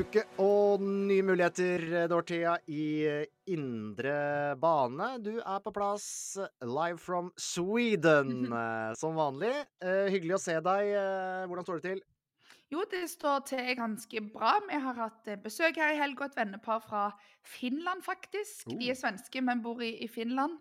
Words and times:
Uke 0.00 0.22
og 0.40 0.80
nye 0.84 1.22
muligheter, 1.26 1.82
Dorthea, 2.10 2.54
i 2.72 2.84
eh, 3.08 3.24
indre 3.52 4.54
bane. 4.60 5.08
Du 5.24 5.32
er 5.40 5.60
på 5.64 5.72
plass 5.74 6.06
live 6.64 6.98
from 7.00 7.30
Sweden, 7.40 8.46
eh, 8.62 8.94
som 9.00 9.18
vanlig. 9.18 9.52
Eh, 9.84 10.06
hyggelig 10.14 10.36
å 10.38 10.42
se 10.42 10.56
deg. 10.64 10.90
Eh, 10.96 11.44
hvordan 11.50 11.66
står 11.66 11.80
det 11.82 11.86
til? 11.90 12.02
Jo, 12.70 12.84
det 12.90 13.02
står 13.10 13.40
til 13.50 13.72
ganske 13.78 14.20
bra. 14.30 14.52
Vi 14.68 14.78
har 14.86 15.00
hatt 15.04 15.30
eh, 15.32 15.40
besøk 15.42 15.80
her 15.82 15.96
i 15.96 16.00
helga, 16.00 16.28
et 16.30 16.38
vennepar 16.38 16.82
fra 16.86 17.04
Finland, 17.56 18.04
faktisk. 18.06 18.68
De 18.70 18.76
Oh. 18.78 18.90
er 18.94 18.98
svenske, 19.00 19.42
men 19.42 19.62
bor 19.64 19.82
i, 19.82 19.96
i 20.04 20.08
Finland. 20.08 20.60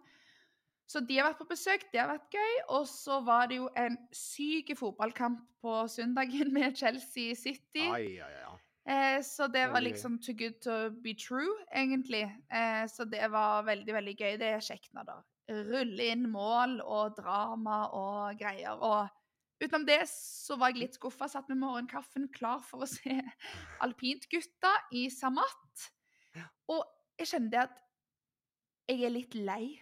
Så 0.90 1.04
de 1.06 1.20
har 1.20 1.28
vært 1.30 1.44
på 1.44 1.52
besøk, 1.52 1.84
det 1.94 2.00
har 2.02 2.10
vært 2.16 2.34
gøy. 2.34 2.56
Og 2.80 2.88
så 2.90 3.20
var 3.22 3.46
det 3.52 3.60
jo 3.62 3.68
en 3.78 3.94
syk 4.16 4.72
fotballkamp 4.80 5.44
på 5.62 5.76
søndagen 5.94 6.50
med 6.58 6.74
Chelsea 6.82 7.36
City. 7.38 7.86
Ai, 7.94 8.18
ai, 8.26 8.34
ai. 8.50 8.58
Eh, 8.90 9.20
så 9.22 9.46
det 9.54 9.68
var 9.70 9.82
liksom 9.86 10.16
too 10.26 10.34
good 10.34 10.56
to 10.66 10.90
be 11.04 11.14
true, 11.14 11.52
egentlig. 11.72 12.24
Eh, 12.50 12.86
så 12.90 13.06
det 13.06 13.28
var 13.32 13.64
veldig, 13.68 13.94
veldig 13.94 14.16
gøy. 14.18 14.38
Det 14.42 14.48
er 14.56 14.64
kjekt 14.66 14.90
når 14.98 15.06
det 15.12 15.20
ruller 15.70 16.12
inn 16.14 16.26
mål 16.32 16.80
og 16.82 17.16
drama 17.18 17.84
og 17.94 18.40
greier. 18.40 18.78
Og 18.82 19.08
utenom 19.62 19.86
det 19.86 20.00
så 20.10 20.58
var 20.58 20.72
jeg 20.74 20.82
litt 20.88 20.98
skuffa. 20.98 21.28
Satt 21.30 21.50
med 21.50 21.62
morgenkaffen 21.62 22.28
klar 22.34 22.60
for 22.66 22.82
å 22.82 22.90
se 22.98 23.20
alpintgutta 23.86 24.74
i 24.98 25.06
Samat. 25.14 25.86
Og 26.70 26.84
jeg 27.20 27.28
kjente 27.34 27.62
at 27.68 27.78
jeg 28.90 29.04
er 29.06 29.14
litt 29.14 29.36
lei 29.38 29.78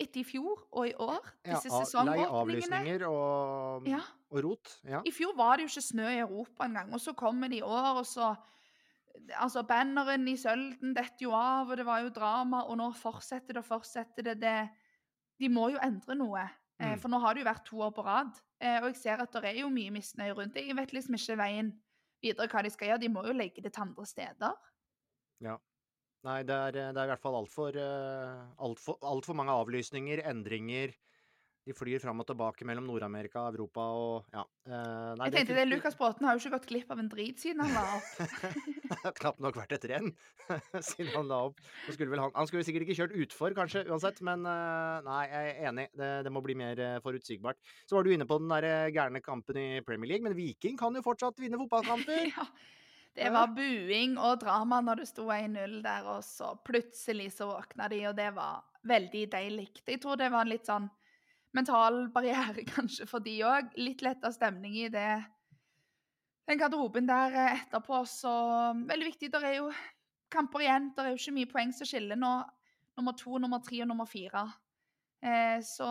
etter 0.00 0.20
i 0.20 0.24
fjor 0.28 0.66
og 0.72 0.88
i 0.88 0.94
år. 1.00 1.20
Ja, 1.44 1.60
Disse 1.60 1.98
a- 2.00 2.04
lei 2.04 2.18
avlysninger 2.24 3.04
og, 3.08 3.86
Ja. 3.88 4.00
Og 4.30 4.42
rot. 4.44 4.74
Ja. 4.84 5.02
I 5.06 5.12
fjor 5.14 5.36
var 5.38 5.56
det 5.56 5.66
jo 5.66 5.72
ikke 5.74 5.86
snø 5.88 6.08
i 6.10 6.20
Europa 6.22 6.66
engang, 6.66 6.92
og 6.94 7.00
så 7.02 7.14
kommer 7.16 7.50
det 7.52 7.60
i 7.60 7.66
år, 7.66 8.02
og 8.02 8.06
så 8.06 8.34
Altså, 9.40 9.62
banneren 9.64 10.26
i 10.28 10.34
Sølden 10.36 10.90
detter 10.92 11.22
jo 11.24 11.30
av, 11.32 11.70
og 11.70 11.78
det 11.80 11.86
var 11.88 12.02
jo 12.04 12.10
drama, 12.12 12.60
og 12.68 12.76
nå 12.76 12.90
fortsetter 12.92 13.56
det 13.56 13.62
og 13.62 13.64
fortsetter 13.64 14.22
det. 14.22 14.34
det 14.42 14.68
de 15.40 15.48
må 15.48 15.70
jo 15.72 15.80
endre 15.82 16.14
noe, 16.14 16.42
eh, 16.78 16.94
Mm. 16.94 17.00
for 17.00 17.08
nå 17.08 17.20
har 17.20 17.34
det 17.34 17.42
jo 17.42 17.48
vært 17.48 17.64
to 17.64 17.76
år 17.80 17.94
på 17.96 18.04
rad. 18.04 18.38
Eh, 18.60 18.78
og 18.82 18.88
jeg 18.88 18.96
ser 18.96 19.22
at 19.22 19.32
det 19.32 19.44
er 19.44 19.60
jo 19.60 19.70
mye 19.70 19.90
misnøye 19.90 20.34
rundt 20.36 20.54
det. 20.54 20.66
Jeg 20.66 20.76
vet 20.76 20.92
liksom 20.92 21.14
ikke 21.14 21.36
veien 21.36 21.72
videre 22.22 22.46
hva 22.46 22.62
de 22.62 22.70
skal 22.70 22.88
gjøre. 22.88 23.00
De 23.00 23.08
må 23.08 23.26
jo 23.26 23.32
legge 23.32 23.62
det 23.62 23.72
til 23.72 23.82
andre 23.82 24.06
steder. 24.06 24.52
Nei, 26.24 26.42
det 26.42 26.54
er, 26.54 26.70
det 26.72 26.96
er 26.96 27.04
i 27.04 27.12
hvert 27.12 27.20
fall 27.22 27.36
altfor 27.36 27.76
alt 28.58 28.80
for, 28.80 28.98
alt 29.02 29.24
for 29.24 29.34
mange 29.34 29.52
avlysninger, 29.52 30.24
endringer. 30.28 30.92
De 31.66 31.74
flyr 31.74 31.98
fram 31.98 32.22
og 32.22 32.26
tilbake 32.28 32.66
mellom 32.68 32.84
Nord-Amerika, 32.86 33.42
Europa 33.50 33.84
og 33.98 34.28
ja. 34.34 34.44
Uh, 34.66 35.14
nei, 35.18 35.26
jeg 35.26 35.34
tenkte 35.34 35.54
det, 35.56 35.56
det 35.58 35.64
Lukas 35.72 35.96
Bråten 35.98 36.26
har 36.26 36.36
jo 36.36 36.42
ikke 36.44 36.52
gått 36.54 36.68
glipp 36.70 36.92
av 36.94 37.00
en 37.02 37.08
drit 37.10 37.42
siden 37.42 37.62
han 37.64 37.74
la 37.74 37.82
opp. 37.96 38.12
Det 38.86 38.98
har 39.02 39.14
knapt 39.16 39.40
nok 39.42 39.56
vært 39.58 39.72
et 39.74 39.86
renn 39.90 40.12
siden 40.92 41.10
han 41.10 41.26
la 41.26 41.40
opp. 41.48 41.58
Han 41.88 41.96
Skulle 41.96 42.20
han, 42.20 42.30
han 42.36 42.46
skulle 42.46 42.62
sikkert 42.66 42.86
ikke 42.86 42.98
kjørt 43.00 43.16
utfor, 43.24 43.56
kanskje, 43.58 43.82
uansett, 43.90 44.22
men 44.26 44.46
uh, 44.46 45.02
nei, 45.06 45.24
jeg 45.26 45.50
er 45.50 45.70
enig. 45.72 45.88
Det, 45.98 46.10
det 46.28 46.32
må 46.34 46.42
bli 46.46 46.54
mer 46.58 46.78
uh, 46.78 47.00
forutsigbart. 47.02 47.58
Så 47.90 47.98
var 47.98 48.06
du 48.06 48.12
inne 48.14 48.28
på 48.30 48.38
den 48.38 48.52
der 48.54 48.94
gærne 48.94 49.22
kampen 49.24 49.58
i 49.58 49.68
Premier 49.86 50.12
League, 50.12 50.26
men 50.26 50.38
Viking 50.38 50.78
kan 50.78 50.94
jo 50.94 51.02
fortsatt 51.02 51.42
vinne 51.42 51.58
fotballkamper. 51.64 52.30
ja. 52.36 52.46
Det 53.16 53.30
var 53.32 53.48
buing 53.56 54.18
og 54.20 54.42
drama 54.42 54.82
når 54.84 55.00
det 55.00 55.08
sto 55.08 55.24
1-0 55.32 55.80
der, 55.82 56.06
og 56.14 56.22
så 56.22 56.52
plutselig 56.68 57.30
så 57.34 57.48
våkna 57.48 57.88
de, 57.88 58.02
og 58.10 58.14
det 58.18 58.28
var 58.36 58.62
veldig 58.86 59.24
deilig. 59.32 59.70
Jeg 59.86 60.02
tror 60.02 60.20
det 60.20 60.28
var 60.30 60.44
en 60.44 60.52
litt 60.52 60.68
sånn 60.68 60.90
mental 61.56 62.06
barriere 62.14 62.66
kanskje 62.74 63.08
for 63.10 63.24
de 63.24 63.38
òg. 63.46 63.72
Litt 63.80 64.04
letta 64.04 64.32
stemning 64.34 64.76
i 64.84 64.90
det. 64.92 65.10
Den 66.46 66.60
garderoben 66.60 67.08
der 67.08 67.34
eh, 67.34 67.62
etterpå, 67.64 68.04
så 68.10 68.34
Veldig 68.86 69.10
viktig. 69.12 69.32
Det 69.32 69.42
er 69.42 69.58
jo 69.60 69.72
kamper 70.32 70.66
igjen. 70.66 70.92
Det 70.94 71.02
er 71.02 71.14
jo 71.14 71.20
ikke 71.20 71.36
mye 71.38 71.50
poeng 71.50 71.74
som 71.74 71.88
skiller 71.88 72.20
nå. 72.20 72.36
Nummer 72.96 73.16
to, 73.18 73.36
nummer 73.42 73.60
tre 73.64 73.82
og 73.84 73.90
nummer 73.90 74.08
fire. 74.08 74.46
Eh, 75.24 75.58
så, 75.64 75.90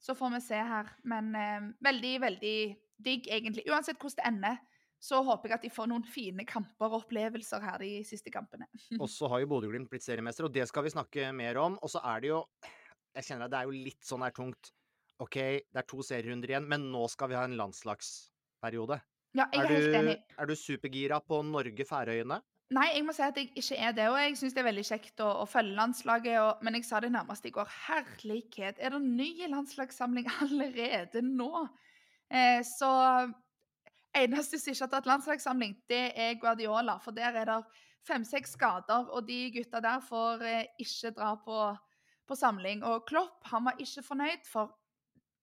så 0.00 0.16
får 0.16 0.36
vi 0.36 0.44
se 0.46 0.62
her. 0.72 0.94
Men 1.08 1.34
eh, 1.36 1.70
veldig, 1.84 2.14
veldig 2.24 2.58
digg, 3.04 3.28
egentlig. 3.28 3.66
Uansett 3.70 4.00
hvordan 4.00 4.20
det 4.20 4.28
ender 4.32 4.64
så 4.98 5.20
håper 5.22 5.52
jeg 5.52 5.58
at 5.58 5.64
de 5.64 5.70
får 5.70 5.86
noen 5.90 6.04
fine 6.06 6.44
kamper 6.48 6.90
og 6.90 7.04
opplevelser 7.04 7.62
her 7.62 7.78
de 7.82 7.90
siste 8.06 8.32
kampene. 8.34 8.66
Og 9.02 9.06
så 9.10 9.30
har 9.30 9.44
jo 9.44 9.50
Bodø-Glimt 9.52 9.90
blitt 9.92 10.02
seriemester, 10.02 10.48
og 10.48 10.54
det 10.54 10.66
skal 10.70 10.86
vi 10.86 10.94
snakke 10.94 11.30
mer 11.36 11.60
om. 11.62 11.78
Og 11.78 11.92
så 11.92 12.02
er 12.02 12.24
det 12.24 12.32
jo 12.32 12.42
Jeg 13.14 13.24
kjenner 13.28 13.46
at 13.46 13.52
det 13.52 13.60
er 13.60 13.68
jo 13.70 13.84
litt 13.86 14.04
sånn 14.06 14.22
her 14.22 14.34
tungt. 14.34 14.72
OK, 15.22 15.36
det 15.66 15.80
er 15.80 15.86
to 15.88 16.02
serierunder 16.06 16.52
igjen, 16.52 16.68
men 16.70 16.90
nå 16.92 17.06
skal 17.10 17.32
vi 17.32 17.38
ha 17.38 17.46
en 17.48 17.56
landslagsperiode. 17.58 19.00
Ja, 19.36 19.48
jeg 19.52 19.64
er, 19.64 19.72
helt 19.72 19.96
enig. 19.98 20.14
du, 20.20 20.36
er 20.42 20.48
du 20.48 20.54
supergira 20.56 21.18
på 21.24 21.40
Norge-Færøyene? 21.46 22.38
Nei, 22.76 22.84
jeg 22.92 23.04
må 23.06 23.14
si 23.16 23.22
at 23.24 23.36
jeg 23.40 23.48
ikke 23.56 23.76
er 23.80 23.94
det. 23.96 24.06
Og 24.12 24.18
jeg 24.20 24.36
syns 24.36 24.54
det 24.56 24.60
er 24.60 24.68
veldig 24.68 24.84
kjekt 24.84 25.22
å, 25.24 25.28
å 25.42 25.44
følge 25.48 25.76
landslaget. 25.78 26.36
Og, 26.42 26.64
men 26.64 26.76
jeg 26.76 26.86
sa 26.88 27.00
det 27.00 27.10
nærmest 27.14 27.46
i 27.48 27.52
går. 27.54 27.68
Herlighet, 27.86 28.80
er 28.80 28.92
det 28.92 29.00
ny 29.04 29.30
landslagssamling 29.48 30.28
allerede 30.44 31.22
nå? 31.24 31.64
Eh, 32.28 32.60
så 32.68 32.90
eneste 34.18 34.60
som 34.60 34.72
ikke 34.74 34.84
har 34.84 34.92
tatt 34.92 35.08
landslagssamling, 35.08 35.78
det 35.88 36.02
er 36.12 36.36
Guardiola. 36.40 36.98
For 37.04 37.16
der 37.16 37.40
er 37.40 37.48
det 37.48 37.62
fem-seks 38.08 38.54
skader, 38.56 39.08
og 39.12 39.24
de 39.28 39.46
gutta 39.56 39.80
der 39.84 40.04
får 40.04 40.44
eh, 40.48 40.68
ikke 40.84 41.14
dra 41.16 41.32
på, 41.44 41.62
på 42.28 42.36
samling. 42.36 42.84
Og 42.84 43.08
Klopp 43.08 43.48
han 43.52 43.64
var 43.68 43.80
ikke 43.80 44.04
fornøyd, 44.12 44.44
for 44.48 44.76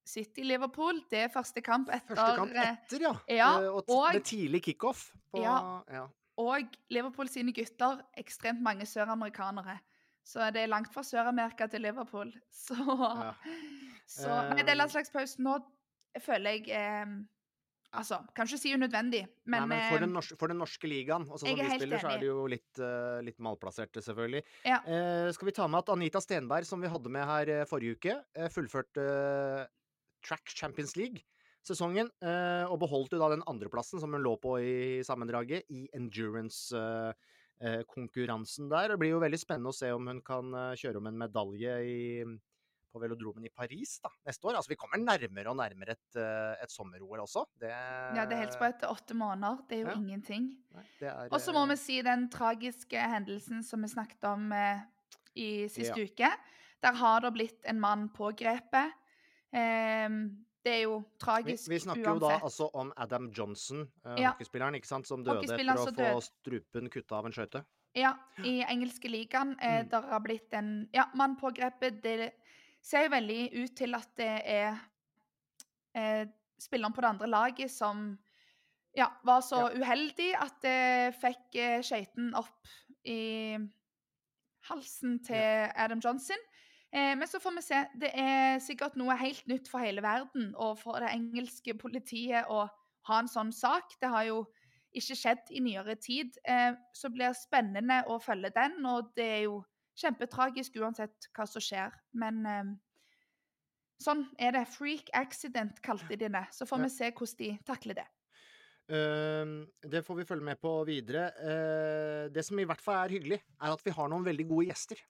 City-Liverpool, 0.05 1.01
det 1.11 1.23
er 1.25 1.31
første 1.33 1.61
kamp 1.65 1.89
etter 1.89 2.13
Første 2.15 2.37
kamp 2.37 2.53
eh, 2.53 2.71
etter, 2.75 3.01
ja. 3.07 3.13
ja, 3.31 3.49
Eh, 3.63 3.69
og, 3.73 4.13
med 4.13 4.23
tidlig 4.23 4.61
kickoff. 4.67 5.11
på- 5.33 5.41
Ja. 5.41 5.81
ja. 5.91 6.05
Og 6.37 6.67
Liverpool 6.91 7.27
sine 7.31 7.53
gutter, 7.55 8.01
ekstremt 8.17 8.61
mange 8.61 8.85
søramerikanere. 8.85 9.79
Så 10.25 10.51
det 10.51 10.63
er 10.63 10.67
langt 10.67 10.91
fra 10.93 11.01
Sør-Amerika 11.05 11.67
til 11.69 11.81
Liverpool. 11.81 12.33
Så, 12.65 12.75
Ja. 12.75 13.33
så 14.07 14.49
Nei, 14.53 14.63
det 14.63 14.69
Eh, 14.73 14.77
landslagspausen 14.77 15.43
nå 15.43 15.59
føler 16.21 16.51
jeg 16.59 16.69
eh, 16.69 17.05
Altså, 17.95 18.17
kan 18.35 18.45
ikke 18.45 18.57
si 18.59 18.73
unødvendig, 18.75 19.21
men, 19.45 19.61
Nei, 19.61 19.67
men 19.71 19.83
for, 19.93 19.99
den 20.03 20.09
eh, 20.09 20.13
norske, 20.17 20.35
for 20.37 20.51
den 20.51 20.57
norske 20.59 20.87
ligaen, 20.89 21.23
og 21.31 21.39
sånn 21.39 21.47
som 21.47 21.59
er 21.61 21.69
vi 21.69 21.77
spiller, 21.79 22.01
så 22.03 22.09
er 22.11 22.19
det 22.19 22.27
jo 22.27 22.41
litt, 22.51 22.79
uh, 22.81 23.21
litt 23.23 23.37
malplasserte, 23.39 24.01
selvfølgelig. 24.03 24.41
Ja. 24.67 24.81
Uh, 24.83 25.31
skal 25.31 25.45
vi 25.47 25.53
ta 25.55 25.67
med 25.71 25.79
at 25.79 25.91
Anita 25.93 26.19
Stenberg, 26.19 26.65
som 26.67 26.81
vi 26.83 26.89
hadde 26.91 27.13
med 27.13 27.23
her 27.29 27.47
eh, 27.61 27.63
forrige 27.69 27.95
uke, 27.95 28.17
eh, 28.35 28.49
fullførte 28.51 28.99
eh, 28.99 29.65
Track 30.25 30.45
Champions 30.57 30.95
League-sesongen, 30.97 32.09
eh, 32.21 32.65
og 32.69 32.79
beholdt 32.81 33.13
jo 33.15 33.19
da 33.21 33.29
den 33.35 33.43
andreplassen 33.49 33.99
som 34.01 34.13
hun 34.15 34.23
lå 34.25 34.33
på 34.41 34.51
i 34.61 35.03
sammendraget, 35.05 35.61
i 35.69 35.85
endurance-konkurransen 35.97 38.69
der. 38.71 38.85
Det 38.93 38.99
blir 39.01 39.11
jo 39.15 39.21
veldig 39.23 39.39
spennende 39.41 39.71
å 39.71 39.75
se 39.77 39.89
om 39.95 40.03
hun 40.11 40.21
kan 40.25 40.45
eh, 40.53 40.75
kjøre 40.81 40.97
om 41.01 41.07
en 41.11 41.21
medalje 41.25 41.73
i, 41.85 41.97
på 42.95 43.01
velodromen 43.03 43.45
i 43.47 43.51
Paris 43.53 43.91
da, 44.03 44.09
neste 44.27 44.43
år. 44.49 44.55
Altså, 44.59 44.71
vi 44.73 44.79
kommer 44.79 44.97
nærmere 45.01 45.49
og 45.51 45.57
nærmere 45.59 45.91
et, 45.97 46.11
eh, 46.21 46.53
et 46.63 46.71
sommer-OL 46.73 47.19
også. 47.25 47.41
Det, 47.61 47.71
Ja, 47.71 48.23
det 48.25 48.33
er 48.37 48.43
helt 48.45 48.59
på 48.59 48.67
etter 48.69 48.87
åtte 48.91 49.13
måneder. 49.17 49.55
Det 49.69 49.75
er 49.77 49.81
jo 49.83 49.89
Ja. 49.93 49.97
ingenting. 49.99 50.43
Og 51.31 51.39
så 51.41 51.49
må 51.55 51.61
eh, 51.65 51.69
vi 51.73 51.77
si 51.81 51.95
den 52.01 52.29
tragiske 52.29 52.99
hendelsen 53.15 53.57
som 53.63 53.81
vi 53.81 53.87
snakket 53.91 54.23
om 54.31 54.51
eh, 54.53 54.79
i 55.35 55.67
siste 55.67 55.99
uke. 56.07 56.29
Der 56.83 56.93
har 56.93 57.19
det 57.21 57.33
blitt 57.33 57.61
en 57.65 57.79
mann 57.79 58.09
pågrepet. 58.09 58.91
Ehm, 59.55 60.19
det 60.65 60.73
er 60.73 60.81
jo 60.83 60.97
tragisk 61.21 61.67
uansett. 61.67 61.71
vi 61.71 61.79
snakker 61.79 62.07
jo 62.09 62.19
da 62.19 62.39
altså 62.39 62.69
om 62.73 62.91
Adam 62.97 63.29
Johnson, 63.31 63.85
eh, 64.05 64.15
Ja. 64.21 64.31
hockeyspilleren, 64.33 64.75
ikke 64.75 64.87
sant, 64.89 65.07
som 65.07 65.23
døde 65.23 65.43
etter 65.45 65.75
å 65.75 65.85
få 65.93 66.21
strupen 66.25 66.89
kutta 66.89 67.19
av 67.19 67.25
en 67.25 67.31
skøyte. 67.31 67.63
Ja, 67.95 68.15
i 68.43 68.61
engelske 68.67 69.07
ligaen. 69.07 69.55
Eh, 69.61 69.83
Mm. 69.83 69.89
Der 69.89 70.01
har 70.01 70.19
blitt 70.19 70.53
en 70.53 70.89
ja, 70.93 71.05
mann 71.15 71.37
pågrepet. 71.37 72.01
Det 72.01 72.33
ser 72.81 73.03
jo 73.05 73.09
veldig 73.09 73.53
ut 73.63 73.75
til 73.77 73.95
at 73.95 74.09
det 74.17 74.41
er 74.45 74.79
eh, 75.95 76.25
spilleren 76.59 76.93
på 76.93 77.01
det 77.01 77.09
andre 77.09 77.27
laget 77.27 77.71
som 77.71 78.17
ja, 78.97 79.07
var 79.23 79.41
så 79.41 79.69
uheldig 79.75 80.33
at 80.35 80.61
det 80.61 81.15
fikk 81.21 81.55
eh, 81.55 81.81
skøyten 81.81 82.33
opp 82.35 82.67
i 83.05 83.57
halsen 84.69 85.19
til 85.23 85.71
Adam 85.75 85.99
Johnson. 86.03 86.37
Eh, 86.95 87.11
men 87.17 87.27
så 87.27 87.41
får 87.43 87.57
vi 87.57 87.63
se. 87.65 87.81
Det 87.99 88.11
er 88.15 88.61
sikkert 88.63 88.95
noe 88.99 89.17
helt 89.19 89.43
nytt 89.51 89.67
for 89.67 89.83
hele 89.83 90.03
verden 90.05 90.53
og 90.53 90.77
for 90.79 91.03
det 91.03 91.11
engelske 91.11 91.75
politiet 91.79 92.47
å 92.47 92.65
ha 93.09 93.17
en 93.19 93.31
sånn 93.31 93.51
sak. 93.55 93.97
Det 93.99 94.11
har 94.11 94.29
jo 94.29 94.45
ikke 94.95 95.17
skjedd 95.19 95.51
i 95.51 95.63
nyere 95.65 95.97
tid. 95.99 96.37
Eh, 96.47 96.71
så 96.95 97.11
blir 97.11 97.33
det 97.33 97.41
spennende 97.41 97.99
å 98.07 98.19
følge 98.23 98.53
den, 98.55 98.79
og 98.87 99.11
det 99.19 99.27
er 99.39 99.41
jo 99.49 99.59
kjempetragisk 99.99 100.77
uansett 100.79 101.27
hva 101.35 101.47
som 101.49 101.63
skjer. 101.63 101.91
Men 102.15 102.39
eh, 102.47 102.71
sånn 104.03 104.23
er 104.39 104.55
det. 104.55 104.63
Freak 104.71 105.11
accident 105.19 105.81
kalte 105.83 106.15
de 106.15 106.31
det. 106.31 106.45
Så 106.55 106.67
får 106.69 106.85
vi 106.85 106.91
se 106.93 107.11
hvordan 107.11 107.41
de 107.41 107.51
takler 107.67 107.99
det. 108.03 108.11
Uh, 108.85 109.65
det 109.81 110.03
får 110.05 110.19
vi 110.19 110.27
følge 110.29 110.45
med 110.45 110.59
på 110.61 110.71
videre. 110.85 111.23
Uh, 111.41 112.27
det 112.29 112.43
som 112.45 112.59
i 112.61 112.67
hvert 112.69 112.83
fall 112.85 112.99
er 113.01 113.15
hyggelig, 113.15 113.39
er 113.57 113.73
at 113.73 113.81
vi 113.81 113.93
har 113.97 114.11
noen 114.11 114.27
veldig 114.27 114.45
gode 114.45 114.67
gjester 114.69 115.01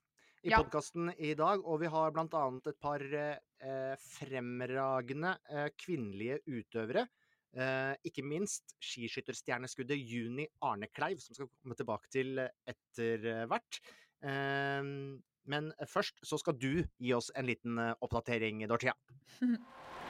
i 0.46 0.50
Ja. 0.52 0.62
podkasten 0.62 1.10
i 1.18 1.34
dag. 1.34 1.62
Og 1.66 1.80
vi 1.82 1.90
har 1.90 2.12
blant 2.14 2.34
annet 2.38 2.66
et 2.70 2.78
par 2.80 3.02
eh, 3.02 3.96
fremragende 3.98 5.36
eh, 5.50 5.68
kvinnelige 5.74 6.40
utøvere. 6.46 7.06
Eh, 7.56 7.94
ikke 8.04 8.22
minst 8.22 8.76
skiskytterstjerneskuddet 8.84 9.98
Juni 9.98 10.46
Arnekleiv, 10.62 11.18
som 11.24 11.34
skal 11.34 11.48
komme 11.48 11.74
tilbake 11.78 12.10
til 12.12 12.38
eh, 12.38 12.52
etter 12.68 13.46
hvert. 13.50 13.80
Ehm, 14.26 15.22
men 15.46 15.72
først 15.88 16.20
så 16.26 16.38
skal 16.38 16.58
du 16.58 16.84
gi 16.98 17.12
oss 17.16 17.30
en 17.34 17.46
liten 17.48 17.78
eh, 17.78 17.94
oppdatering, 18.02 18.66
Dorthea. 18.68 18.94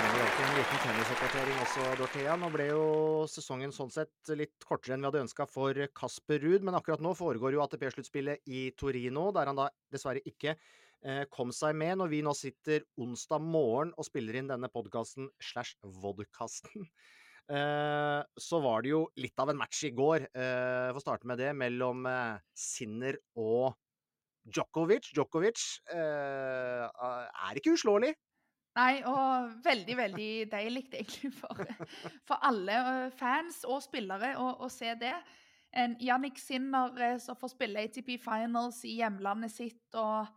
trenger 0.00 0.22
alltid 0.24 0.44
en 0.46 0.54
liten 0.56 0.78
tennisoppdatering 0.82 1.58
også, 1.60 1.82
Dorthea. 1.98 2.34
Nå 2.40 2.48
ble 2.54 2.66
jo 2.70 2.84
sesongen 3.28 3.72
sånn 3.74 3.90
sett 3.92 4.30
litt 4.38 4.64
kortere 4.64 4.96
enn 4.96 5.02
vi 5.04 5.08
hadde 5.10 5.24
ønska 5.26 5.44
for 5.50 5.76
Kasper 5.96 6.40
Ruud, 6.40 6.64
men 6.64 6.76
akkurat 6.78 7.02
nå 7.04 7.12
foregår 7.18 7.52
jo 7.52 7.60
ATP-sluttspillet 7.66 8.48
i 8.48 8.62
Torino, 8.80 9.26
der 9.36 9.50
han 9.50 9.58
da 9.58 9.66
dessverre 9.92 10.22
ikke 10.24 10.54
eh, 10.54 11.26
kom 11.32 11.52
seg 11.52 11.76
med 11.76 12.00
når 12.00 12.12
vi 12.14 12.22
nå 12.24 12.32
sitter 12.38 12.86
onsdag 13.02 13.44
morgen 13.44 13.92
og 14.00 14.08
spiller 14.08 14.40
inn 14.40 14.48
denne 14.48 14.72
podkasten 14.72 15.28
slash 15.50 15.76
vodkasten. 16.00 16.88
Eh, 17.50 18.20
så 18.38 18.60
var 18.62 18.84
det 18.84 18.92
jo 18.92 18.98
litt 19.18 19.40
av 19.42 19.50
en 19.50 19.56
match 19.58 19.80
i 19.88 19.90
går, 19.90 20.22
eh, 20.28 20.90
for 20.92 21.00
å 21.00 21.02
starte 21.02 21.26
med 21.26 21.40
det, 21.42 21.48
mellom 21.58 22.04
eh, 22.06 22.36
Sinner 22.54 23.16
og 23.42 23.72
Djokovic. 24.46 25.08
Djokovic 25.16 25.64
eh, 25.90 26.84
er 26.86 27.58
ikke 27.58 27.74
uslåelig. 27.74 28.12
Nei, 28.78 29.00
og 29.02 29.50
veldig, 29.64 29.96
veldig 29.98 30.30
deilig 30.52 30.84
egentlig 30.92 31.32
for, 31.34 31.58
for 32.28 32.46
alle 32.46 32.76
eh, 32.78 33.08
fans 33.18 33.64
og 33.66 33.80
spillere 33.82 34.36
å, 34.38 34.52
å 34.62 34.68
se 34.70 34.94
det. 35.00 35.14
En 35.74 35.96
Jannik 36.02 36.38
Sinner 36.38 36.94
eh, 37.02 37.16
som 37.22 37.38
får 37.38 37.54
spille 37.56 37.82
ATP 37.82 38.14
Finals 38.22 38.84
i 38.86 38.96
hjemlandet 39.00 39.54
sitt, 39.54 39.82
og 39.98 40.30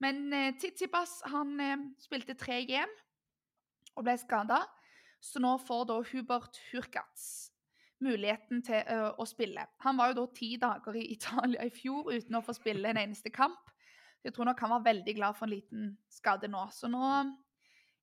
Men 0.00 0.32
eh, 0.32 0.54
Titibas 0.58 1.20
han 1.28 1.52
spilte 2.00 2.34
tre 2.34 2.62
game 2.66 2.90
og 3.94 4.06
ble 4.06 4.16
skada, 4.18 4.62
så 5.20 5.42
nå 5.42 5.52
får 5.60 5.84
da 5.90 5.98
Hubert 6.10 6.56
Hurkacz 6.70 7.49
muligheten 8.00 8.62
til 8.64 8.82
å 9.20 9.26
spille. 9.28 9.66
Han 9.84 9.98
var 10.00 10.10
jo 10.12 10.20
da 10.20 10.26
ti 10.36 10.54
dager 10.60 10.96
i 10.96 11.06
Italia 11.12 11.64
i 11.66 11.72
fjor 11.74 12.10
uten 12.12 12.38
å 12.38 12.42
få 12.44 12.54
spille 12.56 12.88
en 12.90 13.00
eneste 13.00 13.30
kamp. 13.34 13.70
Jeg 14.24 14.34
tror 14.36 14.50
nok 14.50 14.60
han 14.60 14.72
var 14.74 14.84
veldig 14.84 15.14
glad 15.16 15.36
for 15.36 15.46
en 15.48 15.54
liten 15.54 15.90
skade 16.12 16.48
nå. 16.50 16.66
Så 16.76 16.88
nå 16.92 17.00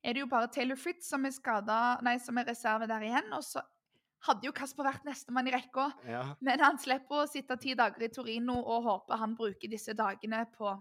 er 0.03 0.13
det 0.13 0.23
jo 0.23 0.29
bare 0.31 0.49
Taylor 0.53 0.77
Fritz 0.79 1.09
som 1.09 1.25
er, 1.25 1.33
skadet, 1.35 2.01
nei, 2.05 2.15
som 2.21 2.37
er 2.37 2.47
reserve 2.49 2.87
der 2.89 3.05
igjen. 3.05 3.29
Og 3.37 3.43
så 3.45 3.61
hadde 4.25 4.47
jo 4.47 4.53
Kasper 4.55 4.87
vært 4.87 5.05
nestemann 5.05 5.47
i 5.49 5.53
rekka, 5.53 5.91
Ja. 6.09 6.23
men 6.41 6.59
han 6.59 6.77
slipper 6.81 7.23
å 7.23 7.27
sitte 7.29 7.57
ti 7.61 7.75
dager 7.77 8.01
i 8.07 8.09
Torino 8.09 8.55
og 8.63 8.83
håper 8.87 9.17
han 9.21 9.35
bruker 9.37 9.69
disse 9.69 9.93
dagene 9.93 10.45
på 10.57 10.71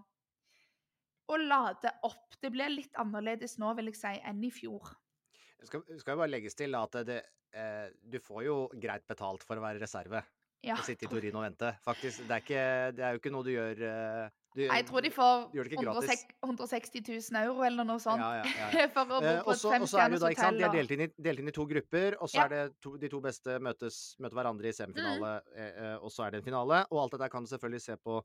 å 1.29 1.37
lade 1.37 1.91
opp. 2.07 2.37
Det 2.41 2.49
blir 2.51 2.69
litt 2.73 2.95
annerledes 2.97 3.57
nå, 3.59 3.73
vil 3.77 3.91
jeg 3.91 3.99
si, 3.99 4.13
enn 4.25 4.43
i 4.43 4.49
fjor. 4.53 4.95
Skal, 5.65 5.81
skal 5.99 6.13
jo 6.13 6.19
bare 6.21 6.29
legges 6.31 6.53
til 6.55 6.75
at 6.77 6.97
det, 7.07 7.21
eh, 7.57 7.87
du 8.05 8.19
får 8.21 8.43
jo 8.45 8.57
greit 8.77 9.07
betalt 9.09 9.43
for 9.47 9.57
å 9.57 9.63
være 9.63 9.81
reserve. 9.81 10.21
Ja, 10.65 10.73
å 10.73 10.83
sitte 10.83 11.05
i 11.05 11.09
Torino 11.09 11.37
og 11.37 11.43
vente. 11.45 11.69
Faktisk, 11.85 12.23
det 12.27 12.33
er, 12.33 12.41
ikke, 12.41 12.61
det 12.97 13.03
er 13.05 13.11
jo 13.13 13.19
ikke 13.21 13.31
noe 13.31 13.45
du 13.45 13.51
gjør 13.53 13.81
eh, 13.87 14.31
du, 14.57 14.63
Jeg 14.65 14.85
tror 14.89 15.05
de 15.05 15.11
får 15.13 15.43
gjør 15.53 15.67
det 15.67 15.75
ikke 15.75 15.83
gratis. 15.85 16.23
160 16.41 17.03
160 17.05 17.29
000 17.29 17.41
euro 17.43 17.61
eller 17.67 17.85
noe 17.85 18.01
sånt 18.01 18.23
Ja, 18.23 18.31
ja, 18.41 18.71
ja, 18.73 18.87
for 18.95 19.03
å 19.05 19.05
bo 19.11 19.19
Eh, 19.21 19.37
på 19.45 19.53
og 19.53 19.53
et 19.53 19.67
er 19.69 19.75
femstjerners 19.75 20.25
hotell. 20.25 20.57
De 20.57 20.65
er 20.65 20.73
delt 20.73 20.95
inn 20.97 21.03
i, 21.05 21.09
delt 21.29 21.43
inn 21.43 21.51
i 21.53 21.55
to 21.59 21.67
grupper, 21.69 22.17
og 22.17 22.31
så 22.33 22.41
er 22.47 22.53
det 22.55 22.63
to, 22.81 22.95
de 22.97 23.11
to 23.13 23.21
beste 23.21 23.59
møtes, 23.61 23.99
møter 24.17 24.39
hverandre 24.41 24.73
i 24.73 24.75
semifinale, 24.81 25.35
Mm. 25.45 25.61
eh, 25.61 25.79
eh, 25.91 25.95
og 26.01 26.09
så 26.11 26.25
er 26.25 26.33
det 26.33 26.41
en 26.41 26.47
finale. 26.49 26.81
Og 26.89 27.03
alt 27.05 27.13
dette 27.19 27.29
kan 27.35 27.45
du 27.45 27.53
selvfølgelig 27.53 27.85
se 27.85 27.97
på 28.01 28.17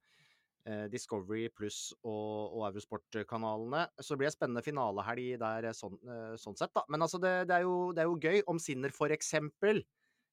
Discovery 0.93 1.49
pluss 1.51 1.93
og, 2.03 2.53
og 2.59 2.67
Eurosport-kanalene. 2.71 3.87
Så 3.99 4.15
det 4.15 4.21
blir 4.23 4.31
det 4.31 4.37
spennende 4.37 4.63
finalehelg 4.65 5.33
der 5.43 5.69
eh, 5.71 5.75
sånn, 5.77 5.99
eh, 6.07 6.35
sånn 6.41 6.59
sett, 6.59 6.73
da. 6.77 6.85
Men 6.93 7.03
altså, 7.07 7.19
det, 7.23 7.33
det, 7.51 7.59
er 7.61 7.67
jo, 7.67 7.77
det 7.97 8.05
er 8.05 8.11
jo 8.11 8.21
gøy 8.23 8.43
om 8.53 8.61
Sinner 8.63 8.95
for 8.95 9.13
eksempel 9.15 9.83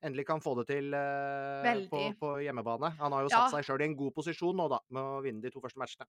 endelig 0.05 0.23
kan 0.29 0.39
få 0.39 0.53
det 0.61 0.67
til 0.69 0.93
eh, 0.95 1.81
på, 1.91 2.03
på 2.21 2.33
hjemmebane. 2.45 2.93
Han 3.01 3.11
har 3.17 3.25
jo 3.25 3.31
Ja. 3.33 3.41
satt 3.41 3.51
seg 3.51 3.65
sjøl 3.67 3.81
i 3.83 3.89
en 3.89 3.97
god 3.99 4.13
posisjon 4.15 4.55
nå, 4.55 4.69
da, 4.71 4.79
med 4.95 5.01
å 5.17 5.23
vinne 5.25 5.43
de 5.43 5.51
to 5.51 5.59
første 5.63 5.81
matchene. 5.81 6.07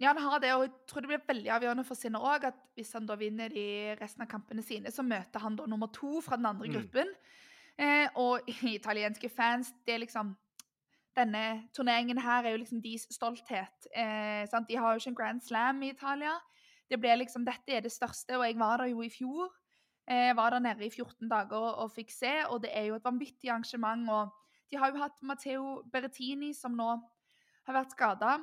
Ja, 0.00 0.14
han 0.16 0.22
har 0.24 0.40
det, 0.40 0.50
og 0.56 0.62
jeg 0.64 0.72
tror 0.88 1.04
det 1.04 1.10
blir 1.10 1.24
veldig 1.28 1.50
avgjørende 1.52 1.84
for 1.84 1.98
Sinner 1.98 2.22
òg 2.24 2.46
at 2.48 2.60
hvis 2.78 2.92
han 2.96 3.08
da 3.08 3.16
vinner 3.20 3.52
de 3.52 3.64
resten 4.00 4.24
av 4.24 4.30
kampene 4.32 4.64
sine, 4.64 4.88
så 4.92 5.04
møter 5.04 5.42
han 5.44 5.58
da 5.58 5.66
nummer 5.68 5.90
to 5.92 6.22
fra 6.24 6.38
den 6.40 6.48
andre 6.48 6.68
Mm. 6.68 6.72
gruppen. 6.72 7.10
Eh, 7.80 8.08
og 8.16 8.48
italienske 8.80 9.28
fans, 9.28 9.72
det 9.86 9.94
er 9.94 10.02
liksom 10.06 10.32
Denne 11.16 11.68
turneringen 11.74 12.20
her 12.22 12.46
er 12.46 12.54
jo 12.54 12.60
liksom 12.62 12.82
deres 12.82 13.08
stolthet. 13.10 13.88
Eh, 13.96 14.44
sant? 14.50 14.68
De 14.68 14.78
har 14.78 14.92
jo 14.92 15.02
ikke 15.02 15.10
en 15.10 15.18
Grand 15.18 15.40
Slam 15.42 15.82
i 15.82 15.90
Italia. 15.90 16.36
Det 16.90 16.98
ble 17.00 17.16
liksom, 17.20 17.44
Dette 17.46 17.76
er 17.76 17.82
det 17.84 17.92
største, 17.92 18.38
og 18.38 18.46
jeg 18.46 18.58
var 18.58 18.82
der 18.82 18.92
jo 18.92 19.02
i 19.02 19.10
fjor. 19.10 19.50
Eh, 20.10 20.30
var 20.36 20.54
der 20.54 20.62
nede 20.64 20.86
i 20.86 20.90
14 20.90 21.28
dager 21.30 21.56
og, 21.58 21.74
og 21.84 21.92
fikk 21.94 22.14
se, 22.14 22.32
og 22.48 22.62
det 22.62 22.70
er 22.74 22.88
jo 22.90 22.98
et 22.98 23.04
vanvittig 23.04 23.50
arrangement. 23.50 24.08
og 24.10 24.30
De 24.70 24.78
har 24.78 24.90
jo 24.90 25.02
hatt 25.02 25.22
Matteo 25.22 25.82
Berrettini, 25.92 26.52
som 26.54 26.78
nå 26.78 26.94
har 27.66 27.76
vært 27.76 27.94
skada 27.94 28.38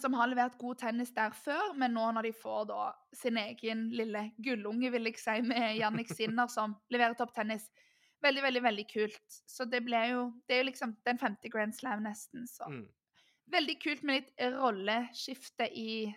som 0.00 0.14
har 0.16 0.30
levert 0.30 0.58
god 0.58 0.78
tennis 0.80 1.12
der 1.14 1.34
før, 1.36 1.72
men 1.76 1.92
nå 1.96 2.04
når 2.14 2.28
de 2.28 2.32
får 2.36 2.66
da 2.70 2.90
sin 3.16 3.36
egen 3.36 3.88
lille 3.92 4.30
gullunge, 4.44 4.90
vil 4.92 5.10
jeg 5.10 5.20
si, 5.20 5.38
med 5.46 5.76
Jannik 5.78 6.12
Sinner 6.16 6.50
som 6.52 6.76
leverer 6.92 7.16
topptennis 7.18 7.68
Veldig, 8.22 8.42
veldig 8.42 8.62
veldig 8.62 8.84
kult. 8.92 9.38
Så 9.50 9.64
det 9.68 9.80
ble 9.84 10.00
jo 10.12 10.32
Det 10.46 10.54
er 10.56 10.62
jo 10.64 10.70
liksom 10.70 10.96
den 11.04 11.18
femte 11.18 11.50
Grand 11.50 11.74
Slam, 11.74 12.02
nesten. 12.04 12.46
Så 12.46 12.68
Mm. 12.68 12.86
veldig 13.50 13.80
kult 13.82 14.02
med 14.02 14.22
litt 14.22 14.52
rolleskifte 14.54 15.68
i 15.72 16.14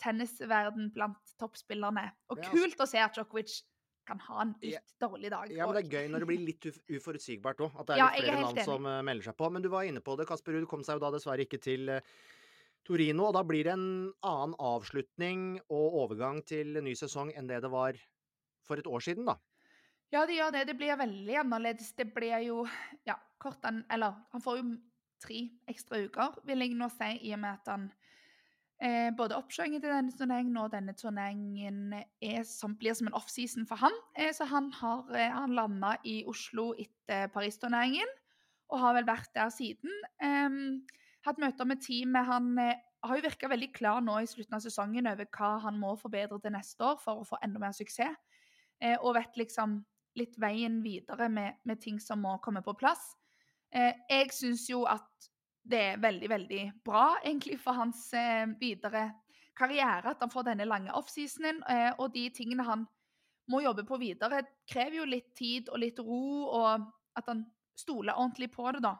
tennisverden 0.00 0.92
blant 0.94 1.18
toppspillerne. 1.40 2.12
Og 2.30 2.38
Ja, 2.38 2.44
altså- 2.44 2.52
kult 2.56 2.76
å 2.78 2.88
se 2.88 2.98
at 2.98 3.14
Djokovic 3.14 3.62
kan 4.06 4.18
ha 4.18 4.40
en 4.42 4.54
Ja. 4.62 4.78
litt 4.78 4.94
dårlig 5.00 5.30
dag. 5.30 5.50
Ja, 5.50 5.66
men 5.66 5.74
det 5.74 5.84
er 5.92 5.96
gøy 5.98 6.10
når 6.10 6.18
det 6.20 6.26
blir 6.28 6.46
litt 6.46 6.60
uforutsigbart 6.88 7.56
òg. 7.58 7.78
At 7.80 7.86
det 7.86 7.94
er 7.94 7.98
Ja, 7.98 8.10
jeg 8.10 8.24
er 8.24 8.32
flere 8.32 8.52
enig. 8.54 8.64
som 8.64 8.86
eh, 8.86 9.02
melder 9.02 9.22
seg 9.24 9.36
på. 9.36 9.52
Men 9.52 9.62
du 9.62 9.68
var 9.68 9.82
inne 9.84 10.00
på 10.00 10.16
det, 10.16 10.26
Kasper 10.26 10.52
Ruud 10.52 10.68
kom 10.68 10.82
seg 10.82 10.94
jo 10.94 10.98
da 11.00 11.10
dessverre 11.10 11.40
ikke 11.46 11.60
til 11.60 11.88
eh, 11.88 12.00
Torino. 12.84 13.26
Og 13.26 13.34
da 13.34 13.42
blir 13.44 13.64
det 13.64 13.72
en 13.74 14.12
annen 14.22 14.54
avslutning 14.58 15.60
og 15.68 16.10
overgang 16.10 16.44
til 16.46 16.66
ny 16.82 16.92
sesong 16.94 17.32
enn 17.36 17.46
det 17.46 17.60
det 17.62 17.70
var 17.70 17.92
for 18.64 18.76
et 18.76 18.84
år 18.86 19.00
siden, 19.02 19.26
da. 19.26 19.36
Ja, 20.10 20.24
det 20.26 20.40
gjør 20.40 20.54
det. 20.54 20.66
Det 20.66 20.76
blir 20.78 20.98
veldig 20.98 21.36
annerledes. 21.44 21.92
Det 21.94 22.08
blir 22.14 22.40
jo 22.42 22.64
ja, 23.06 23.14
kort 23.38 23.64
an, 23.64 23.84
Eller 23.90 24.16
han 24.32 24.42
får 24.42 24.58
jo 24.58 24.70
tre 25.20 25.40
ekstra 25.68 26.00
uker, 26.00 26.38
vil 26.48 26.64
jeg 26.64 26.76
nå 26.78 26.88
si, 26.94 27.10
i 27.28 27.34
og 27.36 27.42
med 27.42 27.58
at 27.58 27.66
han 27.68 27.82
eh, 28.80 29.10
både 29.16 29.36
oppkjøringen 29.36 29.82
til 29.82 29.92
denne 29.92 30.14
turneringen 30.16 30.56
og 30.56 30.70
denne 30.72 30.94
turneringen 30.96 31.92
er 31.94 32.46
som, 32.48 32.72
blir 32.80 32.96
som 32.96 33.10
en 33.10 33.18
offseason 33.18 33.68
for 33.68 33.82
han. 33.82 33.98
Eh, 34.16 34.32
så 34.32 34.48
han 34.48 34.70
har 34.78 35.12
eh, 35.12 35.36
landa 35.52 35.92
i 36.08 36.22
Oslo 36.30 36.70
etter 36.80 37.28
Paris-turneringen 37.34 38.16
og 38.70 38.80
har 38.80 38.96
vel 38.96 39.08
vært 39.10 39.30
der 39.36 39.52
siden. 39.52 39.92
Em, 40.24 40.80
hatt 41.26 41.40
møter 41.42 41.68
med 41.68 41.84
teamet. 41.84 42.26
Han 42.30 42.54
eh, 42.62 42.80
har 43.04 43.20
jo 43.20 43.28
virka 43.28 43.52
veldig 43.52 43.70
klar 43.76 44.00
nå 44.04 44.18
i 44.22 44.28
slutten 44.30 44.56
av 44.56 44.64
sesongen 44.64 45.10
over 45.10 45.28
hva 45.36 45.54
han 45.66 45.78
må 45.80 45.94
forbedre 46.00 46.40
til 46.40 46.56
neste 46.56 46.86
år 46.86 47.00
for 47.04 47.20
å 47.20 47.28
få 47.28 47.38
enda 47.44 47.62
mer 47.62 47.76
suksess. 47.76 48.16
Eh, 48.80 48.96
og 48.96 49.18
vet 49.18 49.36
liksom 49.36 49.82
litt 50.18 50.36
veien 50.42 50.80
videre 50.82 51.28
med, 51.30 51.60
med 51.64 51.80
ting 51.80 52.00
som 52.02 52.22
må 52.24 52.36
komme 52.42 52.62
på 52.66 52.74
plass. 52.78 53.12
Eh, 53.70 53.94
jeg 54.10 54.32
syns 54.34 54.66
jo 54.70 54.84
at 54.90 55.30
det 55.70 55.80
er 55.92 56.00
veldig, 56.02 56.28
veldig 56.30 56.62
bra 56.84 57.04
egentlig 57.20 57.60
for 57.62 57.78
hans 57.78 58.08
eh, 58.16 58.46
videre 58.60 59.10
karriere 59.60 60.14
at 60.14 60.22
han 60.22 60.32
får 60.32 60.48
denne 60.48 60.66
lange 60.68 60.94
offseasonen, 60.96 61.62
eh, 61.68 61.92
og 61.98 62.14
de 62.14 62.26
tingene 62.34 62.66
han 62.66 62.86
må 63.50 63.62
jobbe 63.64 63.84
på 63.86 63.98
videre, 64.00 64.44
krever 64.70 65.00
jo 65.00 65.06
litt 65.08 65.30
tid 65.38 65.70
og 65.72 65.82
litt 65.82 65.98
ro, 65.98 66.24
og 66.46 66.86
at 67.18 67.30
han 67.30 67.44
stoler 67.78 68.16
ordentlig 68.16 68.50
på 68.54 68.68
det, 68.74 68.82
da. 68.84 68.94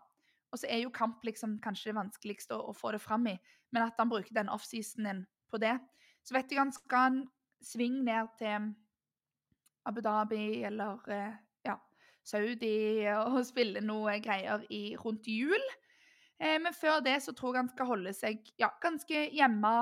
Og 0.50 0.58
så 0.58 0.66
er 0.66 0.82
jo 0.82 0.94
kamp 0.94 1.22
liksom 1.26 1.58
kanskje 1.62 1.92
det 1.92 1.98
vanskeligste 2.00 2.56
å, 2.56 2.70
å 2.72 2.74
få 2.74 2.90
det 2.96 3.02
fram 3.02 3.28
i, 3.30 3.36
men 3.70 3.86
at 3.86 3.98
han 4.00 4.10
bruker 4.10 4.34
den 4.34 4.50
offseasonen 4.50 5.22
på 5.50 5.60
det. 5.62 5.76
Så 6.26 6.34
vet 6.34 6.50
jeg 6.50 6.60
han 6.60 6.74
skal 6.74 7.12
en 7.12 7.20
sving 7.64 8.00
ned 8.06 8.32
til 8.40 8.72
Abu 9.84 10.00
Dhabi 10.00 10.62
eller 10.64 10.98
eh, 11.08 11.32
ja, 11.66 11.76
Saudi 12.24 13.06
og 13.14 13.40
spille 13.50 13.82
noe 13.84 14.18
greier 14.22 14.64
i, 14.70 14.96
rundt 15.00 15.28
jul. 15.28 15.64
Eh, 16.40 16.58
men 16.60 16.74
før 16.76 17.00
det 17.04 17.18
så 17.24 17.34
tror 17.36 17.54
jeg 17.54 17.64
han 17.64 17.72
skal 17.72 17.90
holde 17.94 18.14
seg 18.16 18.52
ja, 18.60 18.70
ganske 18.82 19.26
hjemme. 19.32 19.74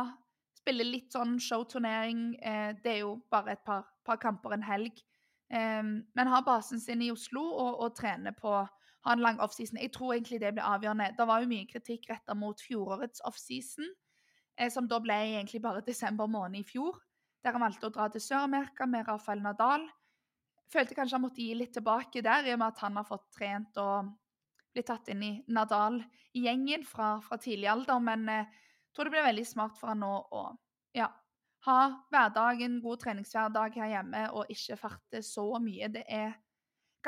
Spille 0.59 0.87
litt 0.87 1.14
sånn 1.14 1.38
showturnering. 1.43 2.33
Eh, 2.43 2.73
det 2.83 2.99
er 2.99 3.05
jo 3.05 3.19
bare 3.33 3.57
et 3.57 3.64
par, 3.67 3.87
par 4.07 4.21
kamper 4.23 4.57
en 4.57 4.67
helg. 4.67 5.05
Men 5.49 6.28
ha 6.28 6.43
basen 6.45 6.76
sin 6.76 7.00
i 7.00 7.07
Oslo 7.09 7.40
og, 7.40 7.78
og 7.81 7.95
trene 7.97 8.35
på 8.37 8.50
ha 8.52 9.14
en 9.14 9.23
lang 9.25 9.38
offseason. 9.40 9.78
Jeg 9.81 9.95
tror 9.95 10.12
egentlig 10.12 10.43
det 10.43 10.50
blir 10.59 10.67
avgjørende. 10.69 11.14
Det 11.17 11.25
var 11.25 11.40
jo 11.40 11.49
mye 11.49 11.64
kritikk 11.71 12.05
retta 12.11 12.37
mot 12.37 12.61
fjorårets 12.61 13.23
offseason, 13.25 13.88
som 14.69 14.90
da 14.90 14.99
ble 15.00 15.17
egentlig 15.31 15.62
bare 15.64 15.81
desember 15.87 16.28
måned 16.28 16.61
i 16.61 16.69
fjor. 16.69 17.00
Der 17.49 17.55
han 17.57 17.62
valgte 17.64 17.88
å 17.88 17.93
dra 17.95 18.07
til 18.12 18.21
Sør-Amerika 18.21 18.85
med 18.85 19.07
Rafael 19.09 19.40
Nadal. 19.40 19.87
Følte 20.69 20.93
kanskje 20.93 21.17
han 21.17 21.23
måtte 21.23 21.40
gi 21.40 21.55
litt 21.57 21.71
tilbake 21.73 22.21
der, 22.21 22.45
i 22.45 22.52
og 22.52 22.59
med 22.61 22.75
at 22.75 22.81
han 22.85 22.99
har 22.99 23.07
fått 23.09 23.23
trent 23.33 23.78
og 23.81 24.11
blitt 24.76 24.90
tatt 24.90 25.07
inn 25.09 25.23
i 25.25 25.31
Nadal-gjengen 25.57 26.83
fra, 26.85 27.14
fra 27.25 27.38
tidlig 27.40 27.71
alder. 27.73 28.02
Men 28.05 28.26
jeg 28.28 28.43
eh, 28.45 28.59
tror 28.93 29.09
det 29.09 29.14
blir 29.14 29.25
veldig 29.25 29.45
smart 29.49 29.78
for 29.81 29.88
han 29.88 30.05
nå 30.05 30.11
å 30.28 30.43
ja, 30.99 31.07
ha 31.64 31.76
hverdagen, 32.12 32.83
god 32.85 33.00
treningshverdag 33.07 33.78
her 33.81 33.95
hjemme, 33.95 34.26
og 34.37 34.52
ikke 34.52 34.76
farte 34.83 35.23
så 35.25 35.47
mye. 35.57 35.88
Det 35.95 36.02
er 36.05 36.35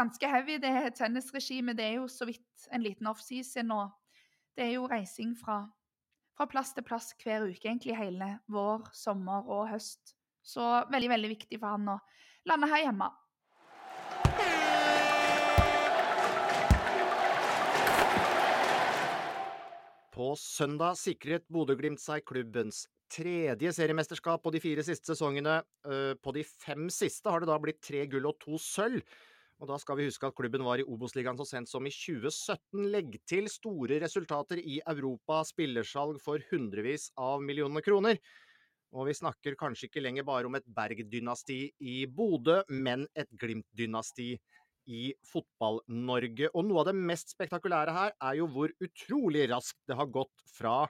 ganske 0.00 0.30
heavy, 0.32 0.56
det 0.62 0.70
er 0.86 0.88
tennisregimet. 0.96 1.76
Det 1.76 1.84
er 1.84 1.98
jo 1.98 2.06
så 2.08 2.30
vidt 2.30 2.64
en 2.72 2.86
liten 2.86 3.12
offseason, 3.12 3.76
og 3.76 3.92
det 4.56 4.70
er 4.70 4.72
jo 4.78 4.88
reising 4.88 5.36
fra, 5.36 5.66
fra 6.32 6.48
plass 6.48 6.72
til 6.72 6.88
plass 6.88 7.12
hver 7.20 7.44
uke, 7.44 7.68
egentlig 7.68 7.98
hele 8.00 8.38
vår, 8.48 8.88
sommer 8.96 9.44
og 9.44 9.68
høst. 9.74 10.14
Så 10.42 10.64
veldig, 10.90 11.10
veldig 11.12 11.32
viktig 11.36 11.58
for 11.60 11.76
han 11.76 11.88
å 11.94 11.98
lande 12.48 12.70
her 12.70 12.86
hjemme. 12.86 13.10
På 20.10 20.34
søndag 20.36 20.98
sikret 21.00 21.46
Bodø-Glimt 21.48 22.02
seg 22.02 22.24
klubbens 22.28 22.84
tredje 23.10 23.72
seriemesterskap 23.74 24.42
på 24.44 24.52
de 24.54 24.60
fire 24.62 24.84
siste 24.86 25.14
sesongene. 25.14 25.60
Eh, 25.86 26.14
På 26.22 26.34
de 26.36 26.44
fem 26.44 26.88
siste 26.92 27.30
har 27.30 27.40
det 27.40 27.50
da 27.50 27.58
blitt 27.58 27.80
tre 27.82 28.04
gull 28.10 28.28
og 28.28 28.38
to 28.42 28.58
sølv. 28.60 29.02
Og 29.60 29.68
da 29.68 29.76
skal 29.76 29.98
vi 29.98 30.06
huske 30.08 30.24
at 30.24 30.36
klubben 30.36 30.64
var 30.64 30.80
i 30.80 30.86
Obos-ligaen 30.88 31.36
så 31.36 31.44
sent 31.44 31.68
som 31.68 31.84
i 31.84 31.92
2017. 31.92 32.86
Legg 32.94 33.18
til 33.28 33.48
store 33.52 33.98
resultater 34.00 34.60
i 34.60 34.78
Europa, 34.88 35.42
spillersalg 35.44 36.20
for 36.22 36.40
hundrevis 36.48 37.10
av 37.20 37.42
millioner 37.44 37.84
kroner. 37.84 38.16
Og 38.90 39.06
vi 39.06 39.14
snakker 39.14 39.54
kanskje 39.58 39.86
ikke 39.86 40.02
lenger 40.02 40.26
bare 40.26 40.48
om 40.48 40.56
et 40.58 40.66
Berg-dynasti 40.66 41.60
i 41.86 41.96
Bodø, 42.10 42.60
men 42.68 43.06
et 43.14 43.30
Glimt-dynasti 43.38 44.32
i 44.90 45.02
Fotball-Norge. 45.30 46.50
Og 46.54 46.66
noe 46.66 46.82
av 46.82 46.90
det 46.90 46.96
mest 46.98 47.34
spektakulære 47.36 47.94
her 47.94 48.16
er 48.16 48.38
jo 48.40 48.48
hvor 48.50 48.72
utrolig 48.82 49.46
raskt 49.52 49.78
det 49.86 49.98
har 50.00 50.10
gått 50.10 50.46
fra 50.56 50.82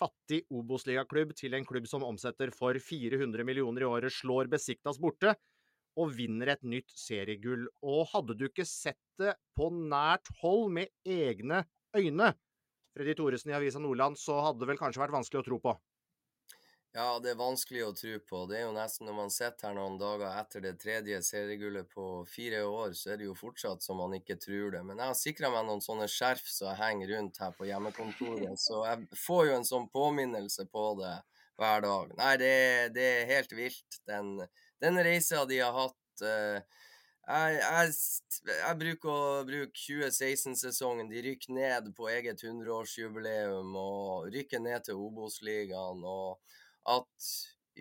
fattig 0.00 0.44
Obos-ligaklubb 0.54 1.34
til 1.36 1.56
en 1.58 1.66
klubb 1.66 1.88
som 1.90 2.06
omsetter 2.06 2.52
for 2.54 2.78
400 2.78 3.44
millioner 3.46 3.82
i 3.82 3.88
året, 3.88 4.14
slår 4.14 4.50
Besiktas 4.52 5.00
borte 5.02 5.34
og 5.98 6.14
vinner 6.14 6.52
et 6.54 6.62
nytt 6.62 6.94
seriegull. 6.94 7.66
Og 7.82 8.06
hadde 8.12 8.38
du 8.38 8.46
ikke 8.46 8.68
sett 8.68 9.00
det 9.18 9.34
på 9.58 9.72
nært 9.74 10.30
hold 10.40 10.70
med 10.78 10.94
egne 11.02 11.64
øyne, 11.98 12.32
Freddy 12.94 13.14
Thoresen 13.18 13.52
i 13.52 13.54
Avisa 13.54 13.82
Nordland, 13.82 14.18
så 14.18 14.38
hadde 14.42 14.62
det 14.62 14.70
vel 14.72 14.78
kanskje 14.80 15.02
vært 15.02 15.14
vanskelig 15.14 15.42
å 15.42 15.46
tro 15.46 15.58
på. 15.62 15.74
Ja, 16.92 17.20
det 17.22 17.30
er 17.30 17.36
vanskelig 17.38 17.84
å 17.86 17.92
tro 17.94 18.16
på. 18.26 18.38
Det 18.50 18.56
er 18.58 18.64
jo 18.64 18.72
nesten 18.74 19.06
når 19.06 19.14
man 19.14 19.28
sitter 19.30 19.68
her 19.68 19.76
noen 19.76 19.94
dager 20.00 20.32
etter 20.40 20.64
det 20.64 20.72
tredje 20.82 21.20
seriegullet 21.22 21.86
på 21.92 22.06
fire 22.26 22.64
år, 22.66 22.96
så 22.98 23.12
er 23.12 23.20
det 23.20 23.28
jo 23.28 23.36
fortsatt 23.38 23.84
som 23.84 24.00
man 24.02 24.16
ikke 24.16 24.34
tror 24.42 24.72
det. 24.74 24.80
Men 24.88 24.98
jeg 24.98 25.12
har 25.12 25.18
sikra 25.20 25.52
meg 25.54 25.68
noen 25.68 25.84
sånne 25.84 26.08
skjerf 26.10 26.48
som 26.50 26.72
jeg 26.72 26.80
henger 26.80 27.12
rundt 27.14 27.38
her 27.38 27.52
på 27.54 27.68
hjemmekontoret, 27.68 28.58
så 28.58 28.80
jeg 28.88 29.20
får 29.22 29.42
jo 29.46 29.52
en 29.60 29.68
sånn 29.68 29.86
påminnelse 29.94 30.66
på 30.72 30.82
det 30.98 31.12
hver 31.62 31.84
dag. 31.84 32.14
Nei, 32.18 32.32
det, 32.42 32.54
det 32.96 33.06
er 33.20 33.30
helt 33.36 33.54
vilt, 33.54 34.00
den, 34.10 34.32
den 34.82 34.98
reisa 35.06 35.44
de 35.46 35.60
har 35.62 35.76
hatt. 35.76 36.24
eh, 36.26 36.86
Jeg, 37.30 37.60
jeg, 37.60 37.92
jeg, 38.48 38.76
bruker 38.80 39.12
å 39.12 39.44
bruke 39.46 39.78
2016-sesongen. 39.78 41.06
De 41.12 41.22
rykker 41.22 41.54
ned 41.54 41.92
på 41.94 42.08
eget 42.10 42.42
100-årsjubileum 42.42 43.76
og 43.78 44.26
rykker 44.34 44.58
ned 44.64 44.88
til 44.88 44.98
Obos-ligaen. 44.98 46.02
Og 46.02 46.40
at 46.88 47.30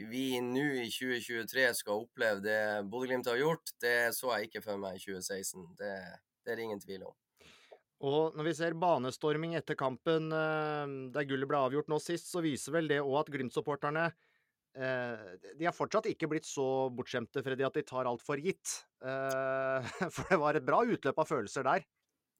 vi 0.09 0.39
nå 0.43 0.65
i 0.83 0.89
2023 0.91 1.65
skal 1.81 2.03
oppleve 2.05 2.43
det 2.43 2.59
Bodø-Glimt 2.91 3.27
har 3.27 3.39
gjort, 3.39 3.73
det 3.83 4.13
så 4.15 4.35
jeg 4.35 4.49
ikke 4.49 4.63
for 4.63 4.81
meg 4.81 4.99
i 4.99 5.03
2016. 5.03 5.65
Det, 5.79 5.95
det 6.45 6.53
er 6.53 6.59
det 6.59 6.67
ingen 6.67 6.83
tvil 6.83 7.07
om. 7.09 7.15
Og 8.07 8.35
når 8.37 8.47
vi 8.47 8.55
ser 8.55 8.77
banestorming 8.79 9.57
etter 9.59 9.75
kampen 9.79 10.31
eh, 10.31 10.91
der 11.11 11.27
gullet 11.27 11.49
ble 11.49 11.59
avgjort 11.67 11.89
nå 11.91 11.99
sist, 11.99 12.29
så 12.31 12.43
viser 12.43 12.77
vel 12.77 12.87
det 12.87 13.01
òg 13.03 13.17
at 13.25 13.31
Glimt-supporterne 13.33 14.05
eh, 14.07 15.25
de 15.59 15.67
har 15.67 15.75
fortsatt 15.75 16.07
ikke 16.07 16.29
blitt 16.31 16.47
så 16.47 16.87
bortskjemte, 16.95 17.43
Freddy, 17.43 17.65
at 17.67 17.75
de 17.75 17.83
tar 17.83 18.07
alt 18.07 18.23
for 18.23 18.39
gitt. 18.39 18.77
Eh, 19.03 19.89
for 20.15 20.31
det 20.31 20.39
var 20.39 20.55
et 20.55 20.67
bra 20.67 20.79
utløp 20.87 21.19
av 21.19 21.27
følelser 21.27 21.67
der. 21.67 21.83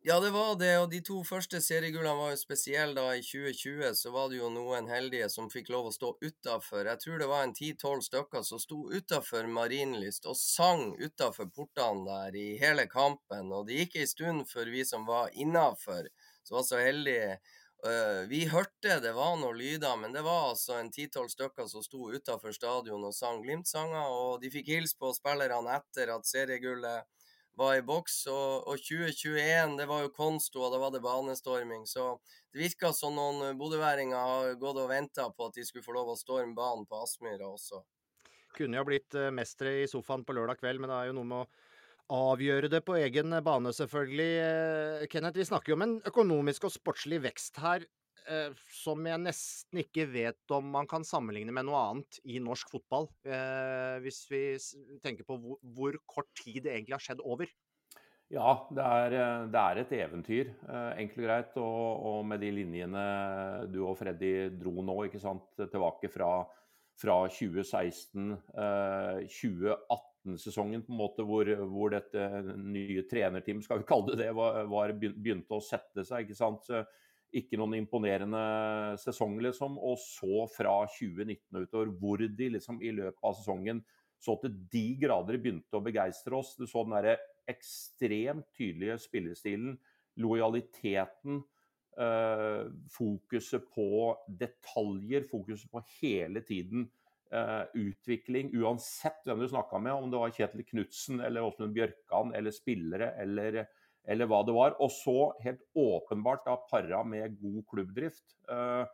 Ja, 0.02 0.20
det 0.20 0.30
var 0.30 0.56
det, 0.56 0.78
og 0.80 0.86
de 0.94 1.02
to 1.04 1.18
første 1.28 1.60
seriegullene 1.60 2.16
var 2.16 2.30
jo 2.32 2.38
spesielle. 2.40 2.94
da 2.96 3.18
I 3.18 3.24
2020 3.24 3.98
så 4.00 4.12
var 4.14 4.30
det 4.32 4.38
jo 4.38 4.48
noen 4.48 4.88
heldige 4.88 5.28
som 5.28 5.50
fikk 5.52 5.68
lov 5.74 5.90
å 5.90 5.92
stå 5.92 6.14
utafor. 6.24 6.88
Jeg 6.88 7.02
tror 7.04 7.20
det 7.20 7.28
var 7.28 7.44
en 7.44 7.54
ti-tolv 7.58 8.06
stykker 8.08 8.46
som 8.48 8.62
sto 8.64 8.86
utafor 8.96 9.50
Marienlyst 9.52 10.30
og 10.32 10.40
sang 10.40 10.94
utafor 11.04 11.52
portene 11.52 12.08
der 12.08 12.40
i 12.40 12.46
hele 12.64 12.88
kampen. 12.88 13.52
Og 13.52 13.68
det 13.68 13.82
gikk 13.82 14.00
ei 14.00 14.08
stund 14.08 14.48
før 14.48 14.72
vi 14.72 14.86
som 14.88 15.04
var 15.04 15.36
innafor, 15.36 16.08
som 16.48 16.62
var 16.62 16.68
så 16.70 16.80
heldige 16.80 17.36
uh, 17.84 18.24
Vi 18.32 18.46
hørte 18.56 19.02
det 19.04 19.12
var 19.20 19.36
noen 19.36 19.60
lyder, 19.60 20.00
men 20.00 20.16
det 20.16 20.24
var 20.24 20.54
altså 20.54 20.80
en 20.80 20.96
ti-tolv 20.96 21.28
stykker 21.36 21.68
som 21.68 21.84
sto 21.84 22.08
utafor 22.16 22.56
stadion 22.56 23.04
og 23.04 23.20
sang 23.20 23.44
Glimt-sanger. 23.44 24.16
Og 24.16 24.40
de 24.40 24.56
fikk 24.56 24.72
hilse 24.78 24.96
på 24.96 25.12
spillerne 25.20 25.76
etter 25.76 26.16
at 26.16 26.36
seriegullet 26.38 27.19
var 27.60 27.76
i 27.78 27.86
boks. 27.86 28.22
Og, 28.32 28.68
og 28.72 28.82
2021, 28.82 29.78
det 29.80 29.88
var 29.90 30.04
jo 30.06 30.14
Konsto, 30.16 30.64
og 30.64 30.74
da 30.74 30.82
var 30.82 30.94
det 30.96 31.04
banestorming. 31.04 31.86
Så 31.90 32.16
det 32.54 32.64
virka 32.64 32.94
som 32.96 33.16
noen 33.18 33.58
bodøværinger 33.60 34.18
har 34.18 34.60
gått 34.62 34.82
og 34.82 34.92
venta 34.92 35.28
på 35.30 35.50
at 35.50 35.60
de 35.60 35.66
skulle 35.68 35.86
få 35.86 35.96
lov 35.98 36.14
å 36.14 36.20
storme 36.20 36.56
banen 36.58 36.88
på 36.90 37.02
Aspmyra 37.04 37.52
også. 37.52 37.84
Kunne 38.58 38.80
jo 38.80 38.88
blitt 38.88 39.16
eh, 39.18 39.30
mestere 39.36 39.84
i 39.84 39.90
sofaen 39.90 40.26
på 40.26 40.34
lørdag 40.34 40.62
kveld, 40.62 40.82
men 40.82 40.90
det 40.90 40.98
er 40.98 41.12
jo 41.12 41.20
noe 41.20 41.30
med 41.30 41.44
å 42.10 42.22
avgjøre 42.32 42.72
det 42.74 42.82
på 42.88 42.98
egen 42.98 43.36
bane, 43.46 43.74
selvfølgelig. 43.76 44.32
Eh, 44.42 45.08
Kenneth, 45.12 45.38
vi 45.38 45.46
snakker 45.52 45.74
jo 45.74 45.78
om 45.78 45.86
en 45.86 45.98
økonomisk 46.10 46.66
og 46.66 46.74
sportslig 46.74 47.22
vekst 47.28 47.62
her 47.62 47.86
eh, 48.30 48.52
som 48.72 49.08
jeg 49.08 49.22
nesten 49.22 49.82
ikke 49.84 50.06
vet 50.12 50.54
om 50.56 50.70
man 50.76 50.88
kan 50.90 51.06
sammenligne 51.08 51.54
med 51.56 51.68
noe 51.68 51.82
annet 51.90 52.20
i 52.30 52.40
norsk 52.44 52.70
fotball. 52.72 53.10
Eh, 53.26 53.98
hvis 54.06 54.22
vi 54.32 54.44
tenker 55.04 55.28
på 55.28 55.40
hvor, 55.42 55.60
hvor, 55.76 55.98
kort 56.10 56.30
tid 56.38 56.64
det 56.66 56.76
egentlig 56.76 56.98
har 56.98 57.06
skjedd 57.10 57.26
over. 57.26 57.50
Ja, 58.30 58.54
det 58.70 58.86
er, 58.86 59.14
eh, 59.18 59.48
det 59.50 59.62
er 59.62 59.82
et 59.82 59.94
eventyr, 59.98 60.50
eh, 60.70 60.92
enkelt 61.02 61.24
og 61.24 61.26
greit. 61.26 61.56
Og, 61.58 62.06
og, 62.12 62.20
med 62.30 62.44
de 62.44 62.52
linjene 62.54 63.06
du 63.74 63.82
og 63.88 63.98
Freddy 63.98 64.52
dro 64.60 64.84
nå, 64.86 64.98
ikke 65.08 65.22
sant, 65.22 65.50
tilbake 65.58 66.12
fra, 66.14 66.44
fra 67.02 67.24
2016, 67.34 68.36
eh, 68.54 69.26
2018-sesongen, 69.26 70.86
på 70.86 70.94
en 70.94 71.02
måte, 71.02 71.26
hvor, 71.26 71.50
hvor, 71.74 71.90
dette 71.96 72.54
nye 72.54 73.08
trenerteamet, 73.10 73.66
skal 73.66 73.82
vi 73.82 73.90
kalle 73.90 74.14
det 74.14 74.22
det, 74.28 74.32
var, 74.38 74.62
var 74.70 74.94
begynte 74.94 75.58
å 75.58 75.66
sette 75.66 76.06
seg. 76.06 76.28
ikke 76.28 76.38
sant, 76.38 76.70
så 76.70 76.86
ikke 77.36 77.60
noen 77.60 77.78
imponerende 77.78 78.42
sesong, 79.02 79.38
liksom. 79.44 79.78
Og 79.78 80.00
så 80.02 80.46
fra 80.54 80.82
2019 80.96 81.62
utover, 81.62 81.94
hvor 82.02 82.24
de 82.24 82.52
liksom 82.56 82.82
i 82.82 82.94
løpet 82.96 83.22
av 83.26 83.38
sesongen 83.38 83.84
så 84.20 84.36
til 84.42 84.56
de 84.72 84.86
grader 85.00 85.40
begynte 85.40 85.80
å 85.80 85.84
begeistre 85.84 86.36
oss. 86.36 86.56
Du 86.60 86.66
så 86.68 86.84
den 86.84 86.98
derre 86.98 87.16
ekstremt 87.50 88.50
tydelige 88.58 89.00
spillestilen, 89.06 89.78
lojaliteten. 90.20 91.44
Uh, 92.00 92.70
fokuset 92.94 93.66
på 93.74 94.14
detaljer, 94.40 95.26
fokuset 95.28 95.68
på 95.72 95.82
hele 95.98 96.44
tiden 96.48 96.86
uh, 97.34 97.66
utvikling. 97.76 98.54
Uansett 98.56 99.26
hvem 99.28 99.42
du 99.44 99.50
snakka 99.52 99.82
med, 99.84 99.96
om 99.96 100.12
det 100.12 100.22
var 100.22 100.36
Kjetil 100.36 100.64
Knutsen 100.68 101.20
eller 101.26 101.48
Åsmund 101.48 101.76
Bjørkan 101.76 102.32
eller 102.38 102.56
spillere 102.56 103.12
eller 103.20 103.66
eller 104.08 104.30
hva 104.30 104.42
det 104.46 104.56
var. 104.56 104.78
Og 104.84 104.92
så 104.94 105.18
helt 105.44 105.62
åpenbart 105.78 106.46
da 106.48 106.58
para 106.70 107.04
med 107.08 107.38
god 107.42 107.62
klubbdrift. 107.72 108.26
Eh, 108.50 108.86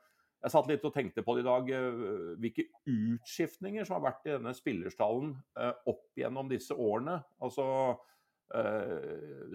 jeg 0.46 0.54
satt 0.54 0.68
litt 0.70 0.84
og 0.86 0.94
tenkte 0.94 1.24
på 1.26 1.36
det 1.36 1.46
i 1.46 1.48
dag, 1.48 1.70
eh, 1.74 2.34
hvilke 2.42 2.68
utskiftninger 2.92 3.86
som 3.86 3.98
har 3.98 4.12
vært 4.12 4.28
i 4.28 4.36
denne 4.36 4.54
spillerstallen 4.58 5.32
eh, 5.58 5.72
opp 5.90 6.20
gjennom 6.20 6.52
disse 6.52 6.76
årene. 6.76 7.22
Altså 7.44 7.98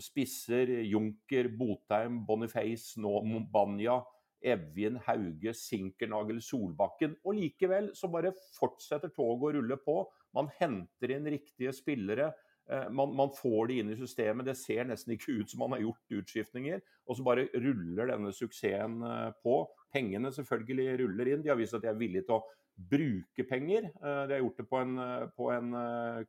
spisser, 0.03 0.67
Junker, 0.83 1.47
Botheim, 1.55 2.17
Boniface, 2.27 2.99
nå 2.99 3.21
Mombania. 3.23 4.01
Evjen, 4.41 4.97
Hauge, 5.05 5.53
Sinkernagel, 5.55 6.41
Solbakken. 6.43 7.15
Og 7.25 7.37
likevel 7.39 7.91
så 7.97 8.11
bare 8.13 8.33
fortsetter 8.57 9.13
toget 9.15 9.47
å 9.47 9.53
rulle 9.59 9.79
på. 9.85 9.97
Man 10.37 10.51
henter 10.59 11.15
inn 11.15 11.29
riktige 11.31 11.75
spillere. 11.77 12.31
Eh, 12.71 12.91
man, 12.91 13.17
man, 13.17 13.33
får 13.35 13.67
det 13.67 13.81
inn 13.81 13.91
i 13.91 13.99
systemet. 13.99 14.47
Det 14.47 14.57
ser 14.59 14.87
nesten 14.87 15.17
ikke 15.17 15.41
ut 15.41 15.51
som 15.51 15.65
man 15.65 15.75
har 15.75 15.83
gjort 15.83 16.17
utskiftninger. 16.21 16.83
Og 17.11 17.19
så 17.19 17.27
bare 17.27 17.49
ruller 17.57 18.13
denne 18.13 18.33
suksessen 18.37 19.01
eh, 19.07 19.29
på. 19.43 19.61
Pengene 19.91 20.31
selvfølgelig 20.35 20.97
ruller 21.03 21.33
inn. 21.33 21.45
De 21.45 21.51
har 21.51 21.59
vist 21.59 21.75
at 21.75 21.85
de 21.85 21.91
er 21.91 21.99
villige 21.99 22.29
til 22.29 22.39
å 22.39 22.45
bruke 22.91 23.45
penger. 23.49 23.91
Eh, 23.91 24.23
de 24.31 24.37
har 24.37 24.45
gjort 24.45 24.63
det 24.63 24.69
på 24.71 24.83
en, 24.85 25.01
på 25.37 25.51
en 25.57 25.73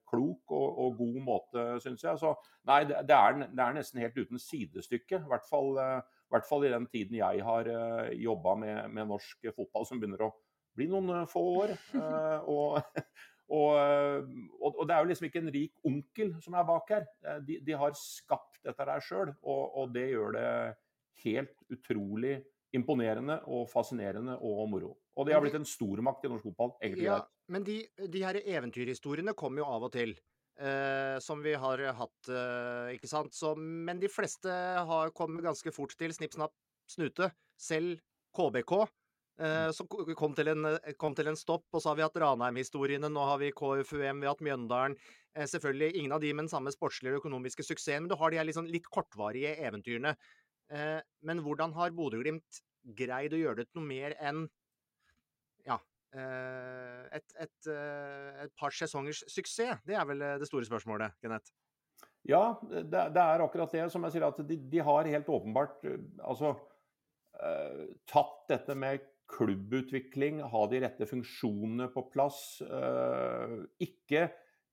klok 0.09 0.55
og, 0.57 0.67
og, 0.85 0.97
god 1.03 1.19
måte, 1.27 1.67
syns 1.83 2.07
jeg. 2.07 2.21
Så 2.23 2.33
nei, 2.69 2.81
det 2.89 2.97
er, 2.97 3.43
det 3.45 3.65
er, 3.67 3.77
nesten 3.77 4.01
helt 4.01 4.17
uten 4.17 4.41
sidestykke. 4.41 5.21
I 5.21 5.33
hvert 5.35 5.49
fall, 5.49 5.75
hvert 6.31 6.47
fall 6.49 6.65
i 6.65 6.73
den 6.73 6.89
tiden 6.89 7.19
jeg 7.21 7.45
har 7.45 7.69
jobba 8.17 8.57
med, 8.65 8.87
med 8.97 9.13
norsk 9.13 9.51
fotball, 9.53 9.85
som 9.85 10.01
begynner 10.01 10.25
å 10.25 10.33
bli 10.77 10.87
noen 10.89 11.27
få 11.29 11.45
år. 11.61 11.75
Og, 12.49 12.81
og, 13.51 13.73
eh, 13.75 14.29
og, 14.61 14.77
og, 14.77 14.85
det 14.87 14.95
er 14.95 15.03
jo 15.03 15.09
liksom 15.11 15.27
ikke 15.27 15.41
en 15.41 15.51
rik 15.53 15.73
onkel 15.87 16.31
som 16.43 16.55
er 16.55 16.67
bak 16.69 16.93
her. 16.93 17.05
Eh, 17.25 17.41
de, 17.47 17.59
de 17.67 17.75
har 17.83 17.97
skapt 17.99 18.61
dette 18.63 18.87
der 18.87 19.03
sjøl, 19.03 19.33
og, 19.41 19.63
og, 19.75 19.91
det 19.95 20.07
gjør 20.13 20.37
det 20.37 20.47
helt 21.25 21.53
utrolig 21.73 22.39
imponerende 22.75 23.41
og 23.51 23.67
fascinerende 23.69 24.37
og 24.39 24.63
moro. 24.71 24.93
Og 25.19 25.27
det 25.27 25.35
har 25.35 25.43
blitt 25.43 25.57
en 25.59 25.67
stormakt 25.67 26.23
i 26.23 26.31
norsk 26.31 26.47
fotball. 26.47 26.77
egentlig. 26.79 27.09
Ja, 27.09 27.19
men 27.51 27.65
de, 27.67 27.81
de 28.07 28.23
her 28.23 28.39
eventyrhistoriene 28.39 29.35
kommer 29.37 29.65
jo 29.65 29.71
av 29.73 29.89
og 29.89 29.93
til. 29.97 30.15
Eh, 30.61 31.17
som 31.23 31.41
vi 31.41 31.55
har 31.57 31.81
hatt, 31.97 32.29
eh, 32.29 32.95
ikke 32.95 33.09
sant. 33.09 33.35
Så, 33.35 33.55
men 33.57 33.99
de 33.99 34.09
fleste 34.11 34.51
har 34.87 35.11
kommet 35.17 35.43
ganske 35.43 35.73
fort 35.75 35.95
til 35.99 36.13
snipp, 36.15 36.37
snapp, 36.37 36.55
snute. 36.91 37.31
Selv 37.59 37.99
KBK 38.35 38.85
Eh, 39.41 39.71
så 39.73 39.87
kom 40.17 40.35
til, 40.37 40.51
en, 40.51 40.67
eh, 40.69 40.93
kom 41.01 41.15
til 41.17 41.31
en 41.31 41.39
stopp, 41.39 41.65
og 41.73 41.81
så 41.81 41.89
har 41.89 41.97
vi 41.97 42.05
hatt 42.05 42.17
Ranheim-historiene, 42.21 43.09
nå 43.09 43.23
har 43.25 43.39
vi 43.41 43.49
KFUM, 43.57 44.21
vi 44.21 44.27
har 44.27 44.35
hatt 44.35 44.43
Mjøndalen. 44.45 44.97
Eh, 45.33 45.47
selvfølgelig 45.49 45.95
ingen 45.97 46.13
av 46.13 46.21
de 46.21 46.33
med 46.33 46.45
den 46.45 46.51
samme 46.51 46.73
sportslige 46.73 47.15
og 47.15 47.23
økonomiske 47.23 47.65
suksessen, 47.65 48.05
men 48.05 48.11
du 48.11 48.17
har 48.19 48.29
de 48.29 48.37
her 48.37 48.45
liksom 48.45 48.69
litt 48.69 48.85
kortvarige 48.85 49.55
eventyrene. 49.57 50.15
Men 50.71 51.41
hvordan 51.43 51.73
har 51.75 51.91
Bodø-Glimt 51.91 52.61
greid 52.95 53.33
å 53.35 53.39
gjøre 53.41 53.57
det 53.57 53.65
til 53.67 53.81
noe 53.81 53.87
mer 53.89 54.13
enn 54.23 54.45
ja, 55.67 55.75
et, 56.15 57.33
et, 57.43 57.67
et 57.67 58.53
par 58.55 58.71
sesongers 58.71 59.19
suksess? 59.27 59.81
Det 59.83 59.97
er 59.99 60.07
vel 60.07 60.23
det 60.39 60.47
store 60.47 60.63
spørsmålet, 60.69 61.17
Kenneth? 61.19 61.51
Ja, 62.23 62.55
det, 62.63 62.87
det 62.87 63.19
er 63.19 63.43
akkurat 63.43 63.75
det. 63.75 63.83
Som 63.91 64.07
jeg 64.07 64.15
sier, 64.15 64.29
at 64.29 64.39
de, 64.47 64.59
de 64.71 64.79
har 64.79 65.11
helt 65.11 65.27
åpenbart 65.27 65.83
altså, 66.23 66.53
tatt 68.07 68.39
dette 68.47 68.77
med 68.79 69.03
klubbutvikling, 69.31 70.41
ha 70.51 70.65
de 70.71 70.81
rette 70.83 71.07
funksjonene 71.09 71.87
på 71.93 72.03
plass. 72.13 72.41
Eh, 72.65 73.55
ikke, 73.87 74.27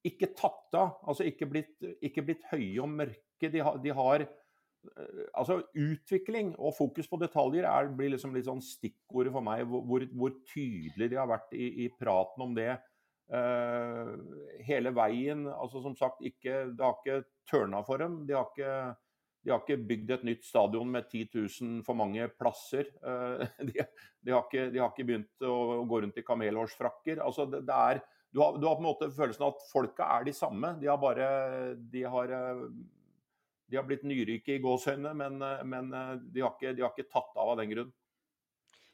ikke 0.06 0.32
tatt 0.38 0.76
av, 0.78 0.98
altså 1.08 1.26
ikke 1.28 1.48
blitt, 1.50 1.78
ikke 2.04 2.26
blitt, 2.26 2.44
høye 2.52 2.82
og 2.82 2.92
mørke. 2.92 3.50
De 3.52 3.62
har, 3.64 3.78
de 3.82 3.94
har 3.94 4.26
eh, 4.26 5.24
altså 5.38 5.60
Utvikling 5.78 6.54
og 6.56 6.76
fokus 6.76 7.10
på 7.10 7.20
detaljer 7.22 7.68
er, 7.70 7.90
blir 7.94 8.14
liksom 8.14 8.34
litt 8.36 8.48
sånn 8.48 8.64
stikkordet 8.64 9.34
for 9.34 9.46
meg. 9.46 9.64
Hvor, 9.70 10.06
hvor 10.12 10.38
tydelig 10.52 11.10
de 11.12 11.20
har 11.20 11.30
vært 11.30 11.54
i, 11.56 11.70
i 11.86 11.90
praten 11.98 12.48
om 12.48 12.56
det. 12.58 12.72
Uh, 13.28 14.14
hele 14.64 14.88
veien. 14.96 15.44
altså 15.52 15.82
Som 15.84 15.96
sagt, 15.98 16.22
ikke, 16.24 16.70
det 16.72 16.80
har 16.80 16.96
ikke 16.96 17.26
tørna 17.50 17.82
for 17.84 18.00
dem. 18.00 18.22
De 18.28 18.36
har 18.36 18.48
ikke 18.48 18.72
de 19.44 19.52
har 19.52 19.62
ikke 19.62 19.78
bygd 19.88 20.12
et 20.16 20.24
nytt 20.26 20.46
stadion 20.46 20.90
med 20.90 21.06
10 21.08 21.28
000 21.34 21.82
for 21.86 21.98
mange 21.98 22.26
plasser. 22.40 22.90
Eh, 22.98 23.44
de, 23.68 23.84
de, 24.20 24.34
har, 24.34 24.44
ikke, 24.44 24.68
de 24.74 24.82
har, 24.82 24.92
ikke, 24.92 25.06
begynt 25.08 25.46
å 25.46 25.84
gå 25.88 26.00
rundt 26.04 26.18
i 26.18 26.24
kamelhårsfrakker. 26.26 27.22
Altså 27.24 27.46
det, 27.50 27.62
det 27.68 27.78
er, 27.92 28.02
du, 28.34 28.42
har, 28.42 28.58
du, 28.58 28.66
har, 28.66 28.76
på 28.76 28.84
en 28.84 28.88
måte 28.90 29.10
følelsen 29.14 29.46
av 29.46 29.54
at 29.54 29.68
folka 29.70 30.08
er 30.18 30.28
de 30.28 30.34
samme. 30.36 30.74
De 30.82 30.90
har 30.90 30.98
bare 31.02 31.28
De 31.78 32.04
har, 32.04 32.34
eh, 32.40 32.66
de 33.68 33.78
har 33.78 33.86
blitt 33.86 34.04
nyrike 34.08 34.56
i 34.56 34.62
gåsøyne, 34.64 35.14
men, 35.16 35.40
eh, 35.44 35.64
men 35.68 35.94
de, 35.94 36.42
har 36.42 36.52
ikke, 36.56 36.74
de, 36.74 36.84
har 36.84 36.92
ikke, 36.92 37.10
tatt 37.12 37.38
av 37.38 37.54
av 37.54 37.62
den 37.62 37.72
grunn. 37.72 37.94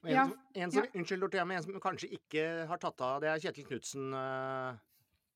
En, 0.04 0.12
ja. 0.12 0.28
en 0.61 0.70
som, 0.70 0.85
ja. 0.85 1.00
Unnskyld, 1.00 1.24
Dorthea, 1.24 1.46
men 1.48 1.57
en 1.57 1.64
som 1.64 1.80
kanskje 1.80 2.11
ikke 2.12 2.44
har 2.68 2.80
tatt 2.83 3.00
av, 3.00 3.22
det 3.24 3.30
er 3.33 3.40
Kjetil 3.40 3.64
Knutsen, 3.70 4.11
uh, 4.12 4.76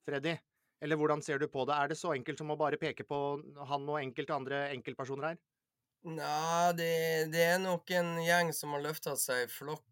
Freddy. 0.04 0.34
Eller 0.80 0.98
hvordan 0.98 1.22
ser 1.24 1.40
du 1.42 1.48
på 1.50 1.64
det? 1.68 1.74
Er 1.74 1.90
det 1.90 1.98
så 1.98 2.14
enkelt 2.14 2.38
som 2.38 2.52
å 2.54 2.58
bare 2.58 2.78
peke 2.80 3.06
på 3.06 3.18
han 3.70 3.88
og 3.88 4.00
enkelte 4.00 4.36
andre 4.36 4.64
enkeltpersoner 4.76 5.32
her? 5.32 5.38
Nei, 6.06 6.72
det, 6.78 6.92
det, 7.34 7.42
er 7.42 7.58
nok 7.62 7.90
en 7.98 8.14
gjeng 8.22 8.52
som 8.54 8.76
har 8.76 8.84
løfta 8.86 9.16
seg 9.18 9.46
i 9.46 9.50
flokk. 9.50 9.84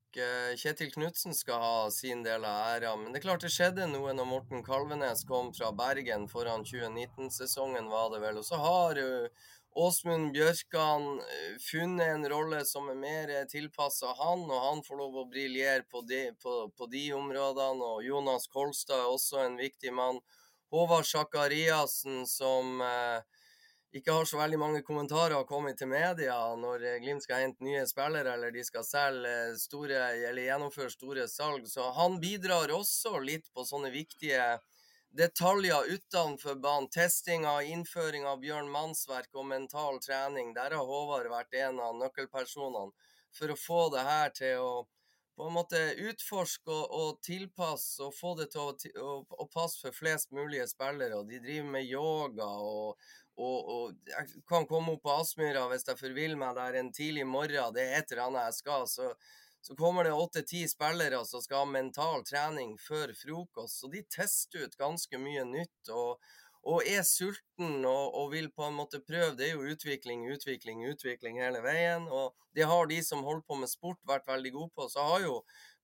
Kjetil 0.57 0.89
Knutsen 0.95 1.35
skal 1.37 1.61
ha 1.61 1.81
sin 1.93 2.23
del 2.25 2.47
av 2.49 2.71
æra. 2.77 2.95
Men 2.97 3.11
det 3.13 3.21
er 3.21 3.27
klart 3.27 3.43
det 3.45 3.51
skjedde 3.53 3.89
noe 3.91 4.15
når 4.17 4.31
Morten 4.31 4.63
Kalvenes 4.65 5.27
kom 5.29 5.51
fra 5.53 5.75
Bergen 5.77 6.25
foran 6.31 6.65
2019-sesongen, 6.65 7.91
var 7.93 8.15
det 8.15 8.23
vel. 8.23 8.41
Og 8.41 8.47
så 8.47 8.63
har 8.63 9.03
Åsmund 9.77 10.33
Bjørkan 10.33 11.19
eh, 11.21 11.57
funnet 11.61 12.09
en 12.15 12.25
rolle 12.33 12.63
som 12.65 12.89
er 12.89 12.97
mer 12.97 13.33
tilpassa 13.51 14.15
han, 14.17 14.47
og 14.49 14.63
han 14.63 14.81
får 14.87 15.01
lov 15.03 15.19
å 15.21 15.25
briljere 15.29 15.85
på, 15.91 16.01
på, 16.41 16.55
på, 16.73 16.89
de 16.95 17.03
områdene. 17.13 17.91
Og 17.99 18.07
Jonas 18.07 18.49
Kolstad 18.49 19.03
er 19.03 19.11
også 19.13 19.43
en 19.45 19.59
viktig 19.61 19.93
mann. 19.93 20.23
Håvard 20.71 21.07
Sakariassen 21.07 22.25
som 22.27 22.81
eh, 22.83 23.21
ikke 23.97 24.13
har 24.13 24.27
så 24.29 24.39
veldig 24.41 24.59
mange 24.61 24.83
kommentarer 24.85 25.37
å 25.39 25.47
komme 25.49 25.73
til 25.79 25.89
media 25.89 26.37
når 26.59 26.85
eh, 26.85 26.97
Glimt 27.05 27.25
skal 27.25 27.45
hente 27.45 27.65
nye 27.65 27.85
spillere 27.89 28.35
eller 28.35 28.55
de 28.55 28.65
skal 28.67 28.85
selge 28.87 29.35
store, 29.63 30.01
eller 30.17 30.43
gjennomføre 30.49 30.93
store 30.93 31.29
salg. 31.31 31.69
Så 31.71 31.91
han 31.97 32.19
bidrar 32.23 32.75
også 32.75 33.19
litt 33.23 33.49
på 33.55 33.65
sånne 33.69 33.93
viktige 33.95 34.57
detaljer 35.17 35.89
utenfor 35.95 36.59
banen. 36.61 36.91
Testinga, 36.93 37.61
innføring 37.63 38.27
av 38.29 38.43
Bjørn 38.43 38.69
Mannsverk 38.73 39.31
og 39.39 39.49
mental 39.49 40.01
trening. 40.05 40.53
Der 40.57 40.77
har 40.77 40.91
Håvard 40.91 41.31
vært 41.33 41.57
en 41.63 41.81
av 41.81 41.97
nøkkelpersonene 42.03 42.93
for 43.37 43.53
å 43.53 43.61
få 43.61 43.81
det 43.95 44.05
her 44.05 44.35
til 44.37 44.61
å 44.65 44.71
på 45.37 45.47
en 45.47 45.57
måte 45.57 45.81
utforske 46.09 46.73
og, 46.73 46.97
og 46.97 47.23
tilpasse 47.25 48.03
og 48.05 48.15
få 48.17 48.35
det 48.41 48.49
til 48.55 48.65
å, 48.65 48.75
å, 49.05 49.15
å, 49.37 49.47
passe 49.53 49.83
for 49.83 49.97
flest 49.97 50.33
mulige 50.37 50.67
spillere. 50.71 51.21
Og 51.21 51.29
de 51.31 51.41
driver 51.45 51.73
med 51.77 51.89
yoga 51.89 52.47
og, 52.47 53.09
og, 53.37 53.73
og 53.77 54.13
jeg 54.13 54.45
kan 54.49 54.69
komme 54.69 54.97
opp 54.97 55.05
på 55.05 55.17
Aspmyra 55.21 55.67
hvis 55.73 55.85
jeg 55.91 56.01
forviller 56.01 56.41
meg 56.41 56.57
der 56.57 56.81
en 56.81 56.93
tidlig 56.95 57.27
morgen. 57.29 57.75
Det 57.77 57.85
er 57.85 58.01
et 58.01 58.15
eller 58.15 58.31
annet 58.31 58.49
jeg 58.49 58.63
skal. 58.63 58.89
så 58.91 59.13
så 59.67 59.75
kommer 59.75 60.05
det 60.05 60.13
åtte-ti 60.13 60.61
spillere 60.69 61.25
som 61.27 61.43
skal 61.43 61.65
ha 61.65 61.67
mental 61.67 62.21
trening 62.23 62.77
før 62.79 63.11
frokost. 63.19 63.81
Så 63.81 63.89
de 63.91 64.05
tester 64.07 64.63
ut 64.63 64.77
ganske 64.79 65.19
mye 65.19 65.43
nytt 65.49 65.91
og, 65.91 66.21
og 66.67 66.83
er 66.91 67.05
sulten 67.07 67.85
og, 67.87 68.15
og, 68.19 68.33
vil 68.33 68.49
på 68.51 68.67
en 68.67 68.75
måte 68.75 68.99
prøve. 69.07 69.37
Det 69.39 69.47
er 69.47 69.55
jo 69.55 69.69
utvikling, 69.71 70.25
utvikling, 70.35 70.83
utvikling 70.91 71.39
hele 71.39 71.61
veien. 71.63 72.09
Og 72.11 72.35
det 72.59 72.67
har 72.67 72.89
de 72.91 72.99
som 73.07 73.23
holder 73.27 73.45
på 73.47 73.59
med 73.61 73.71
sport 73.71 74.01
vært 74.09 74.27
veldig 74.27 74.53
gode 74.57 74.73
på. 74.75 74.89
Så 74.91 75.05
har 75.07 75.23
jo 75.23 75.37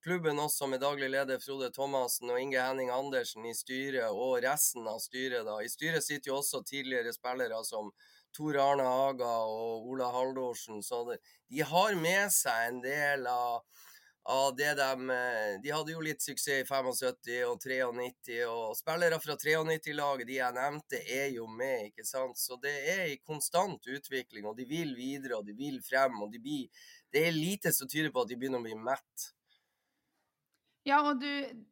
klubben 0.02 0.42
også 0.42 0.66
med 0.66 0.82
daglig 0.82 1.12
leder 1.12 1.38
Frode 1.42 1.70
Thomassen 1.74 2.32
og 2.34 2.40
Inge 2.42 2.58
Henning 2.58 2.90
Andersen 2.90 3.46
i 3.46 3.54
styret, 3.54 4.10
og 4.10 4.40
resten 4.42 4.88
av 4.90 4.98
styret. 5.04 5.46
da. 5.46 5.60
I 5.62 5.70
styret 5.70 6.02
sitter 6.02 6.32
jo 6.32 6.40
også 6.40 6.64
tidligere 6.66 7.14
spillere 7.14 7.62
som 7.68 7.92
Tor 8.34 8.58
Arne 8.58 8.88
Haga 8.88 9.30
og 9.46 9.86
Ola 9.92 10.10
Haldorsen. 10.10 10.82
Så 10.82 11.04
de 11.12 11.62
har 11.62 11.94
med 12.00 12.32
seg 12.34 12.72
en 12.72 12.82
del 12.82 13.28
av, 13.30 13.62
av 14.24 14.54
det 14.56 14.74
de 14.78 15.16
De 15.62 15.70
hadde 15.74 15.92
jo 15.92 16.02
litt 16.04 16.22
suksess 16.22 16.62
i 16.62 16.66
75 16.68 17.42
og 17.48 17.58
93, 17.62 18.38
og 18.46 18.76
spillere 18.78 19.18
fra 19.22 19.36
93-laget, 19.36 20.26
de 20.28 20.38
jeg 20.38 20.56
nevnte, 20.56 21.00
er 21.02 21.28
jo 21.34 21.48
med, 21.50 21.88
ikke 21.90 22.06
sant. 22.06 22.38
Så 22.38 22.58
det 22.62 22.74
er 22.94 23.04
i 23.10 23.20
konstant 23.26 23.86
utvikling, 23.86 24.46
og 24.46 24.56
de 24.56 24.66
vil 24.68 24.94
videre, 24.98 25.40
og 25.40 25.46
de 25.46 25.56
vil 25.58 25.80
frem, 25.82 26.20
og 26.22 26.32
de 26.32 26.42
blir 26.42 26.88
Det 27.12 27.26
er 27.26 27.32
lite 27.32 27.72
som 27.72 27.88
tyder 27.88 28.10
på 28.10 28.22
at 28.22 28.28
de 28.30 28.36
begynner 28.40 28.62
å 28.62 28.64
bli 28.64 28.76
mett. 28.78 29.32
Ja, 30.86 31.02
og 31.02 31.20
du 31.20 31.28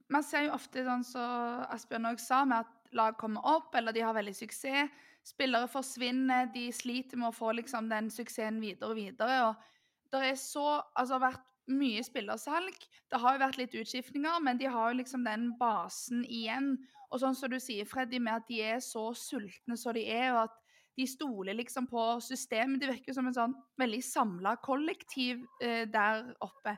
Man 0.08 0.22
ser 0.22 0.46
jo 0.46 0.54
ofte 0.54 0.84
sånn 0.86 1.04
som 1.06 1.22
så 1.22 1.70
Asbjørn 1.74 2.10
òg 2.12 2.20
sa, 2.20 2.44
med 2.44 2.66
at 2.66 2.92
lag 2.94 3.16
kommer 3.18 3.46
opp, 3.46 3.74
eller 3.74 3.94
de 3.94 4.02
har 4.02 4.14
veldig 4.14 4.34
suksess 4.34 4.90
spillere 5.26 5.68
forsvinner, 5.70 6.48
de 6.54 6.70
sliter 6.72 7.20
med 7.20 7.30
å 7.30 7.36
få 7.36 7.52
liksom, 7.58 7.90
den 7.90 8.10
suksessen 8.12 8.60
videre 8.62 8.92
og 8.92 8.98
videre. 8.98 9.38
og 9.48 10.10
Det 10.12 10.22
er 10.32 10.38
så, 10.40 10.80
altså, 10.96 11.20
vært 11.22 11.44
mye 11.72 12.02
spillersalg. 12.04 12.76
Det 13.10 13.20
har 13.20 13.36
jo 13.36 13.42
vært 13.42 13.60
litt 13.60 13.76
utskiftninger, 13.82 14.40
men 14.44 14.58
de 14.60 14.68
har 14.70 14.90
jo 14.90 15.00
liksom 15.00 15.26
den 15.26 15.50
basen 15.60 16.24
igjen. 16.26 16.74
Og 17.10 17.22
sånn 17.22 17.36
som 17.38 17.50
du 17.50 17.58
sier, 17.62 17.88
Freddy, 17.88 18.20
med 18.22 18.40
at 18.40 18.48
de 18.50 18.60
er 18.74 18.82
så 18.84 19.10
sultne 19.18 19.78
som 19.78 19.96
de 19.96 20.04
er, 20.06 20.30
og 20.34 20.44
at 20.48 20.58
de 20.98 21.06
stoler 21.08 21.56
liksom 21.56 21.86
på 21.90 22.04
systemet. 22.24 22.80
Det 22.82 22.90
virker 22.90 23.16
som 23.16 23.28
en 23.30 23.36
sånn 23.36 23.56
veldig 23.80 24.02
samla 24.04 24.56
kollektiv 24.64 25.44
eh, 25.62 25.86
der 25.90 26.26
oppe. 26.44 26.76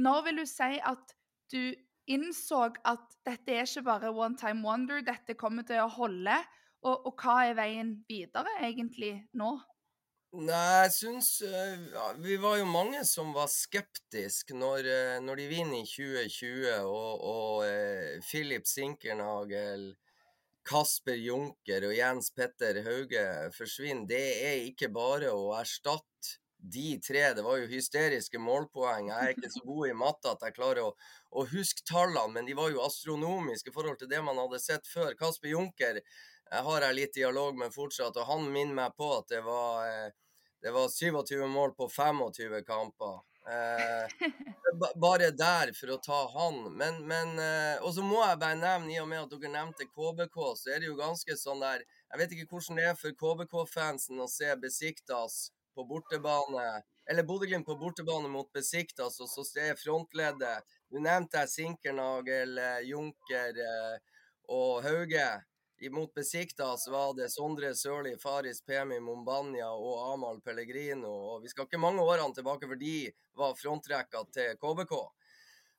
Når 0.00 0.26
vil 0.26 0.42
du 0.42 0.46
si 0.48 0.76
at 0.80 1.14
du 1.52 1.74
innså 2.10 2.64
at 2.88 3.18
dette 3.26 3.54
er 3.54 3.68
ikke 3.68 3.86
bare 3.86 4.12
one 4.14 4.38
time 4.40 4.64
wonder, 4.66 5.04
dette 5.06 5.36
kommer 5.38 5.66
til 5.66 5.84
å 5.84 5.92
holde, 5.92 6.38
og, 6.80 7.06
og 7.06 7.20
hva 7.20 7.42
er 7.50 7.58
veien 7.58 7.98
videre 8.08 8.56
egentlig 8.64 9.12
nå? 9.36 9.52
Nei, 10.30 10.84
jeg 10.84 10.90
syns 10.94 11.28
uh, 11.42 12.12
Vi 12.22 12.36
var 12.38 12.60
jo 12.60 12.66
mange 12.70 13.00
som 13.02 13.32
var 13.34 13.48
skeptiske 13.50 14.54
når, 14.54 14.86
uh, 14.86 15.16
når 15.26 15.40
de 15.40 15.46
vinner 15.50 15.80
i 15.80 15.88
2020, 15.88 16.68
og, 16.86 17.24
og 17.26 17.64
uh, 17.66 18.22
Philip 18.22 18.68
Sinkernagel, 18.70 19.88
Kasper 20.62 21.18
Junker 21.18 21.88
og 21.88 21.96
Jens 21.96 22.30
Petter 22.30 22.78
Hauge 22.86 23.24
forsvinner. 23.56 24.06
Det 24.06 24.22
er 24.46 24.68
ikke 24.68 24.92
bare 24.94 25.32
å 25.34 25.50
erstatte 25.58 26.38
de 26.62 27.00
tre. 27.02 27.24
Det 27.34 27.42
var 27.42 27.58
jo 27.58 27.66
hysteriske 27.72 28.38
målpoeng. 28.38 29.10
Jeg 29.10 29.18
er 29.18 29.34
ikke 29.34 29.50
så 29.50 29.66
god 29.66 29.90
i 29.90 29.98
matte 29.98 30.30
at 30.30 30.46
jeg 30.46 30.58
klarer 30.60 30.84
å, 30.84 30.94
å 31.34 31.46
huske 31.50 31.82
tallene, 31.90 32.36
men 32.36 32.46
de 32.46 32.54
var 32.54 32.70
jo 32.70 32.84
astronomiske 32.86 33.72
i 33.72 33.74
forhold 33.74 33.98
til 33.98 34.12
det 34.12 34.22
man 34.22 34.38
hadde 34.38 34.62
sett 34.62 34.86
før. 34.86 35.16
Kasper 35.18 35.56
Junker 35.56 36.04
jeg 36.50 36.66
har 36.66 36.86
jeg 36.86 36.98
litt 36.98 37.14
dialog 37.14 37.58
med 37.58 37.74
fortsatt, 37.74 38.16
og 38.18 38.26
han 38.26 38.48
minner 38.52 38.74
meg 38.74 38.94
på 38.98 39.10
at 39.18 39.28
det 39.30 39.40
var, 39.46 39.86
eh, 39.86 40.12
det 40.62 40.72
var 40.74 40.88
27 40.90 41.46
mål 41.48 41.74
på 41.78 41.88
25 41.88 42.62
kamper. 42.66 43.20
Eh, 43.50 44.08
bare 45.00 45.30
der 45.32 45.72
for 45.74 45.94
å 45.94 46.00
ta 46.02 46.18
han. 46.34 46.58
Men, 46.76 47.00
men 47.08 47.38
eh, 47.40 47.78
Og 47.82 47.94
så 47.96 48.04
må 48.04 48.20
jeg 48.20 48.40
bare 48.42 48.58
nevne, 48.58 48.92
i 48.92 49.00
og 49.00 49.08
med 49.08 49.22
at 49.22 49.32
dere 49.32 49.52
nevnte 49.54 49.88
KBK, 49.88 50.36
så 50.60 50.74
er 50.74 50.82
det 50.82 50.90
jo 50.90 50.98
ganske 50.98 51.36
sånn 51.40 51.62
der 51.64 51.82
Jeg 51.82 52.20
vet 52.20 52.34
ikke 52.36 52.50
hvordan 52.52 52.80
det 52.80 52.86
er 52.90 52.98
for 53.00 53.16
KBK-fansen 53.22 54.20
å 54.20 54.28
se 54.30 54.50
Besiktas 54.60 55.40
på 55.74 55.86
bortebane, 55.86 56.82
eller 57.08 57.24
Bodø-Glimt 57.24 57.64
på 57.64 57.76
bortebane 57.78 58.28
mot 58.28 58.48
Besiktas, 58.52 59.20
og 59.22 59.30
så 59.30 59.44
er 59.62 59.78
frontleddet 59.78 60.66
Du 60.90 60.98
nevnte 60.98 61.46
Sinkernagel, 61.48 62.58
eh, 62.58 62.80
Junker 62.90 63.62
og 64.50 64.82
Hauge. 64.84 65.28
Imot 65.80 66.14
Besiktas 66.14 66.88
var 66.88 67.14
det 67.16 67.30
Sondre 67.32 67.74
Sørli, 67.74 68.12
Faris 68.20 68.60
Pemi 68.60 68.98
Mombania 69.00 69.70
og 69.72 70.12
Amahl 70.12 70.40
Pellegrino. 70.44 71.08
og 71.08 71.42
Vi 71.42 71.48
skal 71.48 71.64
ikke 71.64 71.80
mange 71.80 72.04
årene 72.04 72.36
tilbake, 72.36 72.68
for 72.68 72.76
de 72.76 73.08
var 73.40 73.56
frontrekka 73.56 74.20
til 74.34 74.58
KBK. 74.60 74.92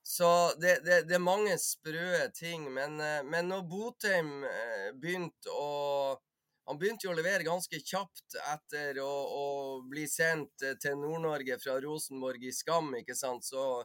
Så 0.02 0.28
det, 0.58 0.80
det, 0.82 1.04
det 1.06 1.14
er 1.14 1.22
mange 1.22 1.54
sprø 1.62 2.26
ting. 2.34 2.66
Men, 2.74 2.98
eh, 2.98 3.22
men 3.22 3.46
når 3.52 3.62
Botheim 3.70 4.42
eh, 4.42 4.90
begynte 4.98 5.54
å 5.54 6.18
han 6.66 6.78
begynte 6.78 7.08
jo 7.08 7.12
å 7.12 7.18
levere 7.18 7.46
ganske 7.46 7.78
kjapt 7.82 8.36
etter 8.38 8.98
å, 9.02 9.06
å 9.06 9.46
bli 9.86 10.08
sendt 10.10 10.66
eh, 10.66 10.74
til 10.82 10.98
Nord-Norge 10.98 11.58
fra 11.62 11.78
Rosenborg 11.82 12.42
i 12.46 12.54
Skam, 12.54 12.90
ikke 12.98 13.14
sant. 13.18 13.46
Så, 13.46 13.84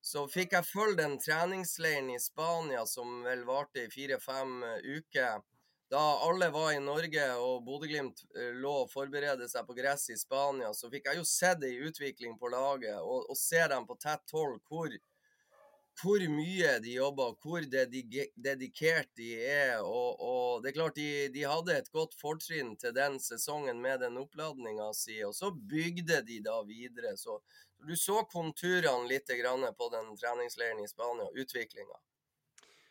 så 0.00 0.24
fikk 0.28 0.54
jeg 0.56 0.68
følge 0.68 1.02
den 1.02 1.18
treningsleiren 1.20 2.10
i 2.14 2.20
Spania 2.20 2.86
som 2.88 3.20
vel 3.26 3.44
varte 3.48 3.84
i 3.84 3.90
fire-fem 3.92 4.62
uker. 4.84 5.42
Da 5.90 6.00
alle 6.22 6.46
var 6.54 6.72
i 6.72 6.78
Norge 6.78 7.24
og 7.42 7.64
Bodø-Glimt 7.66 8.22
eh, 8.38 8.52
lå 8.62 8.74
og 8.84 8.90
forberedte 8.92 9.48
seg 9.50 9.66
på 9.66 9.74
gress 9.74 10.06
i 10.14 10.18
Spania, 10.18 10.70
så 10.70 10.86
fikk 10.92 11.08
jeg 11.10 11.18
jo 11.18 11.26
sett 11.26 11.64
ei 11.66 11.80
utvikling 11.82 12.36
på 12.38 12.50
laget 12.52 13.00
og, 13.00 13.26
og 13.26 13.38
se 13.38 13.64
dem 13.72 13.88
på 13.88 13.96
tett 13.98 14.36
hold 14.36 14.60
hvor, 14.70 14.94
hvor 15.98 16.26
mye 16.30 16.76
de 16.84 16.94
jobber, 16.94 17.34
hvor 17.42 17.66
dedikert 17.66 19.10
de 19.18 19.32
er. 19.42 19.80
Og, 19.82 20.22
og 20.22 20.62
det 20.62 20.70
er 20.70 20.78
klart 20.78 21.00
de, 21.00 21.10
de, 21.34 21.42
hadde 21.50 21.74
et 21.74 21.90
godt 21.90 22.14
fortrinn 22.22 22.76
til 22.78 22.94
den 22.94 23.18
sesongen 23.18 23.82
med 23.82 24.04
den 24.06 24.20
oppladninga 24.22 24.92
si, 24.94 25.18
og 25.26 25.34
så 25.34 25.50
bygde 25.50 26.22
de 26.30 26.38
da 26.46 26.60
videre. 26.70 27.16
Så 27.18 27.40
du 27.86 27.96
så 27.96 28.22
konturene 28.22 29.08
litt 29.08 29.30
på 29.78 29.88
den 29.92 30.16
treningsleiren 30.16 30.84
i 30.84 30.88
Spania, 30.88 31.28
utviklinga. 31.32 31.98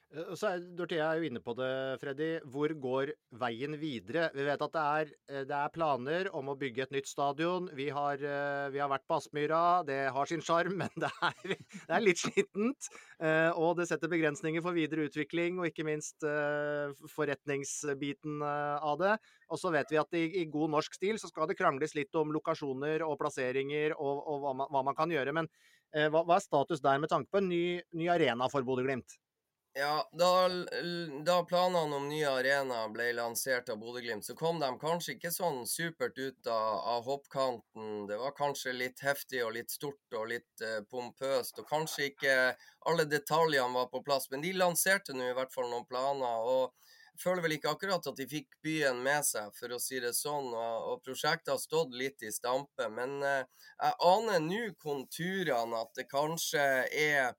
Eh, 0.09 0.31
så 0.37 0.47
er, 0.49 0.63
Dorthea 0.77 1.05
er 1.11 1.19
jo 1.19 1.27
inne 1.29 1.41
på 1.43 1.53
det, 1.57 1.69
Freddy. 2.01 2.29
Hvor 2.49 2.73
går 2.81 3.11
veien 3.41 3.75
videre? 3.81 4.29
Vi 4.33 4.45
vet 4.47 4.63
at 4.65 4.73
det 4.73 4.85
er, 5.01 5.11
eh, 5.29 5.43
det 5.49 5.57
er 5.57 5.73
planer 5.75 6.29
om 6.35 6.49
å 6.49 6.57
bygge 6.57 6.87
et 6.87 6.95
nytt 6.95 7.09
stadion. 7.09 7.69
Vi 7.77 7.89
har, 7.93 8.15
eh, 8.17 8.69
vi 8.73 8.81
har 8.81 8.89
vært 8.89 9.05
på 9.07 9.19
Aspmyra. 9.19 9.85
Det 9.85 9.99
har 10.15 10.25
sin 10.25 10.41
sjarm, 10.41 10.77
men 10.81 10.89
det 10.97 11.11
er, 11.21 11.55
det 11.75 11.93
er, 11.93 12.01
litt 12.01 12.21
skittent. 12.23 12.89
Og 13.19 13.75
det 13.77 13.85
setter 13.89 14.09
begrensninger 14.09 14.63
for 14.63 14.73
videre 14.73 15.05
utvikling, 15.09 15.59
og 15.59 15.67
ikke 15.67 15.83
minst 15.83 16.23
forretningsbiten 17.11 18.39
av 18.41 18.95
det. 19.01 19.17
Og 19.51 19.59
så 19.59 19.71
vet 19.73 19.91
vi 19.91 19.99
at 19.99 20.15
i, 20.15 20.23
i 20.41 20.45
god 20.47 20.71
norsk 20.71 20.95
stil 20.95 21.19
så 21.19 21.27
skal 21.27 21.49
det 21.49 21.57
krangles 21.59 21.97
litt 21.97 22.15
om 22.15 22.31
lokasjoner 22.31 23.03
og 23.03 23.17
plasseringer 23.19 23.97
og, 23.97 24.23
og 24.23 24.45
hva, 24.45 24.53
man, 24.55 24.71
hva, 24.71 24.85
man, 24.87 24.95
kan 24.95 25.11
gjøre. 25.11 25.35
Men 25.35 25.51
hva, 25.91 26.23
hva, 26.23 26.37
er 26.37 26.45
status 26.45 26.79
der 26.85 27.03
med 27.03 27.11
tanke 27.11 27.27
på 27.27 27.43
en 27.43 27.51
ny, 27.51 27.65
ny 27.91 28.07
arena 28.07 28.47
for 28.47 28.63
Bodø-Glimt? 28.63 29.19
Ja, 29.73 30.09
da, 30.11 30.49
da, 31.25 31.43
planene 31.43 31.95
om 31.95 32.07
ny 32.09 32.23
arena 32.25 32.79
ble 32.89 33.11
lansert 33.13 33.69
av 33.69 33.77
Bodø-Glimt, 33.77 34.25
så 34.25 34.33
kom 34.35 34.57
de 34.59 34.69
kanskje 34.81 35.13
ikke 35.13 35.29
sånn 35.31 35.59
supert 35.69 36.17
ut 36.17 36.47
av, 36.49 36.79
av, 36.95 37.03
hoppkanten. 37.05 38.07
Det 38.09 38.17
var 38.17 38.33
kanskje 38.37 38.73
litt 38.73 39.03
heftig 39.05 39.43
og 39.45 39.53
litt 39.59 39.69
stort 39.69 40.17
og 40.17 40.31
litt 40.31 40.63
uh, 40.65 40.79
pompøst, 40.89 41.61
og 41.61 41.69
kanskje 41.69 42.07
ikke 42.09 42.37
alle 42.89 43.05
detaljene 43.05 43.77
var 43.77 43.91
på 43.93 44.01
plass. 44.07 44.25
Men 44.31 44.41
de 44.41 44.55
lanserte 44.57 45.13
nå 45.13 45.29
i 45.29 45.35
hvert 45.37 45.53
fall 45.53 45.69
noen 45.69 45.85
planer. 45.85 46.49
og 46.49 46.73
jeg 47.19 47.21
føler 47.21 47.43
vel 47.43 47.53
ikke 47.59 47.73
akkurat 47.75 48.09
at 48.09 48.17
de 48.17 48.25
fikk 48.31 48.57
byen 48.65 49.03
med 49.05 49.27
seg, 49.27 49.51
for 49.53 49.75
å 49.75 49.79
si 49.83 49.99
det 50.01 50.15
sånn. 50.17 50.49
Og, 50.49 50.87
og 50.89 51.03
prosjektet 51.05 51.53
har 51.53 51.61
stått 51.61 51.93
litt 51.93 52.25
i 52.25 52.33
stampe. 52.33 52.89
Men 52.89 53.19
uh, 53.21 53.45
jeg 53.77 54.01
aner 54.15 54.41
nå 54.49 54.63
konturene 54.81 55.83
at 55.85 55.93
det 55.99 56.09
kanskje 56.09 56.65
er 56.89 57.37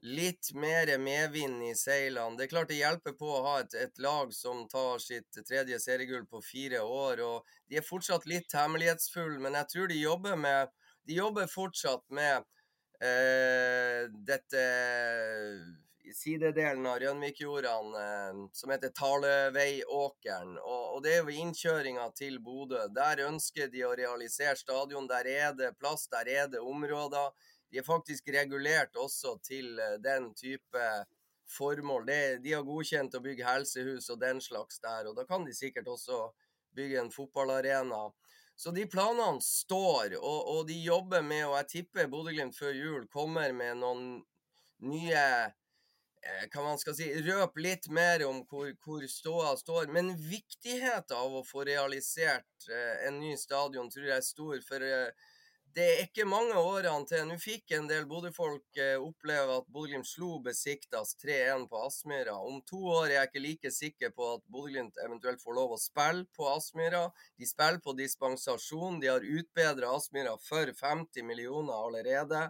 litt 0.00 0.52
mer 0.54 0.90
medvind 0.98 1.62
i 1.66 1.72
seilene. 1.74 2.36
Det 2.38 2.46
er 2.46 2.52
klart 2.52 2.70
det 2.70 2.78
hjelper 2.78 3.16
på 3.18 3.30
å 3.34 3.42
ha 3.46 3.54
et, 3.64 3.74
et, 3.74 3.98
lag 4.02 4.30
som 4.34 4.66
tar 4.70 5.02
sitt 5.02 5.40
tredje 5.48 5.80
seriegull 5.82 6.26
på 6.30 6.42
fire 6.44 6.82
år. 6.84 7.22
og 7.24 7.58
De 7.66 7.80
er 7.80 7.86
fortsatt 7.86 8.28
litt 8.30 8.54
hemmelighetsfulle, 8.54 9.40
men 9.42 9.58
jeg 9.58 9.72
tror 9.72 9.90
de 9.90 9.98
jobber, 9.98 10.38
med, 10.38 10.70
de 11.08 11.18
jobber 11.18 11.50
fortsatt 11.50 12.06
med 12.14 12.46
eh, 13.02 14.06
dette 14.28 14.64
sidedelen 16.14 16.86
av 16.88 17.02
Rønvikjordene 17.02 18.04
eh, 18.04 18.40
som 18.54 18.70
heter 18.72 18.94
Taleveiåkeren. 18.94 20.56
Og, 20.62 20.82
og 20.94 21.04
det 21.04 21.16
er 21.16 21.20
jo 21.24 21.42
innkjøringa 21.42 22.06
til 22.16 22.38
Bodø. 22.38 22.86
Der 22.94 23.26
ønsker 23.26 23.66
de 23.72 23.82
å 23.84 23.96
realisere 23.98 24.56
stadion. 24.56 25.10
Der 25.10 25.26
er 25.26 25.54
det 25.58 25.74
plass, 25.82 26.06
der 26.12 26.30
er 26.38 26.50
det 26.54 26.62
områder 26.62 27.34
de 27.70 27.80
er 27.80 27.86
faktisk 27.86 28.28
regulert 28.32 28.96
også 28.96 29.36
til 29.44 29.78
eh, 29.78 29.98
den 30.04 30.32
type 30.34 30.86
formål. 31.48 32.08
De 32.42 32.52
har 32.52 32.64
godkjent 32.66 33.16
å 33.16 33.24
bygge 33.24 33.46
helsehus 33.46 34.10
og 34.12 34.20
den 34.20 34.40
slags 34.44 34.80
der, 34.84 35.08
og 35.08 35.16
da 35.16 35.24
kan 35.28 35.46
de 35.46 35.54
sikkert 35.56 35.88
også 35.88 36.28
bygge 36.76 37.00
en 37.00 37.12
fotballarena. 37.12 38.08
Så 38.58 38.72
de 38.74 38.84
planene 38.90 39.40
står, 39.44 40.18
og, 40.18 40.40
og 40.52 40.66
de 40.68 40.76
jobber 40.82 41.22
med, 41.22 41.46
og 41.46 41.56
jeg 41.60 41.70
tipper 41.76 42.10
Bodø-Glimt 42.10 42.58
før 42.58 42.74
jul 42.74 43.06
kommer 43.12 43.54
med 43.56 43.78
noen 43.80 44.10
nye 44.84 45.24
kan 46.50 46.62
hva 46.62 46.72
man 46.72 46.80
skal 46.80 46.96
si, 46.96 47.08
røp 47.24 47.58
litt 47.62 47.88
mer 47.94 48.24
om 48.26 48.42
hvor, 48.50 48.70
hvor 48.84 49.04
ståa 49.10 49.54
står. 49.58 49.88
Men 49.94 50.12
viktigheten 50.18 51.16
av 51.16 51.38
å 51.38 51.44
få 51.46 51.64
realisert 51.68 52.68
eh, 52.70 53.06
en 53.08 53.20
ny 53.22 53.34
stadion 53.38 53.90
tror 53.92 54.08
jeg 54.10 54.16
er 54.16 54.26
stor. 54.26 54.56
For 54.66 54.84
det 55.74 55.84
er 55.84 56.00
ikke 56.04 56.24
mange 56.28 56.56
årene 56.56 57.06
til. 57.08 57.24
Nå 57.28 57.36
fikk 57.40 57.72
en 57.76 57.88
del 57.90 58.06
Bodø-folk 58.08 58.78
eh, 58.80 58.96
oppleve 58.98 59.58
at 59.60 59.66
Bodø-Glimt 59.72 60.08
slo 60.08 60.38
Besiktas 60.44 61.14
3-1 61.20 61.66
på 61.70 61.82
Aspmyra. 61.86 62.36
Om 62.40 62.60
to 62.68 62.80
år 62.94 63.08
er 63.08 63.14
jeg 63.18 63.30
ikke 63.30 63.42
like 63.44 63.72
sikker 63.74 64.14
på 64.16 64.30
at 64.36 64.44
Bodø-Glimt 64.48 65.00
eventuelt 65.04 65.42
får 65.42 65.58
lov 65.58 65.74
å 65.76 65.80
spille 65.82 66.24
på 66.36 66.48
Aspmyra. 66.50 67.04
De 67.38 67.48
spiller 67.48 67.82
på 67.84 67.94
dispensasjon. 67.98 69.00
De 69.02 69.10
har 69.12 69.26
utbedra 69.26 69.92
Aspmyra 69.96 70.34
for 70.42 70.72
50 70.80 71.26
millioner 71.28 71.76
allerede. 71.76 72.48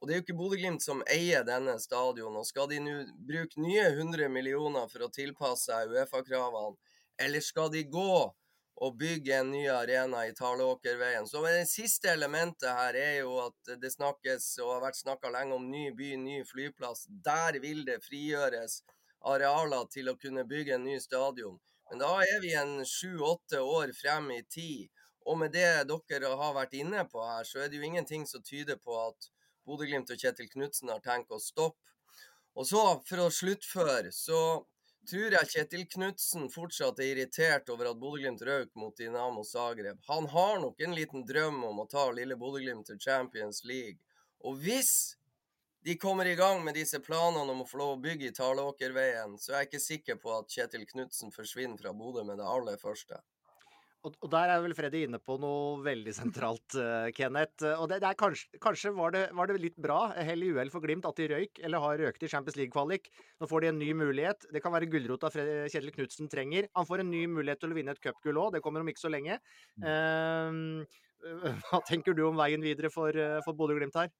Og 0.00 0.08
det 0.08 0.14
er 0.14 0.20
jo 0.20 0.26
ikke 0.26 0.40
Bodø-Glimt 0.40 0.84
som 0.84 1.04
eier 1.12 1.44
denne 1.46 1.76
stadion. 1.82 2.40
Og 2.40 2.48
skal 2.48 2.70
de 2.72 2.80
nå 2.82 2.96
bruke 3.28 3.62
nye 3.62 3.86
100 3.92 4.32
millioner 4.32 4.90
for 4.92 5.06
å 5.06 5.12
tilpasse 5.12 5.70
seg 5.70 5.92
Uefa-kravene, 5.92 6.76
eller 7.20 7.44
skal 7.44 7.70
de 7.72 7.86
gå 7.88 8.10
å 8.76 8.90
bygge 8.92 9.38
en 9.38 9.50
ny 9.50 9.62
arena 9.72 10.26
i 10.28 10.34
Talåkerveien. 10.36 11.26
Så 11.26 11.42
Det 11.42 11.68
siste 11.68 12.10
elementet 12.12 12.68
her 12.68 12.94
er 12.94 13.14
jo 13.20 13.38
at 13.46 13.78
det 13.80 13.92
snakkes 13.92 14.58
og 14.64 14.74
har 14.74 14.82
vært 14.88 15.00
snakka 15.00 15.30
lenge 15.32 15.56
om 15.56 15.70
ny 15.70 15.90
by, 15.96 16.16
ny 16.20 16.42
flyplass. 16.44 17.06
Der 17.08 17.56
vil 17.62 17.84
det 17.88 18.02
frigjøres 18.04 18.82
arealer 19.24 19.88
til 19.90 20.10
å 20.12 20.18
kunne 20.20 20.44
bygge 20.44 20.76
en 20.76 20.84
ny 20.84 20.98
stadion. 21.00 21.56
Men 21.88 22.02
da 22.02 22.12
er 22.20 22.40
vi 22.42 22.52
en 22.58 22.82
sju-åtte 22.84 23.62
år 23.62 23.94
frem 23.96 24.30
i 24.34 24.42
tid. 24.42 24.90
Og 25.26 25.38
med 25.40 25.54
det 25.56 25.86
dere 25.88 26.36
har 26.38 26.54
vært 26.54 26.76
inne 26.78 27.06
på 27.08 27.22
her, 27.24 27.44
så 27.48 27.62
er 27.62 27.70
det 27.70 27.80
jo 27.80 27.86
ingenting 27.86 28.26
som 28.28 28.44
tyder 28.44 28.76
på 28.76 28.94
at 29.08 29.30
Bodø-Glimt 29.66 30.10
og 30.12 30.20
Kjetil 30.20 30.50
Knutsen 30.52 30.92
har 30.92 31.00
tenkt 31.02 31.32
å 31.34 31.40
stoppe. 31.42 31.80
Og 32.56 32.68
så, 32.68 32.82
for 33.08 33.24
å 33.24 33.32
sluttføre, 33.32 34.12
så 34.14 34.38
tror 35.08 35.34
jeg 35.36 35.50
Kjetil 35.52 35.84
Knutsen 35.90 36.48
fortsatt 36.52 36.98
er 37.02 37.12
irritert 37.12 37.70
over 37.72 37.90
at 37.90 37.98
Bodø-Glimt 38.00 38.42
røk 38.46 38.72
mot 38.78 38.96
Dinamo 38.98 39.44
Zagreb. 39.46 40.00
Han 40.08 40.26
har 40.32 40.58
nok 40.62 40.80
en 40.82 40.96
liten 40.96 41.24
drøm 41.26 41.62
om 41.68 41.82
å 41.82 41.86
ta 41.90 42.08
lille 42.14 42.38
Bodø-Glimt 42.40 42.88
til 42.90 42.98
Champions 43.02 43.62
League. 43.64 43.98
Og 44.46 44.58
hvis 44.62 45.16
de 45.86 45.94
kommer 46.02 46.26
i 46.26 46.34
gang 46.38 46.64
med 46.64 46.74
disse 46.74 46.98
planene 46.98 47.52
om 47.52 47.62
å 47.62 47.68
få 47.68 47.78
lov 47.78 47.92
å 47.94 48.02
bygge 48.02 48.30
i 48.30 48.34
Talåkerveien, 48.34 49.36
så 49.38 49.52
er 49.52 49.64
jeg 49.64 49.70
ikke 49.70 49.84
sikker 49.84 50.20
på 50.22 50.32
at 50.34 50.50
Kjetil 50.50 50.86
Knutsen 50.90 51.34
forsvinner 51.34 51.78
fra 51.78 51.94
Bodø 51.94 52.24
med 52.26 52.40
det 52.42 52.48
aller 52.50 52.80
første. 52.80 53.20
Og, 54.06 54.14
og, 54.22 54.28
der 54.30 54.52
er 54.52 54.60
vel 54.62 54.74
Freddy 54.78 55.00
inne 55.06 55.18
på 55.18 55.34
noe 55.42 55.80
veldig 55.82 56.12
sentralt, 56.14 56.76
uh, 56.78 57.08
Kenneth. 57.14 57.64
Og 57.80 57.88
det, 57.90 57.98
det 58.04 58.10
er 58.12 58.18
kanskje, 58.18 58.60
kanskje 58.62 58.92
var, 58.94 59.14
det, 59.16 59.24
var, 59.34 59.50
det, 59.50 59.58
litt 59.62 59.78
bra, 59.82 59.98
hell 60.28 60.44
i 60.46 60.52
uhell 60.54 60.70
for 60.70 60.84
Glimt, 60.84 61.08
at 61.08 61.18
de 61.18 61.26
røyk, 61.32 61.58
eller 61.66 61.82
har 61.82 62.02
røkt 62.04 62.22
i 62.22 62.30
Champions 62.30 62.58
League-kvalik. 62.60 63.10
Nå 63.42 63.48
får 63.50 63.64
de 63.64 63.72
en 63.72 63.80
ny 63.82 63.90
mulighet. 63.98 64.46
Det 64.54 64.62
kan 64.62 64.74
være 64.76 64.90
gulrota 64.92 65.32
Kjetil 65.34 65.90
Knutsen 65.96 66.30
trenger. 66.30 66.70
Han 66.78 66.86
får 66.86 67.02
en 67.02 67.10
ny 67.10 67.24
mulighet 67.32 67.64
til 67.64 67.74
å 67.74 67.80
vinne 67.80 67.96
et 67.96 68.04
cupgull 68.04 68.38
òg, 68.44 68.54
det 68.54 68.62
kommer 68.64 68.84
om 68.84 68.92
ikke 68.92 69.02
så 69.02 69.10
lenge. 69.10 69.40
Uh, 69.82 70.86
hva 71.66 71.82
tenker 71.88 72.14
du 72.14 72.28
om 72.28 72.38
veien 72.38 72.62
videre 72.62 72.92
for, 72.94 73.10
for 73.42 73.58
Bodø-Glimt 73.58 73.98
her? 73.98 74.12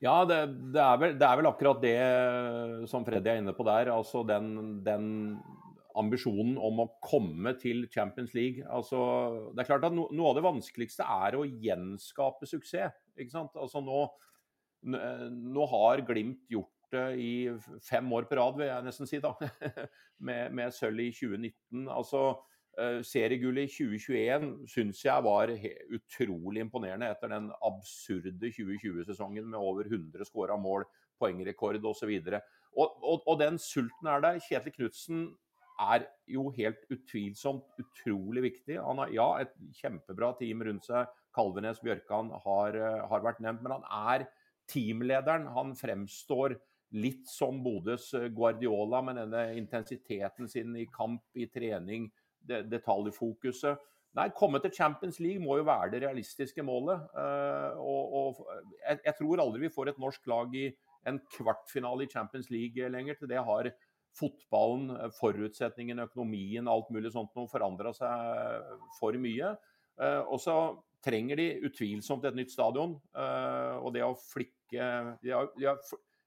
Ja, 0.00 0.22
det, 0.24 0.38
det, 0.72 0.80
er 0.80 0.96
vel, 0.96 1.16
det, 1.20 1.26
er 1.26 1.36
vel, 1.36 1.48
akkurat 1.50 1.82
det 1.82 1.96
som 2.88 3.04
Freddy 3.04 3.34
er 3.34 3.42
inne 3.42 3.52
på 3.52 3.66
der. 3.68 3.90
Altså 3.92 4.22
den, 4.24 4.78
den 4.86 5.10
ambisjonen 5.98 6.56
om 6.60 6.82
å 6.84 6.88
komme 7.02 7.54
til 7.60 7.86
Champions 7.92 8.34
League. 8.36 8.64
Altså, 8.70 8.98
det 9.54 9.64
er 9.64 9.70
klart 9.70 9.86
at 9.88 9.96
no, 9.96 10.08
Noe 10.14 10.32
av 10.32 10.38
det 10.38 10.46
vanskeligste 10.46 11.06
er 11.06 11.38
å 11.38 11.46
gjenskape 11.46 12.48
suksess. 12.48 12.96
ikke 13.16 13.34
sant? 13.34 13.56
Altså 13.58 13.82
Nå, 13.84 14.04
nå 14.86 15.66
har 15.72 16.04
Glimt 16.08 16.46
gjort 16.50 16.76
det 16.90 17.06
i 17.22 17.32
fem 17.86 18.12
år 18.12 18.26
på 18.28 18.38
rad, 18.38 18.56
vil 18.58 18.70
jeg 18.70 18.86
nesten 18.86 19.08
si, 19.08 19.20
da. 19.22 19.34
med, 20.26 20.54
med 20.56 20.72
sølv 20.74 21.04
i 21.04 21.10
2019. 21.14 21.84
Altså, 21.92 22.22
uh, 22.80 23.00
Seriegullet 23.06 23.68
i 23.68 23.74
2021 23.74 24.48
syns 24.70 25.04
jeg 25.04 25.26
var 25.26 25.52
utrolig 25.96 26.64
imponerende 26.64 27.10
etter 27.12 27.32
den 27.34 27.50
absurde 27.66 28.50
2020-sesongen 28.56 29.46
med 29.50 29.60
over 29.60 29.90
100 29.90 30.26
skåra 30.28 30.58
mål, 30.60 30.86
poengrekord 31.20 31.78
osv. 31.84 32.10
Og, 32.76 32.98
og, 33.02 33.22
og 33.26 33.38
den 33.40 33.58
sulten 33.60 34.08
er 34.10 34.24
der. 34.24 34.42
Kjetil 34.42 34.76
Knutsen 34.78 35.24
er 35.80 36.06
jo 36.30 36.48
helt 36.56 36.82
utvilsomt 36.92 37.80
utrolig 37.80 38.44
viktig. 38.50 38.78
Han 38.82 39.00
har 39.02 39.14
ja, 39.14 39.28
et 39.44 39.54
kjempebra 39.80 40.32
team 40.38 40.64
rundt 40.66 40.88
seg. 40.88 41.10
Kalvenes 41.36 41.80
Bjørkan 41.84 42.32
har, 42.44 42.76
eh, 42.76 43.04
har 43.10 43.24
vært 43.24 43.40
nevnt, 43.40 43.62
men 43.62 43.78
han 43.78 43.86
er 44.16 44.26
teamlederen. 44.70 45.48
Han 45.54 45.74
fremstår 45.78 46.56
litt 46.92 47.28
som 47.30 47.62
Bodøs 47.62 48.12
eh, 48.18 48.28
Guardiola, 48.34 49.02
med 49.06 49.20
denne 49.22 49.44
intensiteten 49.58 50.50
sin 50.50 50.74
i 50.76 50.88
kamp, 50.90 51.22
i 51.34 51.46
trening, 51.46 52.10
det, 52.46 52.64
detaljfokuset. 52.70 53.86
Nei, 54.18 54.26
komme 54.34 54.58
til 54.58 54.72
Champions 54.74 55.20
League 55.22 55.42
må 55.42 55.60
jo 55.60 55.68
være 55.68 55.92
det 55.92 56.00
realistiske 56.02 56.64
målet. 56.66 57.04
Uh, 57.14 57.78
og, 57.78 58.14
og 58.18 58.40
jeg, 58.80 58.98
jeg, 59.04 59.14
tror 59.20 59.42
aldri 59.44 59.68
vi 59.68 59.70
får 59.70 59.92
et 59.92 60.00
norsk 60.02 60.26
lag 60.32 60.56
i 60.58 60.64
en 61.06 61.20
kvartfinale 61.36 62.08
i 62.08 62.10
Champions 62.10 62.50
League 62.50 62.88
lenger. 62.90 63.20
Til 63.20 63.30
det 63.30 63.44
har 63.46 63.70
fotballen, 64.16 64.88
forutsetningen 64.90 65.16
forutsetningene, 65.18 66.06
økonomien, 66.10 66.68
alt 66.68 66.90
mulig 66.92 67.12
sånt 67.14 67.34
noe 67.38 67.50
forandra 67.50 67.92
seg 67.96 68.70
for 68.98 69.16
mye. 69.20 69.54
Eh, 70.00 70.22
og 70.26 70.40
så 70.42 70.56
trenger 71.04 71.40
de 71.40 71.48
utvilsomt 71.68 72.24
et 72.28 72.36
nytt 72.36 72.52
stadion. 72.52 72.96
Eh, 73.16 73.76
og 73.80 73.94
det 73.96 74.04
å 74.04 74.16
flikke 74.18 74.88
de 75.22 75.34
har, 75.34 75.50
de 75.56 75.68
har, 75.70 75.80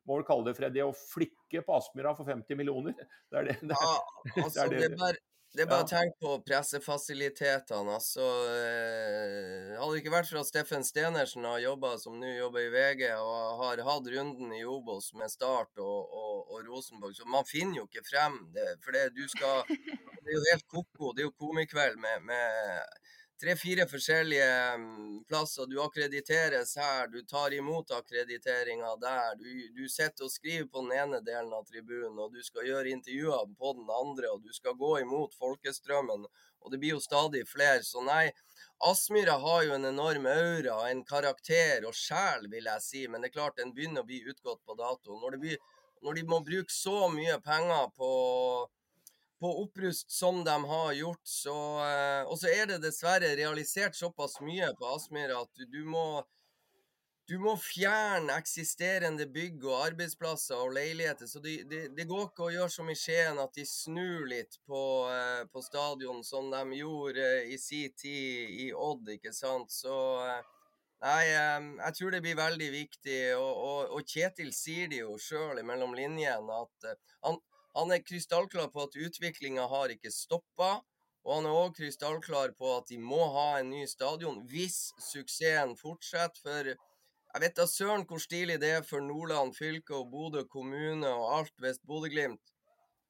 må 0.08 0.20
vel 0.20 0.28
kalle 0.28 0.50
det 0.50 0.56
Fred, 0.58 0.74
det 0.76 0.86
å 0.86 0.96
flikke 0.96 1.64
på 1.66 1.78
Aspmyra 1.78 2.16
for 2.18 2.28
50 2.28 2.60
millioner. 2.60 2.96
Det 3.32 3.40
er 3.40 3.52
det. 3.52 3.60
det, 3.62 3.78
er, 3.78 3.94
ja, 4.34 4.44
altså, 4.44 4.68
det, 4.72 4.84
er 4.90 4.98
det. 4.98 5.23
Det 5.54 5.64
er 5.64 5.70
bare 5.70 5.84
å 5.84 5.86
ja. 5.86 6.00
tenke 6.00 6.18
på 6.18 6.36
pressefasilitetene. 6.48 7.94
altså. 7.94 8.26
Eh, 8.50 9.74
hadde 9.78 9.90
det 9.94 10.02
ikke 10.02 10.14
vært 10.16 10.32
for 10.32 10.42
at 10.42 10.50
Steffen 10.50 10.86
Stenersen 10.88 11.46
har 11.46 11.60
jobba 11.62 11.92
som 12.02 12.16
nå 12.18 12.32
jobber 12.34 12.66
i 12.66 12.72
VG, 12.74 13.04
og 13.22 13.60
har 13.62 13.84
hatt 13.86 14.10
runden 14.16 14.56
i 14.58 14.64
Obos 14.66 15.12
med 15.20 15.30
Start 15.30 15.78
og, 15.78 16.10
og, 16.10 16.40
og 16.50 16.66
Rosenborg, 16.72 17.14
så 17.14 17.30
man 17.30 17.46
finner 17.46 17.84
jo 17.84 17.86
ikke 17.86 18.06
frem 18.08 18.40
det. 18.56 18.66
For 18.82 18.98
det, 18.98 19.12
du 19.14 19.28
skal, 19.30 19.62
det 19.70 20.26
er 20.26 20.40
jo 20.40 20.46
helt 20.50 20.68
ko-ko. 20.74 21.14
Det 21.14 21.22
er 21.22 21.30
jo 21.30 21.38
komikveld 21.46 22.02
med, 22.02 22.26
med 22.32 23.14
tre-fire 23.42 23.86
forskjellige 23.90 24.78
mm, 24.78 25.24
plasser. 25.28 25.68
Du 25.70 25.80
akkrediteres 25.84 26.76
her, 26.78 27.08
du 27.08 27.22
tar 27.28 27.54
imot 27.54 27.92
akkrediteringa 27.92 28.96
der. 29.02 29.36
Du, 29.40 29.50
du 29.76 29.90
sitter 29.90 30.28
og 30.28 30.32
skriver 30.32 30.70
på 30.72 30.86
den 30.86 30.96
ene 31.02 31.22
delen 31.26 31.54
av 31.54 31.66
tribunen, 31.68 32.20
og 32.20 32.34
du 32.34 32.44
skal 32.46 32.68
gjøre 32.70 32.94
intervjuer 32.94 33.54
på 33.60 33.76
den 33.80 33.90
andre, 33.90 34.32
og 34.34 34.44
du 34.46 34.54
skal 34.56 34.78
gå 34.80 34.96
imot 35.04 35.36
folkestrømmen. 35.40 36.28
Og 36.64 36.72
det 36.72 36.80
blir 36.80 36.96
jo 36.96 37.04
stadig 37.04 37.44
flere. 37.50 37.84
Så 37.84 38.04
nei, 38.06 38.30
Aspmyra 38.88 39.36
har 39.40 39.64
jo 39.68 39.76
en 39.76 39.90
enorm 39.90 40.28
aura, 40.32 40.78
en 40.90 41.04
karakter 41.08 41.88
og 41.88 41.96
sjel, 41.98 42.48
vil 42.52 42.70
jeg 42.72 42.86
si. 42.86 43.04
Men 43.08 43.24
det 43.24 43.32
er 43.32 43.40
klart 43.40 43.60
den 43.60 43.76
begynner 43.76 44.04
å 44.04 44.08
bli 44.08 44.24
utgått 44.24 44.64
på 44.64 44.78
dato. 44.80 45.20
Når 45.20 45.40
blir 45.44 45.58
Når 46.04 46.16
de 46.16 46.24
må 46.28 46.42
bruke 46.44 46.74
så 46.76 47.08
mye 47.08 47.38
penger 47.40 47.86
på 47.96 48.08
på 49.44 49.50
opprust 49.60 50.12
som 50.12 50.44
de 50.48 50.54
har 50.66 50.94
gjort, 50.94 51.28
så 51.28 51.58
eh, 51.84 52.22
Og 52.32 52.38
så 52.40 52.48
er 52.48 52.70
det 52.70 52.84
dessverre 52.86 53.34
realisert 53.36 53.98
såpass 54.00 54.40
mye 54.40 54.70
på 54.80 54.88
Aspmyra 54.96 55.42
at 55.44 55.52
du, 55.60 55.66
du, 55.68 55.82
må 55.84 56.24
du 57.28 57.36
må 57.44 57.58
fjerne 57.60 58.38
eksisterende 58.40 59.28
bygg 59.36 59.66
og 59.68 59.82
arbeidsplasser 59.90 60.64
og 60.64 60.72
leiligheter. 60.78 61.28
Så 61.28 61.44
det, 61.44 61.58
de, 61.68 61.84
de 61.92 62.08
går 62.08 62.30
ikke 62.30 62.48
å 62.48 62.54
gjøre 62.56 62.72
som 62.72 62.92
i 62.92 62.98
Skien, 63.00 63.44
at 63.44 63.60
de 63.60 63.68
snur 63.68 64.24
litt 64.32 64.60
på, 64.64 64.82
eh, 65.12 65.44
på 65.52 65.64
stadion, 65.68 66.24
som 66.24 66.48
de 66.54 66.80
gjorde 66.80 67.30
i 67.52 67.60
sin 67.60 67.92
tid 68.00 68.58
i 68.64 68.72
Odd, 68.72 69.12
ikke 69.18 69.36
sant. 69.36 69.76
Så 69.76 69.96
eh, 70.24 70.44
Nei, 71.04 71.24
jeg 71.28 71.96
tror 71.98 72.14
det 72.14 72.22
blir 72.24 72.38
veldig 72.40 72.68
viktig. 72.72 73.22
Og, 73.36 73.58
og, 73.68 73.96
og 73.98 74.06
Kjetil 74.08 74.54
sier 74.56 74.88
det 74.88 75.02
jo 75.02 75.18
sjøl 75.20 75.60
mellom 75.68 75.92
linjene 75.98 76.62
at 76.64 76.94
han, 77.28 77.42
han 77.74 77.92
er 77.92 78.04
krystallklar 78.06 78.70
på 78.74 78.88
at 78.88 78.98
utviklinga 79.08 79.68
har 79.68 79.94
ikke 79.94 80.12
stoppa. 80.14 80.80
Og 81.24 81.38
han 81.38 81.46
er 81.48 81.56
òg 81.56 81.76
krystallklar 81.78 82.52
på 82.58 82.72
at 82.78 82.90
de 82.92 82.98
må 83.00 83.22
ha 83.34 83.60
en 83.60 83.70
ny 83.72 83.86
stadion 83.88 84.42
hvis 84.50 84.92
suksessen 85.00 85.78
fortsetter. 85.80 86.74
For 86.76 87.40
jeg 87.40 87.44
vet 87.46 87.56
da 87.58 87.68
søren 87.70 88.04
hvor 88.10 88.22
stilig 88.22 88.60
det 88.62 88.74
er 88.78 88.84
for 88.86 89.02
Nordland 89.02 89.56
fylke 89.58 89.96
og 89.98 90.12
Bodø 90.12 90.44
kommune 90.52 91.10
og 91.10 91.30
alt 91.38 91.56
hvis 91.64 91.80
Bodø-Glimt 91.88 92.52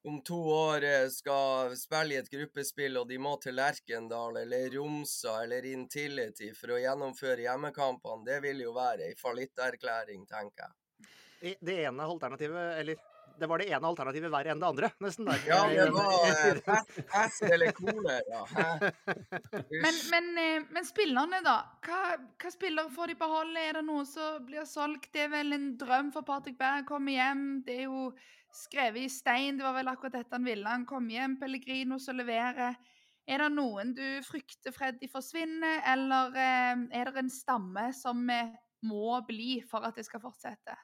om 0.08 0.22
to 0.24 0.38
år 0.52 0.84
eh, 0.84 1.10
skal 1.12 1.74
spille 1.80 2.16
i 2.16 2.20
et 2.20 2.30
gruppespill 2.32 3.00
og 3.00 3.08
de 3.10 3.18
må 3.24 3.34
til 3.44 3.56
Lerkendal 3.56 4.42
eller 4.42 4.70
Romsa 4.76 5.38
eller 5.46 5.68
Intility 5.70 6.52
for 6.58 6.76
å 6.76 6.80
gjennomføre 6.84 7.46
hjemmekampene. 7.46 8.26
Det 8.28 8.40
vil 8.44 8.66
jo 8.66 8.74
være 8.76 9.08
ei 9.10 9.16
fallitterklæring, 9.20 10.26
tenker 10.28 10.68
jeg. 10.68 11.58
Det 11.60 11.78
ene 11.84 12.08
alternativet, 12.08 12.78
eller 12.80 13.00
det 13.40 13.48
var 13.50 13.60
det 13.60 13.70
ene 13.74 13.90
alternativet 13.90 14.32
verre 14.32 14.54
enn 14.54 14.62
det 14.62 14.68
andre, 14.68 14.90
nesten. 15.04 15.28
Der. 15.28 15.42
Ja, 15.48 15.62
det 15.70 15.88
var 15.94 16.12
hest 17.14 17.42
eh, 17.44 17.50
eller 17.54 17.74
kolera. 17.78 18.44
men, 19.70 19.98
men, 20.12 20.30
eh, 20.38 20.68
men, 20.70 20.86
spillerne, 20.86 21.42
da? 21.46 21.56
Hva, 21.86 22.02
hva 22.42 22.54
spillere 22.54 22.94
får 22.94 23.14
de 23.14 23.18
beholde? 23.24 23.64
Er 23.64 23.80
det 23.80 23.84
noe 23.88 24.06
som 24.10 24.46
blir 24.46 24.68
solgt? 24.70 25.10
Det 25.16 25.26
er 25.26 25.34
vel 25.34 25.56
en 25.58 25.72
drøm 25.80 26.14
for 26.14 26.28
Patrick 26.28 26.60
Berg 26.62 26.86
å 26.86 26.94
komme 26.94 27.18
hjem. 27.18 27.44
Det 27.66 27.80
er 27.82 27.90
jo 27.90 28.12
skrevet 28.54 29.08
i 29.08 29.12
stein. 29.12 29.58
Det 29.58 29.66
var 29.66 29.78
vel 29.80 29.92
akkurat 29.92 30.20
dette 30.20 30.38
han 30.38 30.48
ville. 30.48 30.70
Han 30.70 30.88
kom 30.90 31.10
hjem, 31.10 31.40
Pellegrino 31.42 32.00
som 32.02 32.20
leverer. 32.22 32.78
Er 33.24 33.40
det 33.40 33.52
noen 33.56 33.94
du 33.96 34.06
frykter 34.28 34.76
Freddy 34.76 35.08
forsvinner, 35.10 35.82
eller 35.94 36.34
eh, 36.38 36.88
er 37.00 37.10
det 37.10 37.24
en 37.24 37.34
stamme 37.34 37.90
som 37.98 38.26
må 38.84 39.20
bli 39.28 39.62
for 39.68 39.88
at 39.88 39.98
det 39.98 40.06
skal 40.06 40.22
fortsette? 40.22 40.76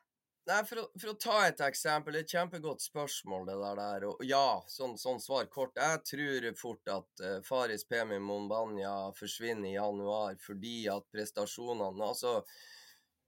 Nei, 0.49 0.63
for 0.65 0.81
å, 0.81 0.83
for 0.97 1.11
å, 1.11 1.17
ta 1.21 1.35
et 1.45 1.59
eksempel, 1.61 2.15
et 2.17 2.31
kjempegodt 2.33 2.81
spørsmål 2.81 3.45
det 3.45 3.57
der. 3.59 3.75
der. 3.77 4.05
Og 4.09 4.23
ja, 4.25 4.57
sånn, 4.71 4.95
sånn, 4.97 5.21
svar 5.21 5.45
kort. 5.53 5.77
Jeg 5.77 6.01
tror 6.09 6.47
fort 6.57 6.89
at 6.89 7.21
uh, 7.21 7.35
Faris 7.45 7.85
Pemi 7.85 8.17
Mombanya 8.23 9.11
forsvinner 9.19 9.69
i 9.69 9.75
januar 9.75 10.39
fordi 10.41 10.87
at 10.89 11.05
prestasjonene 11.13 12.07
Altså, 12.07 12.39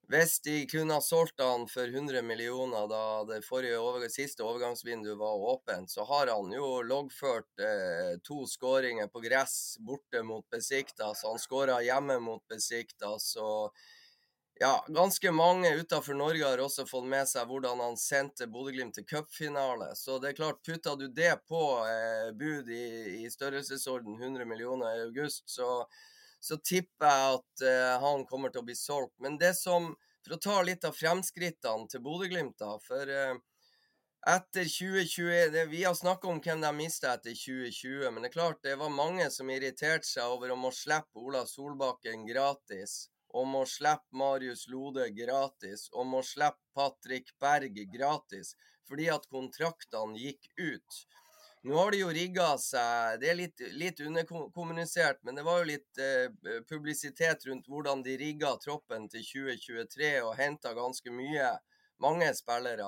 hvis 0.09 0.39
de 0.47 0.55
kunne 0.71 0.97
ha 0.97 1.03
solgt 1.05 1.43
han 1.45 1.67
for 1.69 1.85
100 1.85 2.25
millioner 2.25 2.89
da 2.89 3.03
det 3.29 3.43
over, 3.77 4.09
siste 4.09 4.43
overgangsvinduet 4.43 5.19
var 5.21 5.45
åpent, 5.53 5.93
så 5.93 6.03
har 6.09 6.33
han 6.33 6.49
jo 6.57 6.81
loggført 6.81 7.61
uh, 7.61 8.17
to 8.25 8.47
skåringer 8.49 9.13
på 9.13 9.21
gress 9.29 9.77
borte 9.77 10.25
mot 10.25 10.49
Besiktas. 10.49 11.21
Han 11.29 11.37
skåra 11.37 11.83
hjemme 11.85 12.17
mot 12.17 12.41
Besiktas. 12.49 13.35
og 13.37 13.77
ja, 14.61 14.85
ganske 14.87 15.31
mange 15.31 15.75
utenfor 15.75 16.13
Norge 16.13 16.45
har 16.45 16.59
også 16.61 16.83
fått 16.85 17.07
med 17.09 17.25
seg 17.25 17.49
hvordan 17.49 17.79
han 17.81 17.95
sendte 17.97 18.45
Bodø-Glimt 18.45 18.93
til 18.93 19.07
cupfinale. 19.09 19.87
Så 19.97 20.19
det 20.21 20.29
er 20.29 20.35
klart, 20.37 20.59
putta 20.61 20.93
du 20.99 21.07
det 21.09 21.31
på 21.49 21.61
eh, 21.89 22.27
bud 22.37 22.69
i, 22.69 22.83
i, 23.23 23.29
størrelsesorden 23.33 24.19
100 24.21 24.45
millioner 24.45 24.99
i 24.99 25.05
august, 25.07 25.47
så, 25.49 25.79
så 26.37 26.59
tipper 26.61 27.09
jeg 27.09 27.39
at 27.39 27.63
eh, 27.71 27.95
han 28.03 28.21
kommer 28.29 28.53
til 28.53 28.61
å 28.61 28.67
bli 28.67 28.75
solgt. 28.77 29.15
Men 29.17 29.39
det 29.41 29.55
som 29.57 29.95
For 30.21 30.35
å 30.35 30.37
ta 30.37 30.59
litt 30.61 30.83
av 30.85 30.93
fremskrittene 30.93 31.89
til 31.89 32.03
Bodø-Glimt, 32.05 32.59
da. 32.61 32.75
For 32.85 33.09
eh, 33.09 33.39
etter 34.29 34.69
2020 34.69 35.55
det, 35.55 35.63
Vi 35.71 35.81
har 35.87 35.97
snakka 35.97 36.29
om 36.29 36.37
hvem 36.37 36.61
de 36.61 36.71
mista 36.77 37.15
etter 37.15 37.33
2020, 37.33 38.11
men 38.11 38.21
det 38.21 38.29
er 38.29 38.35
klart 38.37 38.61
det 38.61 38.77
var 38.77 38.93
mange 38.93 39.25
som 39.33 39.49
irriterte 39.49 40.05
seg 40.05 40.35
over 40.37 40.53
å 40.53 40.59
må 40.67 40.69
slippe 40.69 41.17
Ola 41.17 41.41
Solbakken 41.49 42.29
gratis 42.29 43.07
om 43.37 43.55
å 43.59 43.63
slippe 43.65 44.17
Marius 44.17 44.67
Lode 44.71 45.09
gratis, 45.15 45.87
om 45.91 46.15
å 46.17 46.21
slippe 46.25 46.61
Patrick 46.75 47.31
Berg 47.39 47.79
gratis, 47.93 48.55
fordi 48.87 49.07
at 49.13 49.27
kontraktene 49.31 50.19
gikk 50.19 50.49
ut. 50.59 51.01
Nå 51.63 51.77
har 51.77 51.91
de 51.93 51.99
jo 51.99 52.07
rigga 52.09 52.55
seg 52.57 53.19
Det 53.21 53.27
er 53.29 53.35
litt, 53.37 53.61
litt 53.77 53.99
underkommunisert, 54.01 55.19
men 55.21 55.37
det 55.37 55.43
var 55.45 55.61
jo 55.61 55.69
litt 55.69 55.99
eh, 56.01 56.31
publisitet 56.69 57.45
rundt 57.45 57.69
hvordan 57.69 58.01
de 58.01 58.15
rigga 58.17 58.55
troppen 58.63 59.05
til 59.11 59.27
2023 59.27 60.15
og 60.23 60.33
henta 60.39 60.73
ganske 60.73 61.13
mye. 61.13 61.51
Mange 62.01 62.31
spillere. 62.33 62.87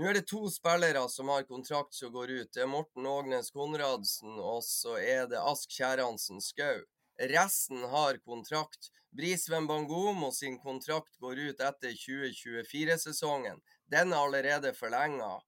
Nå 0.00 0.06
er 0.08 0.16
det 0.16 0.28
to 0.30 0.46
spillere 0.48 1.02
som 1.12 1.28
har 1.28 1.44
kontrakt 1.44 1.92
som 1.92 2.12
går 2.14 2.30
ut. 2.38 2.48
Det 2.54 2.62
er 2.64 2.72
Morten 2.72 3.04
Ågnes 3.04 3.52
Konradsen, 3.52 4.38
og 4.40 4.62
så 4.64 4.96
er 4.96 5.26
det 5.28 5.42
Ask 5.44 5.68
Kjæransen 5.76 6.40
Skau. 6.40 6.80
Resten 7.20 7.82
har 7.82 8.16
kontrakt. 8.24 8.88
Brisveen 9.10 9.66
Bangomo 9.66 10.30
sin 10.32 10.58
kontrakt 10.58 11.18
går 11.20 11.38
ut 11.38 11.60
etter 11.60 11.92
2024-sesongen. 11.92 13.60
Den 13.90 14.12
er 14.12 14.24
allerede 14.24 14.72
forlenga. 14.72 15.40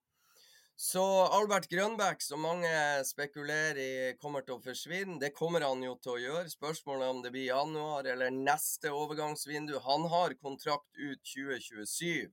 Så 0.77 1.03
Albert 1.31 1.69
Grønbæk, 1.71 2.23
som 2.23 2.43
mange 2.43 2.69
spekulerer 3.07 3.79
i 3.79 4.15
kommer 4.21 4.43
til 4.43 4.57
å 4.57 4.63
forsvinne, 4.65 5.21
det 5.21 5.31
kommer 5.37 5.63
han 5.63 5.83
jo 5.85 5.95
til 6.03 6.17
å 6.17 6.21
gjøre. 6.21 6.53
Spørsmålet 6.53 7.07
er 7.07 7.15
om 7.15 7.21
det 7.23 7.33
blir 7.33 7.49
januar 7.53 8.09
eller 8.11 8.35
neste 8.35 8.91
overgangsvindu. 8.91 9.77
Han 9.87 10.09
har 10.11 10.35
kontrakt 10.43 10.91
ut 10.99 11.21
2027. 11.23 12.33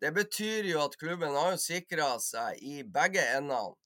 Det 0.00 0.12
betyr 0.16 0.66
jo 0.72 0.80
at 0.82 0.96
klubben 1.00 1.36
har 1.36 1.54
jo 1.54 1.60
sikra 1.62 2.14
seg 2.20 2.58
i 2.64 2.80
begge 2.82 3.22
endene. 3.36 3.76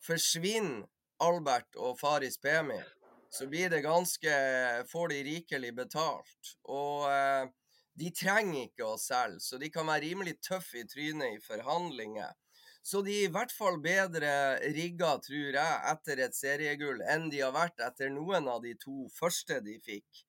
Forsvinner 0.00 0.88
Albert 1.20 1.76
og 1.76 1.98
Faris 2.00 2.38
Pemi, 2.40 2.80
så 3.30 3.46
blir 3.46 3.70
det 3.70 3.84
ganske 3.86 4.36
Får 4.90 5.08
de 5.08 5.22
rikelig 5.24 5.72
betalt. 5.74 6.54
Og 6.66 7.06
eh, 7.10 7.48
de 8.00 8.10
trenger 8.16 8.66
ikke 8.66 8.86
å 8.86 8.98
selge, 9.00 9.42
så 9.44 9.58
de 9.60 9.70
kan 9.72 9.88
være 9.90 10.06
rimelig 10.08 10.38
tøffe 10.46 10.80
i 10.80 10.86
trynet 10.88 11.36
i 11.36 11.42
forhandlinger. 11.44 12.32
Så 12.82 13.02
de 13.04 13.12
er 13.12 13.26
i 13.28 13.32
hvert 13.32 13.52
fall 13.52 13.76
bedre 13.84 14.32
rigga, 14.72 15.12
tror 15.20 15.58
jeg, 15.58 15.74
etter 15.92 16.22
et 16.24 16.36
seriegull 16.36 17.02
enn 17.12 17.28
de 17.32 17.42
har 17.44 17.52
vært 17.52 17.82
etter 17.84 18.08
noen 18.14 18.48
av 18.48 18.62
de 18.64 18.72
to 18.80 19.04
første 19.12 19.60
de 19.66 19.76
fikk. 19.84 20.24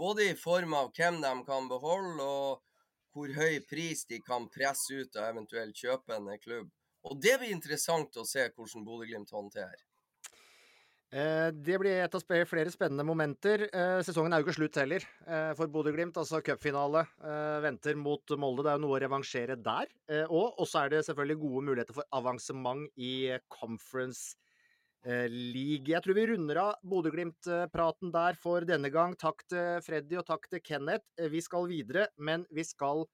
Både 0.00 0.30
i 0.30 0.38
form 0.38 0.72
av 0.78 0.94
hvem 0.96 1.20
de 1.20 1.34
kan 1.44 1.68
beholde, 1.68 2.24
og 2.24 2.62
hvor 3.12 3.34
høy 3.36 3.60
pris 3.68 4.06
de 4.08 4.20
kan 4.24 4.48
presse 4.48 4.94
ut 4.94 5.16
av 5.18 5.28
eventuelt 5.34 5.76
kjøpende 5.76 6.38
klubb. 6.40 6.70
Og 7.04 7.20
det 7.20 7.36
blir 7.40 7.52
interessant 7.52 8.16
å 8.16 8.24
se 8.28 8.46
hvordan 8.54 8.86
Bodø-Glimt 8.86 9.32
håndterer. 9.34 9.89
Eh, 11.10 11.48
det 11.50 11.74
blir 11.82 12.04
et 12.04 12.12
av 12.14 12.22
flere 12.46 12.70
spennende 12.70 13.02
momenter. 13.02 13.64
Eh, 13.66 14.00
sesongen 14.06 14.30
er 14.30 14.40
jo 14.40 14.46
ikke 14.46 14.60
slutt 14.60 14.76
heller 14.78 15.06
eh, 15.26 15.50
for 15.58 15.70
Bodø-Glimt. 15.72 16.20
Altså 16.20 16.38
cupfinale 16.46 17.02
venter 17.64 17.98
mot 17.98 18.36
Molde. 18.38 18.62
Det 18.62 18.70
er 18.70 18.78
jo 18.78 18.84
noe 18.84 18.98
å 18.98 19.00
revansjere 19.02 19.58
der. 19.58 19.90
Og 20.30 20.62
så 20.70 20.84
er 20.84 20.94
det 20.94 21.02
selvfølgelig 21.08 21.40
gode 21.42 21.64
muligheter 21.66 21.98
for 21.98 22.06
avansement 22.14 22.86
i 22.94 23.34
Conference 23.50 24.36
League. 25.02 25.88
Jeg 25.88 26.04
tror 26.04 26.14
vi 26.14 26.28
runder 26.30 26.60
av 26.62 26.72
Bodø-Glimt-praten 26.86 28.12
der 28.14 28.38
for 28.38 28.66
denne 28.68 28.92
gang. 28.94 29.16
Takk 29.18 29.42
til 29.50 29.80
Freddy 29.82 30.20
og 30.20 30.28
takk 30.28 30.46
til 30.52 30.62
Kenneth. 30.62 31.08
Vi 31.32 31.42
skal 31.42 31.66
videre, 31.70 32.10
men 32.20 32.44
vi 32.54 32.66
skal 32.68 33.06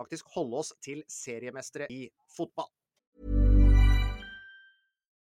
faktisk 0.00 0.30
holde 0.38 0.62
oss 0.62 0.72
til 0.80 1.02
seriemestere 1.10 1.90
i 1.92 2.06
fotball. 2.32 2.70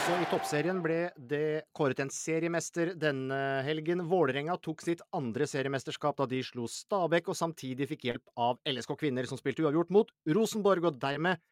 Også 0.00 0.16
i 0.16 0.26
toppserien 0.30 0.78
ble 0.80 0.98
det 1.28 1.66
kåret 1.76 1.98
en 2.00 2.10
seriemester 2.14 2.94
denne 2.96 3.36
helgen. 3.66 4.00
Vålerenga 4.08 4.54
tok 4.64 4.80
sitt 4.80 5.02
andre 5.12 5.44
seriemesterskap 5.50 6.16
da 6.16 6.24
de 6.30 6.38
slo 6.46 6.64
Stabæk, 6.72 7.28
og 7.28 7.36
samtidig 7.36 7.88
fikk 7.90 8.06
hjelp 8.08 8.30
av 8.40 8.56
LSK 8.70 8.94
Kvinner, 9.02 9.28
som 9.28 9.36
spilte 9.36 9.66
uavgjort 9.66 9.92
mot 9.92 10.12
Rosenborg. 10.32 10.86
og 10.88 10.96
dermed 11.02 11.42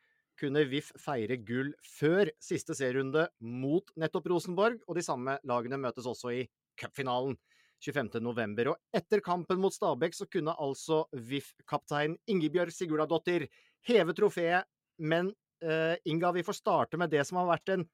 kunne 0.40 0.62
VIF 0.70 0.88
feire 0.96 1.36
gull 1.36 1.74
før 1.98 2.30
siste 2.40 2.72
serierunde 2.78 3.26
mot 3.40 3.92
nettopp 4.00 4.30
Rosenborg, 4.32 4.80
og 4.88 4.96
de 4.96 5.04
samme 5.04 5.36
lagene 5.44 5.76
møtes 5.76 6.08
også 6.08 6.32
i 6.38 6.40
cupfinalen 6.80 7.36
25.11. 7.84 8.72
Og 8.72 8.80
etter 8.96 9.20
kampen 9.20 9.60
mot 9.60 9.76
Stabæk 9.76 10.16
så 10.16 10.24
kunne 10.24 10.56
altså 10.56 11.04
VIF-kaptein 11.12 12.16
Ingebjørg 12.24 12.72
Sigurdadottir 12.72 13.50
heve 13.84 14.16
trofeet, 14.16 14.64
men 14.96 15.34
uh, 15.60 15.96
Inga, 16.08 16.32
vi 16.32 16.48
får 16.48 16.62
starte 16.62 16.96
med 16.96 17.12
det 17.12 17.28
som 17.28 17.42
har 17.42 17.52
vært 17.52 17.76
en 17.76 17.88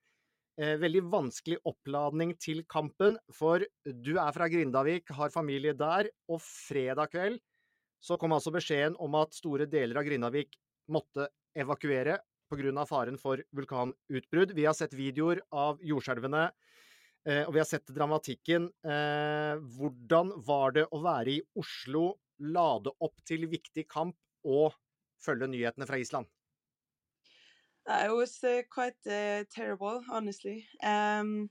veldig 0.56 1.00
vanskelig 1.10 1.56
oppladning 1.66 2.36
til 2.38 2.60
kampen, 2.70 3.16
for 3.34 3.64
du 3.84 4.12
er 4.22 4.34
fra 4.36 4.46
Grindavik, 4.52 5.10
har 5.16 5.32
familie 5.34 5.74
der, 5.74 6.10
og 6.30 6.38
fredag 6.44 7.10
kveld 7.10 7.40
så 8.04 8.18
kom 8.20 8.34
altså 8.36 8.52
beskjeden 8.52 8.98
om 9.00 9.16
at 9.16 9.36
store 9.36 9.66
deler 9.70 9.98
av 10.00 10.06
Grindavik 10.06 10.58
måtte 10.92 11.30
evakuere 11.56 12.18
pga. 12.52 12.84
faren 12.86 13.16
for 13.18 13.40
vulkanutbrudd. 13.56 14.52
Vi 14.54 14.66
har 14.66 14.74
sett 14.76 14.92
videoer 14.92 15.40
av 15.50 15.80
jordskjelvene, 15.80 16.50
eh, 17.26 17.42
og 17.46 17.54
vi 17.54 17.62
har 17.62 17.66
sett 17.66 17.88
dramatikken. 17.88 18.68
Eh, 18.84 19.56
hvordan 19.78 20.34
var 20.44 20.72
det 20.72 20.86
å 20.92 21.00
være 21.02 21.30
i 21.30 21.42
Oslo, 21.56 22.18
lade 22.38 22.92
opp 23.00 23.16
til 23.24 23.46
viktig 23.48 23.88
kamp 23.88 24.16
og 24.44 24.74
følge 25.18 25.48
nyhetene 25.48 25.86
fra 25.86 25.98
Island? 25.98 26.26
It 27.86 28.14
was 28.14 28.42
uh, 28.42 28.62
quite 28.70 28.96
uh, 29.06 29.44
terrible, 29.50 30.02
honestly. 30.10 30.66
Um, 30.82 31.50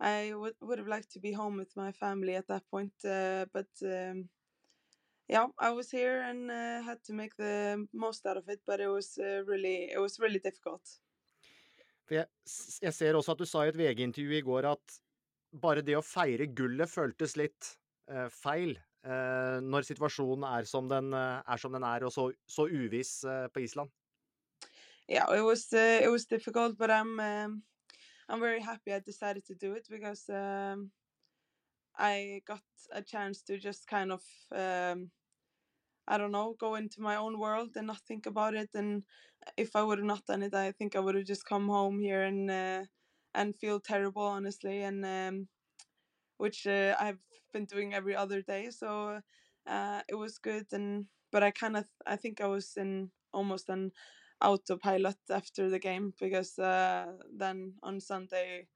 I 0.00 0.32
would 0.34 0.78
have 0.78 0.88
liked 0.88 1.12
to 1.12 1.20
be 1.20 1.32
home 1.32 1.56
with 1.56 1.76
my 1.76 1.92
family 1.92 2.34
at 2.34 2.48
that 2.48 2.68
point, 2.70 2.92
uh, 3.04 3.46
but 3.52 3.70
um, 3.82 4.28
yeah, 5.28 5.46
I 5.58 5.70
was 5.70 5.90
here 5.90 6.22
and 6.22 6.50
uh, 6.50 6.82
had 6.82 7.02
to 7.04 7.12
make 7.12 7.36
the 7.36 7.86
most 7.92 8.26
out 8.26 8.36
of 8.36 8.48
it, 8.48 8.60
but 8.66 8.80
it 8.80 8.88
was 8.88 9.18
uh, 9.18 9.44
really, 9.46 9.90
it 9.94 9.98
was 9.98 10.18
really 10.18 10.38
difficult. 10.38 10.82
Jeg, 12.10 12.26
jeg, 12.82 12.92
ser 12.92 13.16
også 13.16 13.32
at 13.32 13.40
du 13.40 13.46
sa 13.48 13.62
i 13.64 13.70
et 13.70 13.78
VG-intervju 13.78 14.34
i 14.36 14.44
går 14.44 14.66
at 14.68 14.96
bare 15.62 15.84
det 15.86 15.94
å 15.96 16.04
feire 16.04 16.50
gullet 16.50 16.90
føltes 16.90 17.38
litt 17.40 17.70
uh, 18.10 18.26
feil 18.28 18.74
uh, 19.06 19.62
når 19.64 19.86
situasjonen 19.86 20.44
er 20.50 20.68
som 20.68 20.90
den 20.90 21.14
uh, 21.14 21.40
er, 21.40 21.62
som 21.62 21.72
den 21.72 21.86
er 21.86 22.04
og 22.04 22.12
så, 22.12 22.26
så 22.44 22.66
uviss 22.68 23.22
på 23.54 23.62
Island. 23.64 23.94
Yeah, 25.08 25.26
it 25.32 25.40
was 25.42 25.72
it 25.72 26.10
was 26.10 26.24
difficult, 26.26 26.76
but 26.78 26.90
I'm 26.90 27.18
um, 27.20 27.62
I'm 28.28 28.40
very 28.40 28.60
happy 28.60 28.92
I 28.94 29.00
decided 29.00 29.44
to 29.46 29.54
do 29.54 29.74
it 29.74 29.86
because 29.90 30.28
um, 30.30 30.92
I 31.96 32.42
got 32.46 32.62
a 32.92 33.02
chance 33.02 33.42
to 33.42 33.58
just 33.58 33.86
kind 33.86 34.12
of 34.12 34.22
um, 34.54 35.10
I 36.06 36.18
don't 36.18 36.32
know, 36.32 36.54
go 36.58 36.74
into 36.74 37.00
my 37.00 37.16
own 37.16 37.38
world 37.38 37.70
and 37.76 37.86
not 37.86 38.00
think 38.02 38.26
about 38.26 38.54
it. 38.54 38.70
And 38.74 39.04
if 39.56 39.76
I 39.76 39.82
would 39.82 39.98
have 39.98 40.06
not 40.06 40.26
done 40.26 40.42
it, 40.42 40.54
I 40.54 40.72
think 40.72 40.96
I 40.96 41.00
would 41.00 41.14
have 41.14 41.26
just 41.26 41.46
come 41.46 41.68
home 41.68 42.00
here 42.00 42.22
and 42.22 42.50
uh, 42.50 42.84
and 43.34 43.56
feel 43.56 43.80
terrible, 43.80 44.22
honestly. 44.24 44.82
And 44.82 45.04
um, 45.06 45.48
which 46.38 46.66
uh, 46.66 46.96
I've 47.00 47.20
been 47.52 47.66
doing 47.66 47.94
every 47.94 48.16
other 48.16 48.42
day, 48.42 48.70
so 48.70 49.20
uh, 49.66 50.02
it 50.08 50.14
was 50.16 50.38
good. 50.38 50.66
And 50.72 51.06
but 51.32 51.42
I 51.42 51.50
kind 51.50 51.76
of 51.76 51.86
I 52.06 52.16
think 52.16 52.40
I 52.40 52.46
was 52.48 52.76
in 52.76 53.10
almost 53.32 53.68
an 53.68 53.92
autopilot 54.42 55.18
after 55.30 55.70
the 55.70 55.78
game 55.78 56.12
because 56.20 56.58
uh, 56.58 57.06
then 57.38 57.74
on 57.82 58.00
Sunday 58.00 58.66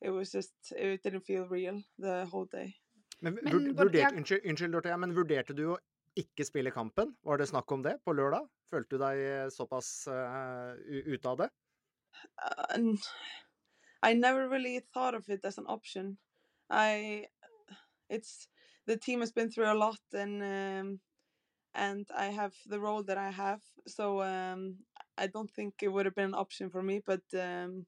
it 0.00 0.10
was 0.10 0.32
just 0.32 0.52
it 0.76 1.02
didn't 1.02 1.26
feel 1.26 1.46
real 1.48 1.82
the 1.98 2.26
whole 2.32 2.46
day. 2.46 2.74
Men, 3.20 3.38
men 3.42 3.76
vurderte, 3.76 4.16
unnskyld, 4.16 4.44
unnskyld 4.44 4.98
men 5.00 5.14
vurderte 5.16 5.54
du 5.56 5.70
å 5.72 5.78
ikke 6.16 6.44
spille 6.44 6.72
kampen? 6.72 7.14
Var 7.24 7.40
det 7.40 7.48
snakk 7.48 7.72
om 7.72 7.82
det 7.84 7.96
på 8.04 8.12
lørdag? 8.16 8.48
Følte 8.70 8.96
du 8.96 9.02
deg 9.02 9.22
eh, 9.22 9.48
såpass 9.52 10.08
uh, 10.08 10.74
ute 10.84 11.28
av 11.28 11.40
det? 11.40 11.48
Uh, 12.40 12.96
I 14.02 14.14
never 14.14 14.48
really 14.48 14.80
thought 14.92 15.14
of 15.14 15.28
it 15.28 15.44
as 15.44 15.58
an 15.58 15.66
option. 15.66 16.16
I, 16.70 17.26
it's 18.08 18.48
the 18.86 18.96
team 18.96 19.20
has 19.20 19.32
been 19.32 19.50
through 19.50 19.70
a 19.70 19.74
lot, 19.74 20.00
and 20.12 20.42
um, 20.42 21.00
and 21.74 22.06
I 22.16 22.26
have 22.26 22.54
the 22.66 22.80
role 22.80 23.02
that 23.04 23.18
I 23.18 23.30
have, 23.30 23.60
so 23.86 24.22
um, 24.22 24.78
I 25.18 25.26
don't 25.26 25.50
think 25.50 25.74
it 25.82 25.88
would 25.88 26.06
have 26.06 26.14
been 26.14 26.34
an 26.34 26.34
option 26.34 26.70
for 26.70 26.82
me. 26.82 27.00
But 27.04 27.22
um, 27.34 27.86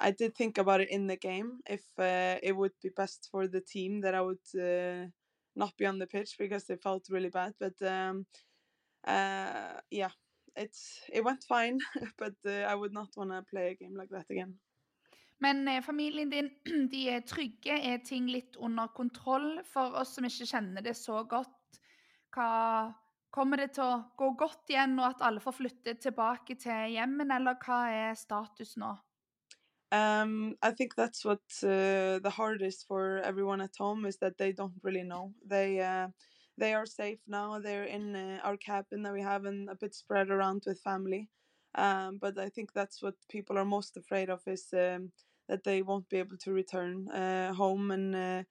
I 0.00 0.10
did 0.10 0.34
think 0.34 0.58
about 0.58 0.80
it 0.80 0.90
in 0.90 1.06
the 1.06 1.16
game 1.16 1.60
if 1.66 1.84
uh, 1.98 2.36
it 2.42 2.56
would 2.56 2.72
be 2.82 2.90
best 2.90 3.28
for 3.30 3.46
the 3.48 3.60
team 3.60 4.00
that 4.02 4.14
I 4.14 4.20
would 4.20 4.46
uh, 4.54 5.08
not 5.54 5.76
be 5.76 5.86
on 5.86 5.98
the 5.98 6.06
pitch 6.06 6.36
because 6.38 6.68
it 6.70 6.82
felt 6.82 7.08
really 7.10 7.30
bad. 7.30 7.54
But 7.58 7.80
um, 7.82 8.26
uh, 9.06 9.80
yeah, 9.90 10.10
it's 10.54 11.00
it 11.12 11.24
went 11.24 11.44
fine, 11.44 11.78
but 12.18 12.34
uh, 12.46 12.66
I 12.68 12.74
would 12.74 12.92
not 12.92 13.08
want 13.16 13.30
to 13.30 13.42
play 13.50 13.70
a 13.70 13.74
game 13.74 13.96
like 13.96 14.10
that 14.10 14.26
again. 14.30 14.54
Men 15.38 15.68
eh, 15.68 15.82
familien 15.82 16.30
din, 16.30 16.50
de 16.92 17.08
er 17.12 17.20
trygge? 17.28 17.76
Er 17.76 17.98
ting 18.04 18.28
litt 18.30 18.56
under 18.56 18.88
kontroll? 18.96 19.60
For 19.68 19.96
oss 20.00 20.14
som 20.16 20.24
ikke 20.24 20.48
kjenner 20.48 20.84
det 20.84 20.96
så 20.96 21.22
godt, 21.28 21.80
hva 22.32 22.92
Kommer 23.36 23.60
det 23.60 23.74
til 23.76 23.84
å 23.84 23.96
gå 24.16 24.30
godt 24.40 24.70
igjen, 24.72 24.94
og 24.96 25.10
at 25.10 25.26
alle 25.28 25.42
får 25.44 25.58
flytte 25.58 25.92
tilbake 26.00 26.54
til 26.56 26.94
hjemmen, 26.94 27.28
eller 27.34 27.58
hva 27.60 27.82
er 27.92 28.14
status 28.16 28.78
nå? 28.80 28.94
Um, 29.92 30.56
I 30.62 30.70
think 30.70 30.94
that's 30.96 31.22
what 31.24 31.44
uh, 31.62 32.18
the 32.18 32.32
hardest 32.32 32.86
for 32.88 33.20
everyone 33.22 33.60
at 33.60 33.76
home 33.78 34.06
is 34.06 34.16
that 34.18 34.38
they 34.38 34.52
don't 34.52 34.80
really 34.82 35.04
know. 35.04 35.34
They 35.44 35.80
uh, 35.80 36.08
they 36.58 36.72
are 36.72 36.86
safe 36.86 37.20
now. 37.28 37.60
They're 37.60 37.84
in 37.84 38.16
uh, 38.16 38.40
our 38.42 38.56
cabin 38.56 39.02
that 39.02 39.12
we 39.12 39.22
have 39.22 39.44
and 39.44 39.68
a 39.68 39.74
bit 39.74 39.94
spread 39.94 40.30
around 40.30 40.64
with 40.66 40.80
family. 40.80 41.28
Um, 41.74 42.18
but 42.18 42.38
I 42.38 42.48
think 42.48 42.72
that's 42.72 43.02
what 43.02 43.14
people 43.28 43.58
are 43.58 43.64
most 43.64 43.98
afraid 43.98 44.30
of 44.30 44.40
is 44.46 44.66
um, 44.72 45.12
that 45.48 45.62
they 45.62 45.82
won't 45.82 46.08
be 46.08 46.18
able 46.18 46.38
to 46.38 46.52
return 46.52 47.08
uh, 47.10 47.52
home 47.52 47.90
and 47.90 48.16
uh, 48.16 48.42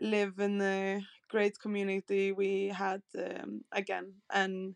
live 0.00 0.38
in 0.38 0.58
the 0.58 1.02
great 1.28 1.58
community 1.58 2.32
we 2.32 2.68
had 2.68 3.02
um, 3.18 3.62
again. 3.72 4.14
And 4.32 4.74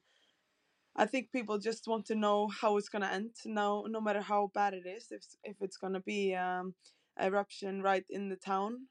I 0.96 1.07
think 1.07 1.32
people 1.32 1.59
just 1.59 1.86
want 1.86 2.07
to 2.07 2.14
know 2.14 2.48
how 2.48 2.76
it's 2.76 2.88
gonna 2.88 3.11
end. 3.12 3.34
No, 3.44 3.86
no 3.88 4.01
matter 4.01 4.20
how 4.20 4.51
bad 4.55 4.74
it 4.74 4.86
is, 4.86 5.07
if 5.11 5.24
if 5.44 5.57
it's 5.61 5.76
gonna 5.76 6.01
be 6.01 6.34
um, 6.34 6.74
eruption 7.20 7.82
right 7.82 8.05
in 8.11 8.28
the 8.28 8.36
town, 8.36 8.88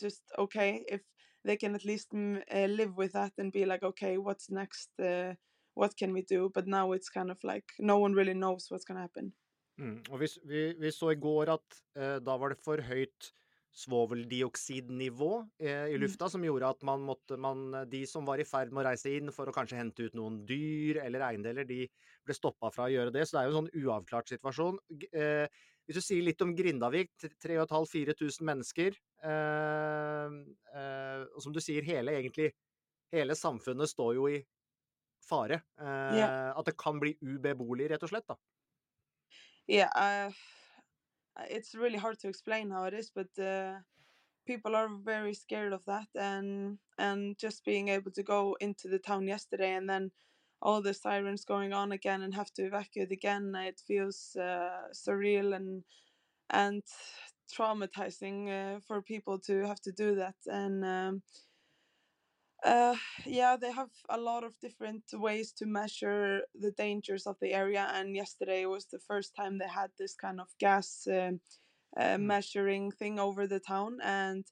just 0.00 0.22
okay. 0.38 0.84
If 0.88 1.02
they 1.44 1.56
can 1.56 1.74
at 1.74 1.84
least 1.84 2.08
uh, 2.14 2.66
live 2.66 2.96
with 2.96 3.12
that 3.12 3.32
and 3.38 3.52
be 3.52 3.66
like, 3.66 3.82
okay, 3.82 4.16
what's 4.18 4.50
next? 4.50 4.88
Uh, 4.98 5.34
what 5.74 5.96
can 5.96 6.12
we 6.12 6.22
do? 6.22 6.50
But 6.54 6.66
now 6.66 6.92
it's 6.92 7.10
kind 7.10 7.30
of 7.30 7.38
like 7.44 7.64
no 7.78 7.98
one 7.98 8.14
really 8.14 8.34
knows 8.34 8.66
what's 8.70 8.84
gonna 8.84 9.00
happen. 9.00 9.32
Mm. 9.80 10.02
Og 10.10 10.20
vi, 10.20 10.26
vi, 10.44 10.74
vi, 10.78 10.92
så 10.92 11.10
i 11.10 11.18
går 11.18 11.50
at 11.56 11.80
eh, 11.98 12.18
da 12.22 12.36
var 12.38 12.54
det 12.54 12.60
for 12.62 12.78
høyt 12.78 13.30
svoveldioksidnivå 13.74 15.30
eh, 15.58 15.88
i 15.90 15.98
lufta, 15.98 16.28
mm. 16.28 16.30
som 16.30 16.44
gjorde 16.46 16.70
at 16.76 16.84
man 16.86 17.02
måtte 17.02 17.36
man, 17.40 17.64
De 17.90 18.04
som 18.06 18.26
var 18.26 18.38
i 18.38 18.46
ferd 18.46 18.70
med 18.70 18.84
å 18.84 18.86
reise 18.86 19.10
inn 19.10 19.32
for 19.34 19.50
å 19.50 19.54
kanskje 19.54 19.80
hente 19.80 20.06
ut 20.06 20.14
noen 20.14 20.40
dyr 20.46 21.00
eller 21.02 21.24
eiendeler, 21.26 21.66
de 21.66 21.82
ble 22.24 22.36
stoppa 22.36 22.70
fra 22.74 22.86
å 22.86 22.92
gjøre 22.92 23.14
det. 23.14 23.26
Så 23.26 23.36
det 23.36 23.42
er 23.42 23.48
jo 23.48 23.54
en 23.54 23.60
sånn 23.64 23.82
uavklart 23.82 24.30
situasjon. 24.30 24.78
Eh, 25.10 25.46
hvis 25.84 25.98
du 25.98 26.04
sier 26.06 26.24
litt 26.24 26.40
om 26.46 26.54
Grindavik, 26.56 27.12
3500-4000 27.42 28.46
mennesker, 28.46 28.96
eh, 29.26 30.38
eh, 30.78 31.26
og 31.34 31.42
som 31.42 31.54
du 31.54 31.62
sier, 31.64 31.86
hele 31.86 32.18
egentlig 32.20 32.54
Hele 33.14 33.36
samfunnet 33.38 33.86
står 33.86 34.16
jo 34.16 34.24
i 34.26 34.40
fare. 35.22 35.60
Yeah. 35.78 36.48
At 36.58 36.66
det 36.66 36.72
kan 36.80 36.96
bli 36.98 37.12
ubeboelig, 37.22 37.86
rett 37.92 38.02
og 38.02 38.10
slett. 38.10 38.26
da. 38.26 38.34
yeah 39.70 39.92
uh, 39.94 40.34
it's 41.50 41.74
really 41.74 41.98
hard 41.98 42.18
to 42.18 42.28
explain 42.28 42.70
how 42.70 42.84
it 42.84 42.94
is 42.94 43.10
but 43.14 43.42
uh, 43.42 43.74
people 44.46 44.76
are 44.76 44.88
very 44.88 45.34
scared 45.34 45.72
of 45.72 45.84
that 45.86 46.08
and 46.14 46.78
and 46.98 47.38
just 47.38 47.64
being 47.64 47.88
able 47.88 48.10
to 48.10 48.22
go 48.22 48.56
into 48.60 48.88
the 48.88 48.98
town 48.98 49.26
yesterday 49.26 49.72
and 49.74 49.88
then 49.88 50.10
all 50.62 50.80
the 50.80 50.94
sirens 50.94 51.44
going 51.44 51.72
on 51.72 51.92
again 51.92 52.22
and 52.22 52.34
have 52.34 52.52
to 52.52 52.64
evacuate 52.64 53.12
again 53.12 53.54
it 53.56 53.80
feels 53.86 54.36
uh, 54.36 54.88
surreal 54.92 55.54
and 55.54 55.84
and 56.50 56.82
traumatizing 57.52 58.48
uh, 58.48 58.80
for 58.86 59.02
people 59.02 59.38
to 59.38 59.66
have 59.66 59.80
to 59.80 59.92
do 59.92 60.14
that 60.14 60.36
and 60.46 60.84
um, 60.84 61.22
uh, 62.64 62.96
yeah, 63.26 63.56
they 63.60 63.70
have 63.70 63.90
a 64.08 64.18
lot 64.18 64.42
of 64.42 64.58
different 64.58 65.04
ways 65.12 65.52
to 65.52 65.66
measure 65.66 66.42
the 66.54 66.70
dangers 66.70 67.26
of 67.26 67.36
the 67.40 67.52
area. 67.52 67.90
And 67.94 68.16
yesterday 68.16 68.64
was 68.64 68.86
the 68.86 68.98
first 68.98 69.34
time 69.36 69.58
they 69.58 69.68
had 69.68 69.90
this 69.98 70.14
kind 70.14 70.40
of 70.40 70.48
gas 70.58 71.06
uh, 71.06 71.32
uh, 71.96 72.16
hmm. 72.16 72.26
measuring 72.26 72.90
thing 72.90 73.18
over 73.18 73.46
the 73.46 73.60
town, 73.60 73.98
and 74.02 74.44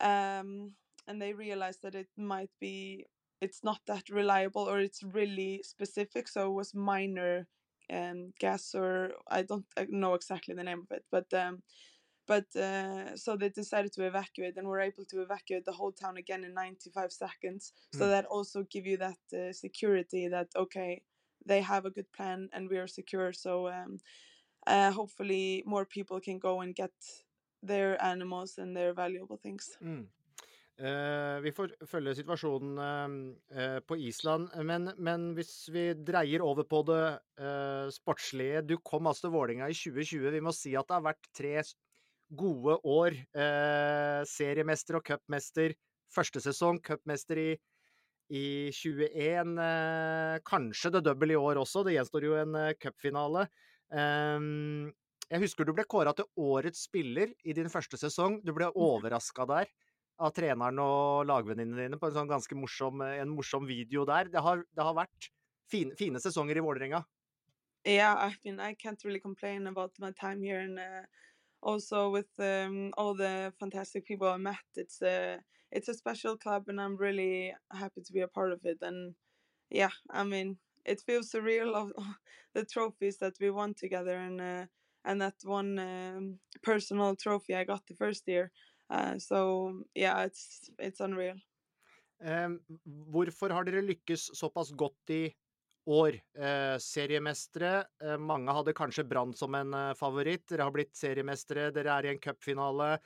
um, 0.00 0.72
and 1.06 1.20
they 1.20 1.34
realized 1.34 1.82
that 1.82 1.94
it 1.94 2.08
might 2.16 2.50
be 2.60 3.06
it's 3.40 3.62
not 3.62 3.80
that 3.86 4.08
reliable 4.08 4.62
or 4.62 4.80
it's 4.80 5.02
really 5.02 5.62
specific. 5.62 6.28
So 6.28 6.46
it 6.46 6.54
was 6.54 6.74
minor 6.74 7.46
um, 7.92 8.32
gas, 8.40 8.74
or 8.74 9.12
I 9.28 9.42
don't 9.42 9.66
know 9.90 10.14
exactly 10.14 10.54
the 10.54 10.64
name 10.64 10.80
of 10.80 10.96
it, 10.96 11.04
but 11.10 11.32
um, 11.34 11.62
but 12.26 12.44
uh, 12.56 13.16
so 13.16 13.36
they 13.36 13.48
decided 13.48 13.92
to 13.92 14.06
evacuate 14.06 14.56
and 14.56 14.66
were 14.66 14.80
able 14.80 15.04
to 15.04 15.22
evacuate 15.22 15.64
the 15.64 15.72
whole 15.72 15.92
town 15.92 16.16
again 16.16 16.44
in 16.44 16.54
95 16.54 17.12
seconds. 17.12 17.72
So 17.92 18.04
mm. 18.04 18.10
that 18.10 18.24
also 18.26 18.62
give 18.70 18.86
you 18.86 18.96
that 18.98 19.18
uh, 19.32 19.52
security 19.52 20.28
that 20.28 20.48
okay, 20.56 21.02
they 21.46 21.60
have 21.60 21.84
a 21.84 21.90
good 21.90 22.10
plan 22.12 22.48
and 22.52 22.68
we 22.70 22.78
are 22.78 22.86
secure. 22.86 23.32
So 23.32 23.68
um, 23.68 23.98
uh, 24.66 24.90
hopefully 24.90 25.62
more 25.66 25.84
people 25.84 26.20
can 26.20 26.38
go 26.38 26.60
and 26.60 26.74
get 26.74 26.92
their 27.62 28.02
animals 28.02 28.58
and 28.58 28.76
their 28.76 28.92
valuable 28.94 29.36
things. 29.36 29.76
Mm. 29.82 30.06
Uh, 30.74 31.38
vi 31.38 31.52
får 31.54 31.70
følge 31.86 32.16
situasjonen 32.18 32.78
uh, 33.54 33.76
på 33.86 33.94
Island, 33.96 34.48
men, 34.66 34.90
men, 34.98 35.28
hvis 35.36 35.68
vi 35.70 35.84
dreier 35.94 36.42
over 36.42 36.66
på 36.66 36.80
det 36.88 37.02
uh, 37.38 37.86
sportslige 37.94 38.64
Du 38.66 38.74
kom 38.82 39.06
altså 39.06 39.28
til 39.28 39.36
Vålinga 39.36 39.68
i 39.70 39.76
2020. 39.78 40.32
Vi 40.34 40.42
må 40.42 40.50
si 40.50 40.74
at 40.74 40.88
det 40.88 40.96
har 40.96 41.06
vært 41.06 41.30
tre 41.30 41.62
gode 42.30 42.78
år. 42.84 43.16
Eh, 43.34 44.20
seriemester 44.28 45.00
og 45.00 45.06
cupmester 45.06 45.74
første 46.14 46.42
sesong, 46.42 46.80
cupmester 46.84 47.40
i, 47.40 47.50
i 48.30 48.44
21. 48.74 49.54
Eh, 49.60 50.36
kanskje 50.46 50.92
det 50.96 51.04
double 51.06 51.34
i 51.34 51.40
år 51.40 51.60
også, 51.62 51.84
det 51.86 51.96
gjenstår 51.96 52.28
jo 52.28 52.36
en 52.40 52.58
eh, 52.60 52.74
cupfinale. 52.80 53.48
Eh, 53.94 54.50
jeg 55.30 55.42
husker 55.46 55.66
du 55.66 55.72
ble 55.76 55.86
kåra 55.88 56.12
til 56.16 56.28
årets 56.40 56.84
spiller 56.88 57.32
i 57.44 57.56
din 57.56 57.72
første 57.72 57.98
sesong. 58.00 58.40
Du 58.44 58.52
ble 58.56 58.70
overraska 58.70 59.48
der 59.48 59.72
av 60.22 60.30
treneren 60.36 60.78
og 60.78 61.24
lagvenninnene 61.26 61.88
dine 61.88 61.98
på 61.98 62.06
en 62.06 62.14
sånn 62.14 62.30
ganske 62.30 62.54
morsom, 62.54 63.02
en 63.02 63.32
morsom 63.34 63.64
video 63.66 64.04
der. 64.06 64.28
Det 64.30 64.42
har, 64.44 64.62
det 64.70 64.86
har 64.86 64.94
vært 64.94 65.30
fine, 65.72 65.96
fine, 65.98 66.20
sesonger 66.22 66.60
i 66.60 66.62
Vålerenga. 66.62 67.02
Yeah, 67.84 68.14
I 68.14 68.36
mean, 68.44 68.60
I 68.60 68.74
can't 68.74 69.02
really 69.04 69.20
complain 69.20 69.66
about 69.66 69.92
my 69.98 70.12
time 70.12 70.40
here, 70.40 70.60
and 70.60 70.78
uh, 70.78 71.02
also 71.64 72.10
with 72.10 72.28
um, 72.38 72.92
all 72.96 73.14
the 73.14 73.52
fantastic 73.58 74.06
people 74.06 74.28
I 74.28 74.36
met. 74.36 74.68
It's 74.76 75.02
a 75.02 75.40
it's 75.72 75.88
a 75.88 75.94
special 75.94 76.36
club, 76.36 76.68
and 76.68 76.80
I'm 76.80 76.96
really 76.96 77.52
happy 77.72 78.02
to 78.02 78.12
be 78.12 78.20
a 78.20 78.28
part 78.28 78.52
of 78.52 78.60
it. 78.64 78.78
And 78.82 79.14
yeah, 79.70 79.90
I 80.10 80.22
mean, 80.22 80.58
it 80.84 81.00
feels 81.00 81.30
surreal 81.30 81.74
of 81.74 81.92
the 82.54 82.64
trophies 82.64 83.18
that 83.18 83.34
we 83.40 83.50
won 83.50 83.74
together, 83.74 84.16
and 84.16 84.40
uh, 84.40 84.66
and 85.04 85.20
that 85.20 85.34
one 85.44 85.78
um, 85.78 86.38
personal 86.62 87.16
trophy 87.16 87.54
I 87.54 87.64
got 87.64 87.86
the 87.86 87.94
first 87.94 88.28
year. 88.28 88.52
Uh, 88.90 89.18
so 89.18 89.82
yeah, 89.94 90.24
it's 90.24 90.70
it's 90.78 91.00
unreal. 91.00 91.36
Um, 92.24 92.60
hvorfor 93.12 93.50
har 93.50 93.64
dere 93.66 93.82
lykkes 93.82 94.30
såpass 94.38 94.70
godt 94.70 95.10
i 95.10 95.34
år. 95.86 96.20
Eh, 96.38 96.78
seriemestere. 96.78 97.84
Eh, 98.02 98.18
mange 98.18 98.52
hadde 98.52 98.74
kanskje 98.76 99.08
Brann 99.08 99.34
som 99.36 99.54
en 99.54 99.74
eh, 99.74 99.94
favoritt. 99.98 100.46
Dere 100.48 100.66
har 100.66 100.74
blitt 100.74 100.96
seriemestere, 100.96 101.70
dere 101.74 101.98
er 101.98 102.08
i 102.08 102.14
en 102.14 102.22
cupfinale. 102.22 102.98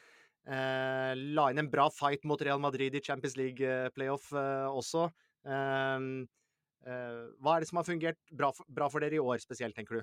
Eh, 0.48 1.14
la 1.36 1.48
inn 1.50 1.64
en 1.64 1.70
bra 1.70 1.88
fight 1.92 2.24
mot 2.24 2.42
Real 2.42 2.60
Madrid 2.62 2.94
i 2.94 3.04
Champions 3.04 3.36
League-playoff 3.36 4.32
eh, 4.32 4.64
eh, 4.64 4.70
også. 4.72 5.10
hva 5.48 7.54
er 7.54 7.60
det 7.60 7.68
som 7.68 7.80
har 7.80 7.84
fungert 7.84 8.18
bra 8.32 8.52
for, 8.52 8.64
bra 8.68 8.88
for 8.88 9.04
dere 9.04 9.18
i 9.18 9.20
år 9.20 9.38
spesielt, 9.42 9.76
tenker 9.76 10.00
du? 10.00 10.02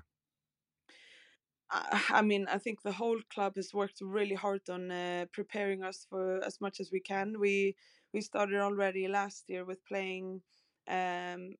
I 1.71 2.21
mean, 2.21 2.47
I 2.47 2.59
think 2.59 2.83
the 2.83 2.91
whole 2.91 3.21
club 3.33 3.55
has 3.55 3.73
worked 3.73 3.99
really 4.01 4.35
hard 4.35 4.69
on 4.69 4.91
uh, 4.91 5.25
preparing 5.33 5.83
us 5.83 6.05
for 6.07 6.39
as 6.45 6.61
much 6.61 6.79
as 6.79 6.91
we 6.91 6.99
can. 6.99 7.39
We 7.39 7.75
we 8.13 8.21
started 8.21 8.61
already 8.61 9.07
last 9.07 9.49
year 9.49 9.65
with 9.65 9.83
playing 9.85 10.43
um, 10.87 11.55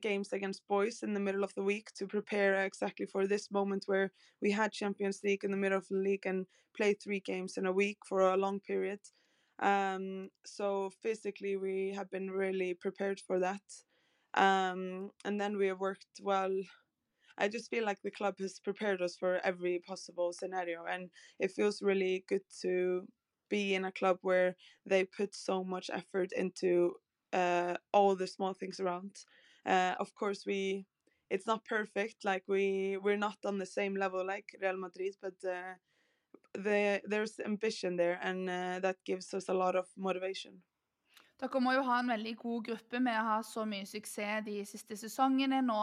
games 0.00 0.32
against 0.32 0.66
boys 0.68 1.02
in 1.02 1.14
the 1.14 1.20
middle 1.20 1.44
of 1.44 1.54
the 1.54 1.62
week 1.62 1.90
to 1.96 2.06
prepare 2.06 2.64
exactly 2.64 3.06
for 3.06 3.26
this 3.26 3.50
moment 3.50 3.84
where 3.86 4.12
we 4.40 4.50
had 4.52 4.72
Champions 4.72 5.20
League 5.24 5.44
in 5.44 5.50
the 5.50 5.56
middle 5.56 5.78
of 5.78 5.88
the 5.88 5.96
league 5.96 6.26
and 6.26 6.46
play 6.76 6.94
three 6.94 7.20
games 7.20 7.56
in 7.56 7.66
a 7.66 7.72
week 7.72 7.98
for 8.08 8.20
a 8.20 8.36
long 8.36 8.60
period. 8.60 9.00
Um, 9.60 10.30
so 10.46 10.90
physically, 11.02 11.56
we 11.56 11.92
have 11.96 12.10
been 12.10 12.30
really 12.30 12.74
prepared 12.74 13.20
for 13.20 13.38
that. 13.40 13.62
Um, 14.34 15.10
and 15.24 15.40
then 15.40 15.56
we 15.56 15.66
have 15.66 15.80
worked 15.80 16.06
well. 16.22 16.52
I 17.38 17.48
just 17.48 17.70
feel 17.70 17.84
like 17.84 18.02
the 18.02 18.10
club 18.10 18.34
has 18.40 18.60
prepared 18.60 19.02
us 19.02 19.16
for 19.16 19.40
every 19.44 19.80
possible 19.80 20.32
scenario, 20.32 20.84
and 20.84 21.10
it 21.38 21.52
feels 21.52 21.82
really 21.82 22.24
good 22.28 22.42
to 22.62 23.06
be 23.48 23.74
in 23.74 23.84
a 23.84 23.92
club 23.92 24.18
where 24.22 24.56
they 24.86 25.04
put 25.04 25.34
so 25.34 25.64
much 25.64 25.90
effort 25.92 26.30
into 26.36 26.94
uh, 27.32 27.76
all 27.92 28.14
the 28.14 28.26
small 28.26 28.52
things 28.54 28.78
around. 28.80 29.12
Uh, 29.70 29.94
of 30.00 30.14
course, 30.14 30.44
we 30.46 30.86
it's 31.30 31.46
not 31.46 31.64
perfect. 31.64 32.24
Like 32.24 32.44
we 32.48 32.98
we're 33.02 33.16
not 33.16 33.38
on 33.44 33.58
the 33.58 33.66
same 33.66 33.94
level 33.94 34.26
like 34.26 34.56
Real 34.60 34.76
Madrid, 34.76 35.14
but 35.22 35.34
uh, 35.44 35.74
the, 36.54 37.00
there's 37.06 37.38
ambition 37.40 37.96
there, 37.96 38.18
and 38.22 38.50
uh, 38.50 38.80
that 38.80 38.96
gives 39.04 39.32
us 39.34 39.48
a 39.48 39.54
lot 39.54 39.76
of 39.76 39.86
motivation. 39.96 40.62
Dere 41.40 41.60
må 41.62 41.72
jo 41.72 41.82
ha 41.86 42.00
en 42.02 42.10
veldig 42.12 42.34
god 42.36 42.64
gruppe 42.66 43.00
med 43.00 43.16
å 43.16 43.24
ha 43.24 43.36
så 43.46 43.64
mye 43.64 43.86
suksess 43.88 44.44
de 44.44 44.58
siste 44.68 44.98
sesongene. 45.00 45.62
Nå 45.64 45.78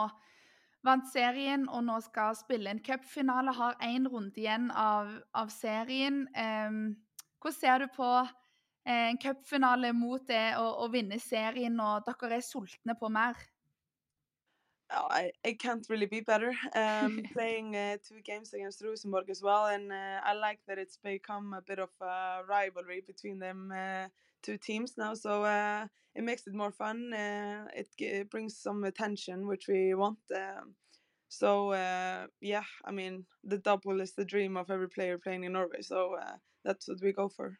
vant 0.86 1.08
serien, 1.10 1.64
og 1.68 1.82
nå 1.88 1.96
skal 2.04 2.36
spille 2.38 2.70
en 2.70 2.82
cupfinale. 2.84 3.54
Har 3.56 3.74
én 3.82 4.06
runde 4.06 4.38
igjen 4.38 4.70
av, 4.70 5.10
av 5.34 5.50
serien. 5.50 6.26
Um, 6.36 6.94
hvordan 7.42 7.58
ser 7.58 7.82
du 7.82 7.88
på 7.96 8.12
en 8.88 9.18
cupfinale 9.18 9.90
mot 9.96 10.22
det 10.28 10.54
å, 10.60 10.68
å 10.84 10.92
vinne 10.92 11.18
serien, 11.18 11.80
og 11.82 12.06
dere 12.06 12.38
er 12.38 12.46
sultne 12.46 12.94
på 13.00 13.10
mer? 13.10 13.40
Oh, 14.90 15.06
I, 15.10 15.32
it 15.44 15.58
can't 15.58 15.86
really 15.90 16.06
be 16.06 16.20
better. 16.20 16.54
Um, 16.74 17.22
playing 17.34 17.76
uh, 17.76 17.98
two 18.06 18.20
games 18.24 18.54
against 18.54 18.82
Rosenborg 18.82 19.28
as 19.28 19.42
well, 19.42 19.66
and 19.66 19.92
uh, 19.92 20.20
I 20.24 20.32
like 20.32 20.60
that 20.66 20.78
it's 20.78 20.96
become 20.96 21.52
a 21.52 21.60
bit 21.60 21.78
of 21.78 21.90
a 22.00 22.40
rivalry 22.48 23.02
between 23.06 23.38
them 23.38 23.70
uh, 23.70 24.08
two 24.42 24.56
teams 24.56 24.94
now. 24.96 25.12
So 25.12 25.44
uh, 25.44 25.86
it 26.14 26.24
makes 26.24 26.46
it 26.46 26.54
more 26.54 26.72
fun. 26.72 27.12
Uh, 27.12 27.66
it, 27.74 27.88
it, 27.98 28.30
brings 28.30 28.56
some 28.56 28.84
attention, 28.84 29.46
which 29.46 29.68
we 29.68 29.94
want. 29.94 30.18
Um, 30.34 30.74
so 31.28 31.72
uh, 31.72 32.26
yeah, 32.40 32.64
I 32.84 32.90
mean 32.90 33.26
the 33.44 33.58
double 33.58 34.00
is 34.00 34.14
the 34.14 34.24
dream 34.24 34.56
of 34.56 34.70
every 34.70 34.88
player 34.88 35.18
playing 35.18 35.44
in 35.44 35.52
Norway. 35.52 35.82
So 35.82 36.16
that's 36.64 36.88
what 36.88 37.02
we 37.02 37.12
go 37.12 37.28
for. 37.28 37.58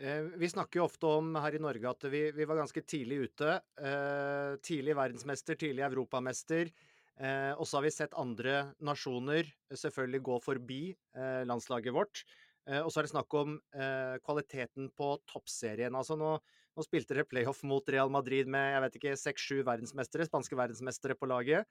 Eh, 0.00 0.22
vi 0.40 0.48
snakker 0.48 0.80
jo 0.80 0.86
ofte 0.88 1.10
om 1.18 1.34
her 1.36 1.54
i 1.56 1.60
Norge 1.60 1.90
at 1.90 2.06
vi, 2.12 2.24
vi 2.32 2.46
var 2.48 2.62
ganske 2.62 2.82
tidlig 2.88 3.26
ute. 3.28 3.58
Eh, 3.76 4.54
tidlig 4.64 4.96
verdensmester, 4.98 5.58
tidlig 5.60 5.84
europamester. 5.86 6.72
Eh, 7.20 7.52
og 7.52 7.66
så 7.68 7.78
har 7.78 7.84
vi 7.86 7.92
sett 7.92 8.16
andre 8.18 8.72
nasjoner 8.80 9.50
selvfølgelig 9.68 10.22
gå 10.28 10.38
forbi 10.46 10.80
eh, 10.94 11.42
landslaget 11.48 11.94
vårt. 11.94 12.24
Eh, 12.66 12.80
og 12.80 12.88
så 12.90 13.02
er 13.02 13.06
det 13.06 13.12
snakk 13.12 13.36
om 13.36 13.58
eh, 13.76 14.16
kvaliteten 14.24 14.88
på 14.96 15.12
toppserien. 15.28 15.94
Altså 15.98 16.16
nå, 16.16 16.34
nå 16.40 16.86
spilte 16.86 17.12
dere 17.12 17.28
playoff 17.28 17.60
mot 17.68 17.92
Real 17.92 18.10
Madrid 18.12 18.48
med 18.50 18.72
jeg 18.72 18.84
vet 18.86 18.98
ikke, 19.00 19.16
seks-sju 19.20 19.60
verdensmestere, 19.68 20.26
spanske 20.30 20.56
verdensmestere 20.56 21.18
på 21.20 21.28
laget. 21.28 21.68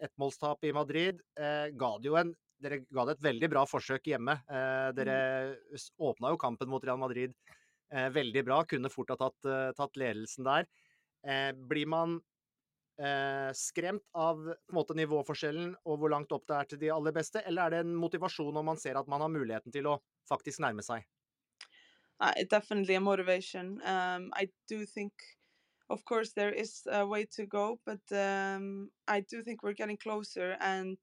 Ettmålstap 0.00 0.64
i 0.64 0.72
Madrid 0.72 1.20
ga 1.36 1.90
det 2.00 2.08
jo 2.08 2.16
en 2.20 2.32
dere 2.60 2.82
ga 2.88 3.06
det 3.08 3.16
et 3.16 3.24
veldig 3.24 3.48
bra 3.52 3.64
forsøk 3.68 4.10
hjemme. 4.12 4.36
Eh, 4.48 4.90
dere 4.96 5.16
mm. 5.54 5.88
åpna 6.10 6.34
jo 6.34 6.40
kampen 6.40 6.70
mot 6.72 6.84
Real 6.84 7.00
Madrid 7.00 7.34
eh, 7.92 8.08
veldig 8.10 8.44
bra, 8.44 8.64
kunne 8.64 8.90
fort 8.92 9.10
ha 9.10 9.18
tatt, 9.20 9.38
uh, 9.48 9.70
tatt 9.76 9.96
ledelsen 10.00 10.46
der. 10.46 10.68
Eh, 11.26 11.52
blir 11.52 11.86
man 11.86 12.20
eh, 13.00 13.50
skremt 13.54 14.06
av 14.16 14.40
på 14.68 14.76
måte, 14.76 14.96
nivåforskjellen 14.96 15.74
og 15.84 15.98
hvor 16.00 16.12
langt 16.12 16.32
opp 16.32 16.46
det 16.48 16.56
er 16.56 16.70
til 16.70 16.80
de 16.84 16.92
aller 16.94 17.16
beste, 17.16 17.42
eller 17.46 17.66
er 17.66 17.74
det 17.74 17.82
en 17.84 17.96
motivasjon 17.96 18.54
når 18.56 18.68
man 18.70 18.80
ser 18.80 19.00
at 19.00 19.10
man 19.10 19.24
har 19.24 19.32
muligheten 19.32 19.74
til 19.74 19.90
å 19.90 19.98
faktisk 20.28 20.62
nærme 20.64 20.84
seg? 20.86 21.04
Uh, 22.20 22.32
definitely 22.50 22.94
a 22.94 23.00
motivation. 23.00 23.80
Um, 23.84 24.30
I 24.36 24.48
do 24.68 24.84
think, 24.84 25.12
of 25.88 26.04
course, 26.04 26.32
there 26.34 26.52
is 26.52 26.86
a 26.90 27.06
way 27.06 27.24
to 27.36 27.46
go, 27.46 27.80
but 27.86 28.00
um, 28.12 28.90
I 29.08 29.20
do 29.20 29.42
think 29.42 29.62
we're 29.62 29.76
getting 29.76 29.96
closer 29.96 30.56
and 30.60 30.98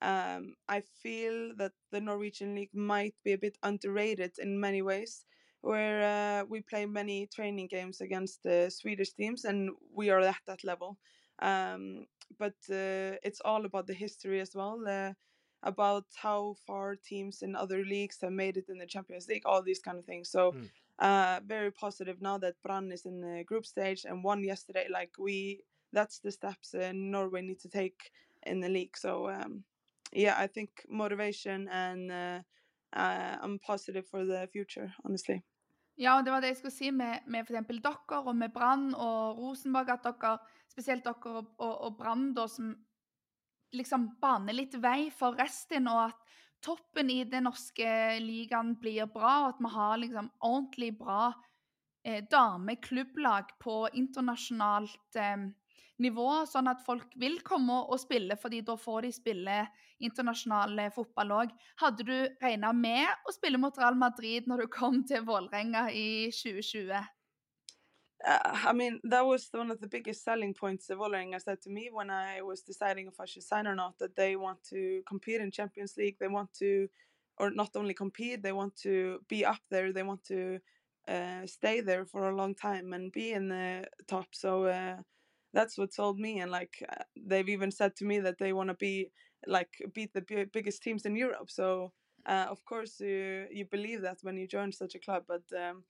Um, 0.00 0.54
I 0.68 0.82
feel 1.02 1.54
that 1.56 1.72
the 1.90 2.00
Norwegian 2.00 2.54
league 2.54 2.74
might 2.74 3.14
be 3.24 3.32
a 3.32 3.38
bit 3.38 3.58
underrated 3.62 4.38
in 4.38 4.60
many 4.60 4.82
ways, 4.82 5.24
where 5.60 6.02
uh, 6.02 6.44
we 6.44 6.60
play 6.60 6.86
many 6.86 7.26
training 7.26 7.66
games 7.68 8.00
against 8.00 8.42
the 8.42 8.70
Swedish 8.70 9.12
teams, 9.12 9.44
and 9.44 9.70
we 9.92 10.10
are 10.10 10.20
at 10.20 10.36
that 10.46 10.62
level. 10.62 10.96
Um, 11.40 12.06
but 12.38 12.54
uh, 12.70 13.18
it's 13.22 13.40
all 13.44 13.64
about 13.64 13.86
the 13.86 13.94
history 13.94 14.40
as 14.40 14.54
well, 14.54 14.80
uh, 14.86 15.12
about 15.64 16.04
how 16.14 16.54
far 16.66 16.94
teams 16.94 17.42
in 17.42 17.56
other 17.56 17.84
leagues 17.84 18.18
have 18.22 18.32
made 18.32 18.56
it 18.56 18.68
in 18.68 18.78
the 18.78 18.86
Champions 18.86 19.26
League, 19.28 19.46
all 19.46 19.62
these 19.62 19.80
kind 19.80 19.98
of 19.98 20.04
things. 20.04 20.30
So. 20.30 20.52
Mm. 20.52 20.68
Uh, 21.00 21.38
very 21.46 21.70
positive 21.70 22.20
now 22.20 22.36
that 22.38 22.60
Brann 22.60 22.90
is 22.90 23.06
in 23.06 23.20
the 23.20 23.44
group 23.44 23.64
stage 23.64 24.04
and 24.04 24.24
won 24.24 24.42
yesterday. 24.42 24.88
Like 24.90 25.12
we, 25.16 25.60
that's 25.92 26.18
the 26.18 26.32
steps 26.32 26.74
uh, 26.74 26.90
Norway 26.92 27.40
need 27.40 27.60
to 27.60 27.68
take 27.68 28.10
in 28.44 28.58
the 28.58 28.68
league. 28.68 28.96
So 28.96 29.30
um, 29.30 29.62
yeah, 30.12 30.44
I 30.44 30.46
think 30.46 30.70
motivation 30.88 31.68
and 31.68 32.10
uh, 32.10 32.40
I'm 32.92 33.58
positive 33.58 34.06
for 34.06 34.24
the 34.24 34.48
future, 34.52 34.92
honestly. 35.04 35.42
Ja, 35.98 36.22
det 36.22 36.30
var 36.30 36.40
det 36.40 36.52
jeg 36.52 36.56
skulle 36.56 36.74
si 36.76 36.90
med, 36.90 37.24
med 37.26 37.42
f.eks. 37.42 37.66
dere 37.82 38.20
og 38.22 38.36
med 38.36 38.52
Brann 38.54 38.92
og 38.94 39.38
Rosenborg. 39.38 39.90
At 39.90 40.04
dere, 40.06 40.36
spesielt 40.70 41.04
dere 41.04 41.32
og, 41.40 41.48
og, 41.58 41.80
og 41.88 41.96
Brann, 41.98 42.30
som 42.48 42.76
liksom 43.74 44.12
baner 44.22 44.54
litt 44.54 44.76
vei 44.78 45.10
for 45.10 45.34
resten. 45.34 45.88
Og 45.90 46.04
at 46.04 46.36
toppen 46.62 47.10
i 47.10 47.24
den 47.26 47.48
norske 47.48 47.90
ligaen 48.22 48.76
blir 48.78 49.10
bra, 49.10 49.34
og 49.42 49.56
at 49.56 49.62
vi 49.64 49.72
har 49.74 50.00
liksom 50.04 50.30
ordentlig 50.38 50.92
bra 51.00 51.32
eh, 52.06 52.22
dameklubblag 52.30 53.56
på 53.58 53.88
internasjonalt 53.92 55.18
eh, 55.18 55.48
nivå, 56.02 56.28
sånn 56.46 56.70
at 56.70 56.82
folk 56.86 57.12
vil 57.18 57.40
komme 57.46 57.82
og 57.88 57.98
spille, 58.00 58.36
fordi 58.38 58.62
da 58.66 58.76
får 58.78 59.06
de 59.06 59.12
spille 59.14 59.58
internasjonal 60.04 60.78
eh, 60.78 60.92
fotball 60.94 61.34
òg. 61.42 61.54
Hadde 61.82 62.06
du 62.06 62.16
regna 62.42 62.72
med 62.76 63.06
å 63.26 63.34
spille 63.34 63.60
mot 63.60 63.78
Real 63.78 63.98
Madrid 63.98 64.48
når 64.50 64.64
du 64.64 64.72
kom 64.72 65.02
til 65.08 65.24
Vålerenga 65.26 65.88
i 65.90 66.28
2020? 66.34 67.14
Uh, 68.26 68.58
I 68.66 68.72
mean, 68.72 69.00
that 69.04 69.24
was 69.24 69.48
one 69.52 69.70
of 69.70 69.80
the 69.80 69.86
biggest 69.86 70.24
selling 70.24 70.52
points 70.52 70.90
of 70.90 70.98
Vålerenga 70.98 71.40
said 71.40 71.60
to 71.62 71.70
me 71.70 71.88
when 71.92 72.10
I 72.10 72.42
was 72.42 72.62
deciding 72.62 73.06
if 73.06 73.20
I 73.20 73.26
should 73.26 73.44
sign 73.44 73.66
or 73.66 73.76
not. 73.76 73.98
That 73.98 74.16
they 74.16 74.36
want 74.36 74.62
to 74.70 75.02
compete 75.06 75.40
in 75.40 75.52
Champions 75.52 75.96
League. 75.96 76.16
They 76.18 76.28
want 76.28 76.52
to, 76.54 76.88
or 77.38 77.50
not 77.50 77.76
only 77.76 77.94
compete, 77.94 78.42
they 78.42 78.52
want 78.52 78.76
to 78.82 79.20
be 79.28 79.44
up 79.44 79.60
there. 79.70 79.92
They 79.92 80.02
want 80.02 80.24
to 80.24 80.58
uh, 81.06 81.46
stay 81.46 81.80
there 81.80 82.04
for 82.06 82.28
a 82.28 82.36
long 82.36 82.54
time 82.54 82.92
and 82.92 83.12
be 83.12 83.32
in 83.32 83.48
the 83.48 83.86
top. 84.08 84.26
So 84.32 84.64
uh, 84.66 84.96
that's 85.52 85.78
what 85.78 85.92
sold 85.92 86.18
me 86.18 86.40
and 86.40 86.50
like 86.50 86.82
uh, 86.88 87.02
they've 87.16 87.48
even 87.48 87.70
said 87.70 87.96
to 87.96 88.04
me 88.04 88.18
that 88.20 88.38
they 88.38 88.52
want 88.52 88.68
to 88.68 88.74
be 88.74 89.10
like 89.46 89.70
beat 89.94 90.12
the 90.14 90.46
biggest 90.52 90.82
teams 90.82 91.06
in 91.06 91.16
Europe 91.16 91.50
so 91.50 91.92
uh, 92.26 92.46
of 92.50 92.64
course 92.64 93.00
you 93.00 93.46
you 93.50 93.64
believe 93.64 94.02
that 94.02 94.18
when 94.22 94.36
you 94.36 94.46
join 94.46 94.72
such 94.72 94.94
a 94.94 94.98
club 94.98 95.24
but 95.26 95.42
um, 95.56 95.84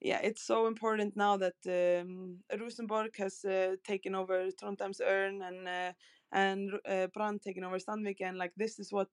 yeah 0.00 0.20
it's 0.22 0.42
so 0.46 0.66
important 0.66 1.16
now 1.16 1.36
that 1.36 1.54
um, 1.66 2.38
Rosenborg 2.60 3.16
has 3.16 3.44
uh, 3.44 3.76
taken 3.84 4.14
over 4.14 4.48
Trondheim's 4.60 5.00
Ørn 5.00 5.42
and 5.48 5.68
uh, 5.68 5.92
and 6.32 6.72
uh, 6.88 7.06
Brann 7.14 7.38
taken 7.38 7.64
over 7.64 7.78
Sandvik 7.78 8.20
and 8.20 8.36
like 8.36 8.52
this 8.56 8.78
is 8.78 8.92
what 8.92 9.08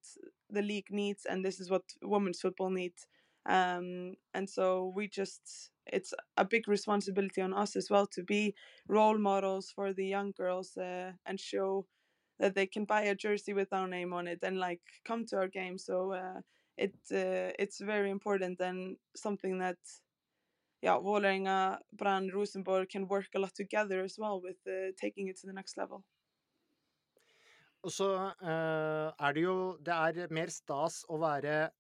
the 0.49 0.61
league 0.61 0.91
needs 0.91 1.25
and 1.25 1.45
this 1.45 1.59
is 1.59 1.69
what 1.69 1.83
women's 2.01 2.41
football 2.41 2.69
needs 2.71 3.07
um, 3.45 4.15
and 4.33 4.49
so 4.49 4.91
we 4.95 5.07
just 5.07 5.70
it's 5.87 6.13
a 6.37 6.45
big 6.45 6.67
responsibility 6.67 7.41
on 7.41 7.53
us 7.53 7.75
as 7.75 7.89
well 7.89 8.07
to 8.07 8.23
be 8.23 8.55
role 8.87 9.17
models 9.17 9.71
for 9.75 9.93
the 9.93 10.05
young 10.05 10.31
girls 10.31 10.77
uh, 10.77 11.11
and 11.25 11.39
show 11.39 11.85
that 12.39 12.55
they 12.55 12.65
can 12.65 12.85
buy 12.85 13.01
a 13.01 13.15
jersey 13.15 13.53
with 13.53 13.71
our 13.71 13.87
name 13.87 14.13
on 14.13 14.27
it 14.27 14.39
and 14.43 14.57
like 14.59 14.81
come 15.05 15.25
to 15.25 15.37
our 15.37 15.47
game 15.47 15.77
so 15.77 16.13
uh, 16.13 16.41
it 16.77 16.95
uh, 17.11 17.53
it's 17.59 17.79
very 17.79 18.09
important 18.09 18.59
and 18.59 18.97
something 19.15 19.59
that 19.59 19.77
yeah 20.81 20.97
Vålerenga, 20.97 21.79
Brann, 21.93 22.29
Rosenborg 22.29 22.89
can 22.89 23.07
work 23.07 23.29
a 23.35 23.39
lot 23.39 23.53
together 23.55 24.01
as 24.01 24.17
well 24.17 24.41
with 24.41 24.57
uh, 24.67 24.91
taking 24.99 25.27
it 25.27 25.39
to 25.39 25.47
the 25.47 25.53
next 25.53 25.77
level. 25.77 26.03
Og 27.83 27.91
så 27.91 28.07
uh, 28.41 29.09
er 29.17 29.33
det 29.33 29.43
jo 29.43 29.77
Det 29.81 29.93
er 29.93 30.33
mer 30.33 30.49
stas 30.53 31.01
å 31.09 31.17
være 31.21 31.71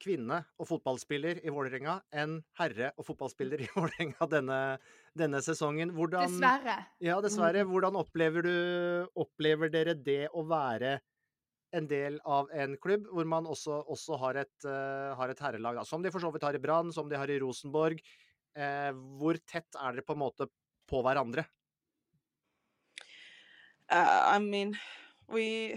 kvinne 0.00 0.40
og 0.60 0.68
fotballspiller 0.68 1.42
i 1.44 1.52
Vålerenga 1.52 1.98
enn 2.22 2.38
herre 2.58 2.90
og 2.96 3.06
fotballspiller 3.08 3.60
i 3.64 3.68
Vålerenga 3.74 4.28
denne, 4.32 4.60
denne, 5.18 5.42
sesongen. 5.44 5.92
Hvordan, 5.96 6.26
dessverre. 6.28 6.78
Ja, 7.04 7.20
dessverre. 7.24 7.64
Mm. 7.64 7.72
Hvordan 7.74 8.00
opplever, 8.00 8.46
du, 8.46 9.06
opplever 9.20 9.72
dere 9.72 9.96
det 9.98 10.24
å 10.32 10.44
være 10.48 10.98
en 11.76 11.86
del 11.90 12.18
av 12.26 12.50
en 12.50 12.74
klubb 12.82 13.06
hvor 13.14 13.28
man 13.30 13.46
også, 13.46 13.76
også 13.92 14.18
har, 14.24 14.40
et, 14.42 14.56
uh, 14.66 15.14
har, 15.18 15.30
et, 15.30 15.42
herrelag, 15.44 15.78
da. 15.78 15.86
som 15.86 16.02
de 16.02 16.10
for 16.10 16.22
så 16.22 16.32
vidt 16.34 16.46
har 16.46 16.56
i 16.58 16.62
Brann, 16.62 16.90
som 16.94 17.08
de 17.10 17.18
har 17.18 17.30
i 17.30 17.38
Rosenborg. 17.42 18.02
Uh, 18.58 18.90
hvor 19.20 19.38
tett 19.46 19.78
er 19.78 19.94
dere 19.94 20.06
på 20.06 20.16
en 20.16 20.24
måte 20.24 20.48
på 20.90 21.02
hverandre? 21.06 21.46
Uh, 23.90 24.34
I 24.34 24.38
mean, 24.38 24.74
we 25.30 25.74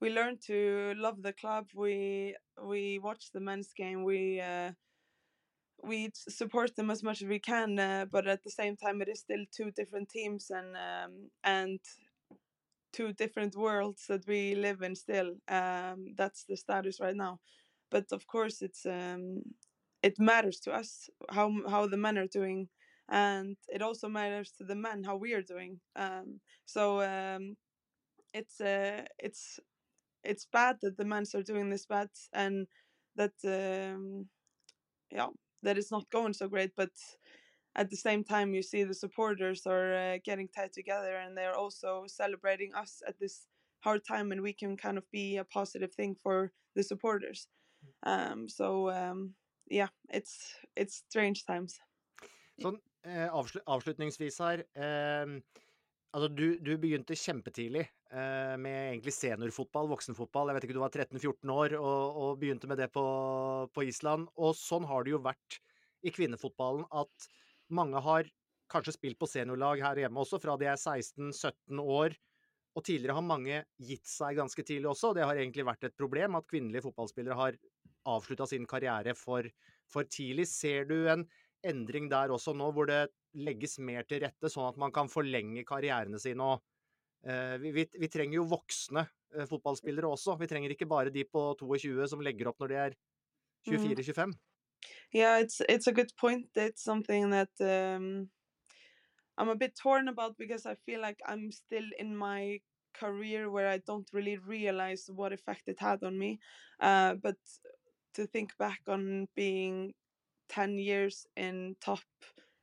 we 0.00 0.10
learn 0.10 0.38
to 0.46 0.94
love 0.94 1.22
the 1.22 1.32
club. 1.32 1.66
We 1.74 2.36
we 2.64 2.98
watch 2.98 3.30
the 3.32 3.40
men's 3.40 3.72
game. 3.72 4.04
We 4.04 4.40
uh, 4.40 4.72
we 5.82 6.10
support 6.14 6.74
them 6.76 6.90
as 6.90 7.02
much 7.02 7.22
as 7.22 7.28
we 7.28 7.38
can, 7.38 7.78
uh, 7.78 8.06
but 8.10 8.26
at 8.26 8.42
the 8.42 8.50
same 8.50 8.76
time, 8.76 9.00
it 9.00 9.08
is 9.08 9.20
still 9.20 9.44
two 9.52 9.70
different 9.70 10.08
teams 10.08 10.50
and 10.50 10.76
um, 10.76 11.30
and 11.44 11.80
two 12.92 13.12
different 13.12 13.56
worlds 13.56 14.06
that 14.08 14.26
we 14.26 14.54
live 14.54 14.82
in. 14.82 14.94
Still, 14.94 15.36
um, 15.48 16.14
that's 16.16 16.44
the 16.44 16.56
status 16.56 17.00
right 17.00 17.16
now. 17.16 17.38
But 17.90 18.06
of 18.12 18.26
course, 18.26 18.62
it's 18.62 18.84
um, 18.86 19.42
it 20.02 20.18
matters 20.18 20.60
to 20.60 20.72
us 20.72 21.08
how 21.30 21.52
how 21.68 21.86
the 21.86 21.96
men 21.96 22.18
are 22.18 22.26
doing, 22.26 22.68
and 23.08 23.56
it 23.68 23.82
also 23.82 24.08
matters 24.08 24.52
to 24.58 24.64
the 24.64 24.76
men 24.76 25.04
how 25.04 25.16
we 25.16 25.32
are 25.34 25.42
doing. 25.42 25.80
Um, 25.96 26.40
so 26.66 27.00
um, 27.02 27.56
it's 28.34 28.60
uh, 28.60 29.04
it's 29.18 29.60
it's 30.24 30.46
bad 30.52 30.76
that 30.82 30.96
the 30.96 31.04
men 31.04 31.24
are 31.34 31.42
doing 31.42 31.70
this 31.70 31.86
bad 31.86 32.08
and 32.32 32.66
that 33.16 33.32
um, 33.44 34.26
yeah 35.10 35.28
that 35.62 35.78
it's 35.78 35.90
not 35.90 36.10
going 36.10 36.32
so 36.32 36.48
great 36.48 36.72
but 36.76 36.90
at 37.76 37.90
the 37.90 37.96
same 37.96 38.24
time 38.24 38.54
you 38.54 38.62
see 38.62 38.84
the 38.84 38.94
supporters 38.94 39.66
are 39.66 39.94
uh, 39.94 40.18
getting 40.24 40.48
tied 40.48 40.72
together 40.72 41.16
and 41.16 41.36
they're 41.36 41.56
also 41.56 42.04
celebrating 42.06 42.74
us 42.74 43.02
at 43.06 43.18
this 43.20 43.46
hard 43.80 44.04
time 44.04 44.32
and 44.32 44.42
we 44.42 44.52
can 44.52 44.76
kind 44.76 44.98
of 44.98 45.04
be 45.12 45.36
a 45.36 45.44
positive 45.44 45.92
thing 45.92 46.16
for 46.22 46.52
the 46.74 46.82
supporters. 46.82 47.46
Um, 48.02 48.48
so 48.48 48.90
um, 48.90 49.34
yeah 49.70 49.88
it's 50.10 50.54
it's 50.76 51.02
strange 51.08 51.44
times. 51.46 51.78
Sånn 52.58 52.80
eh, 53.06 53.28
avslutningsvis 53.30 54.40
her 54.42 54.64
eh, 54.74 55.38
Altså, 56.16 56.28
du, 56.32 56.56
du 56.64 56.72
begynte 56.80 57.12
kjempetidlig 57.20 57.90
med 58.08 58.76
egentlig 58.94 59.12
seniorfotball, 59.12 59.90
voksenfotball. 59.90 60.48
Jeg 60.48 60.56
vet 60.56 60.66
ikke, 60.66 60.76
du 60.78 60.80
var 60.80 60.94
13-14 60.94 61.50
år 61.52 61.74
og, 61.76 62.20
og, 62.22 62.30
begynte 62.40 62.70
med 62.70 62.80
det 62.80 62.86
på, 62.94 63.02
på, 63.74 63.84
Island. 63.84 64.30
Og 64.40 64.54
sånn 64.56 64.86
har 64.88 65.04
det 65.04 65.12
jo 65.12 65.20
vært 65.24 65.58
i 66.06 66.12
kvinnefotballen 66.14 66.86
at 66.96 67.28
mange 67.74 68.00
har 68.00 68.30
kanskje 68.72 68.94
spilt 68.96 69.18
på 69.20 69.28
seniorlag 69.28 69.82
her 69.82 70.02
hjemme 70.04 70.22
også, 70.22 70.40
fra 70.40 70.56
de 70.60 70.68
er 70.68 70.78
16-17 70.78 71.80
år 71.82 72.16
Og 72.76 72.84
tidligere 72.84 73.16
har 73.16 73.24
mange 73.26 73.62
gitt 73.82 74.06
seg 74.06 74.36
ganske 74.38 74.62
tidlig 74.62 74.90
også, 74.92 75.10
og 75.10 75.16
det 75.18 75.24
har 75.26 75.38
egentlig 75.40 75.64
vært 75.66 75.88
et 75.88 75.96
problem 75.98 76.36
at 76.38 76.46
kvinnelige 76.46 76.84
fotballspillere 76.84 77.36
har 77.38 77.56
avslutta 78.06 78.46
sin 78.46 78.68
karriere 78.68 79.14
for, 79.18 79.48
for 79.90 80.06
tidlig. 80.06 80.46
Ser 80.46 80.86
du 80.86 81.08
en 81.10 81.24
endring 81.66 82.06
der 82.12 82.30
også 82.30 82.54
nå, 82.54 82.70
hvor 82.76 82.86
det 82.86 83.08
legges 83.34 83.78
mer 83.82 84.06
til 84.06 84.22
rette, 84.22 84.52
sånn 84.52 84.68
at 84.68 84.78
man 84.80 84.94
kan 84.94 85.10
forlenge 85.10 85.66
karrierene 85.66 86.20
sine? 86.22 86.44
og 86.44 86.62
eh, 86.62 86.77
vi, 87.22 87.72
vi, 87.74 87.84
vi, 87.98 88.08
trenger 88.08 88.38
jo 88.38 88.44
voksne 88.48 89.02
eh, 89.34 89.46
fotballspillere 89.48 90.08
også. 90.08 90.36
Vi 90.40 90.48
trenger 90.50 90.74
ikke 90.74 90.88
bare 90.90 91.12
de 91.14 91.24
på 91.24 91.50
22 91.60 92.06
som 92.08 92.22
legger 92.24 92.50
opp 92.50 92.60
når 92.62 92.72
de 92.72 92.78
er 92.86 92.98
24-25. 93.68 94.26
Mm. 94.26 94.36
Yeah, 95.12 95.40
it's 95.42 95.60
it's 95.68 95.88
a 95.88 95.92
good 95.92 96.14
point. 96.16 96.46
It's 96.54 96.84
something 96.84 97.30
that 97.30 97.50
um, 97.60 98.28
I'm 99.36 99.48
a 99.48 99.56
bit 99.56 99.74
torn 99.74 100.08
about 100.08 100.36
because 100.38 100.66
I 100.66 100.76
feel 100.86 101.00
like 101.00 101.20
I'm 101.26 101.50
still 101.50 101.88
in 101.98 102.16
my 102.16 102.60
career 102.94 103.50
where 103.50 103.68
I 103.68 103.78
don't 103.78 104.08
really 104.12 104.36
realize 104.38 105.10
what 105.12 105.32
effect 105.32 105.68
it 105.68 105.80
had 105.80 106.02
on 106.02 106.18
me. 106.18 106.38
Uh, 106.80 107.14
but 107.14 107.36
to 108.14 108.26
think 108.26 108.56
back 108.58 108.80
on 108.88 109.28
being 109.34 109.94
10 110.48 110.78
years 110.78 111.26
in 111.36 111.76
top 111.80 112.00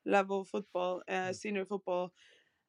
level 0.06 0.43
football, 0.43 1.01
uh, 1.08 1.30
mm. 1.30 1.36
senior 1.36 1.66
football, 1.66 2.12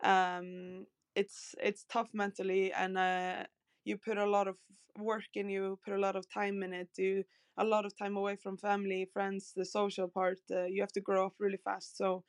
um, 0.03 0.87
it's 1.17 1.57
it's 1.63 1.85
tough 1.91 2.11
mentally, 2.15 2.73
and 2.73 2.99
uh, 2.99 3.45
you 3.85 3.99
put 3.99 4.19
a 4.19 4.27
lot 4.27 4.49
of 4.49 4.57
work 4.99 5.25
in, 5.35 5.51
you 5.51 5.79
put 5.85 5.95
a 5.95 6.01
lot 6.01 6.17
of 6.17 6.31
time 6.31 6.63
in 6.65 6.75
it, 6.75 6.91
you 6.99 7.25
a 7.59 7.65
lot 7.65 7.87
of 7.87 7.97
time 7.99 8.17
away 8.19 8.37
from 8.37 8.59
family, 8.59 9.09
friends, 9.13 9.53
the 9.57 9.65
social 9.67 10.09
part. 10.09 10.41
Uh, 10.53 10.65
you 10.67 10.83
have 10.83 10.93
to 10.93 11.03
grow 11.03 11.27
up 11.27 11.35
really 11.41 11.59
fast. 11.65 11.99
So 11.99 12.25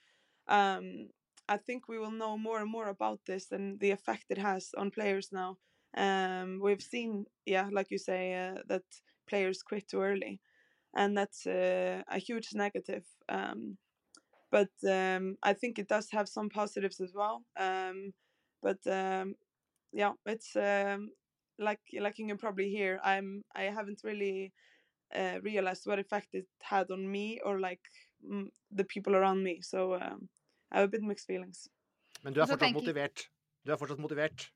um, 0.48 1.10
I 1.50 1.58
think 1.58 1.88
we 1.90 2.00
will 2.00 2.12
know 2.12 2.38
more 2.38 2.60
and 2.60 2.72
more 2.72 2.90
about 2.90 3.22
this 3.28 3.52
and 3.52 3.80
the 3.80 3.92
effect 3.92 4.26
it 4.30 4.38
has 4.38 4.72
on 4.78 4.92
players 4.92 5.30
now. 5.32 5.58
Um, 5.98 6.60
we've 6.64 6.82
seen, 6.82 7.26
yeah, 7.46 7.70
like 7.72 7.92
you 7.92 7.98
say, 7.98 8.34
uh, 8.36 8.62
that 8.70 8.84
players 9.30 9.64
quit 9.64 9.88
too 9.90 10.02
early, 10.02 10.40
and 10.96 11.18
that's 11.18 11.48
uh, 11.48 12.04
a 12.10 12.20
huge 12.20 12.50
negative. 12.54 13.06
Um, 13.30 13.78
but 14.52 14.70
um, 14.88 15.38
I 15.44 15.54
think 15.54 15.80
it 15.80 15.90
does 15.90 16.10
have 16.12 16.30
some 16.30 16.50
positives 16.50 17.02
as 17.02 17.14
well. 17.16 17.44
But 18.62 18.80
um, 18.88 19.36
yeah, 19.94 20.14
it's 20.26 20.56
um, 20.56 21.12
like 21.60 21.80
like 22.00 22.20
you 22.20 22.28
can 22.28 22.38
probably 22.38 22.70
hear. 22.70 23.00
I'm 23.04 23.44
I 23.56 23.64
haven't 23.64 24.02
really 24.04 24.54
uh, 25.16 25.40
realized 25.42 25.86
what 25.86 26.00
effect 26.00 26.34
it 26.34 26.48
had 26.62 26.92
on 26.92 27.10
me 27.10 27.40
or 27.44 27.60
like 27.60 27.82
the 28.72 28.84
people 28.84 29.16
around 29.16 29.44
me. 29.44 29.62
So 29.62 29.96
um, 29.96 30.30
I 30.72 30.80
have 30.80 30.86
a 30.86 30.92
bit 30.92 31.02
mixed 31.02 31.28
feelings. 31.28 31.68
Men 32.24 32.34
du 32.34 32.42
er 32.42 32.46
fortsatt 32.46 32.74
motivert? 32.74 33.30
Du 33.66 33.72
er 33.72 33.78
fortsatt 33.78 34.00
motivert? 34.00 34.52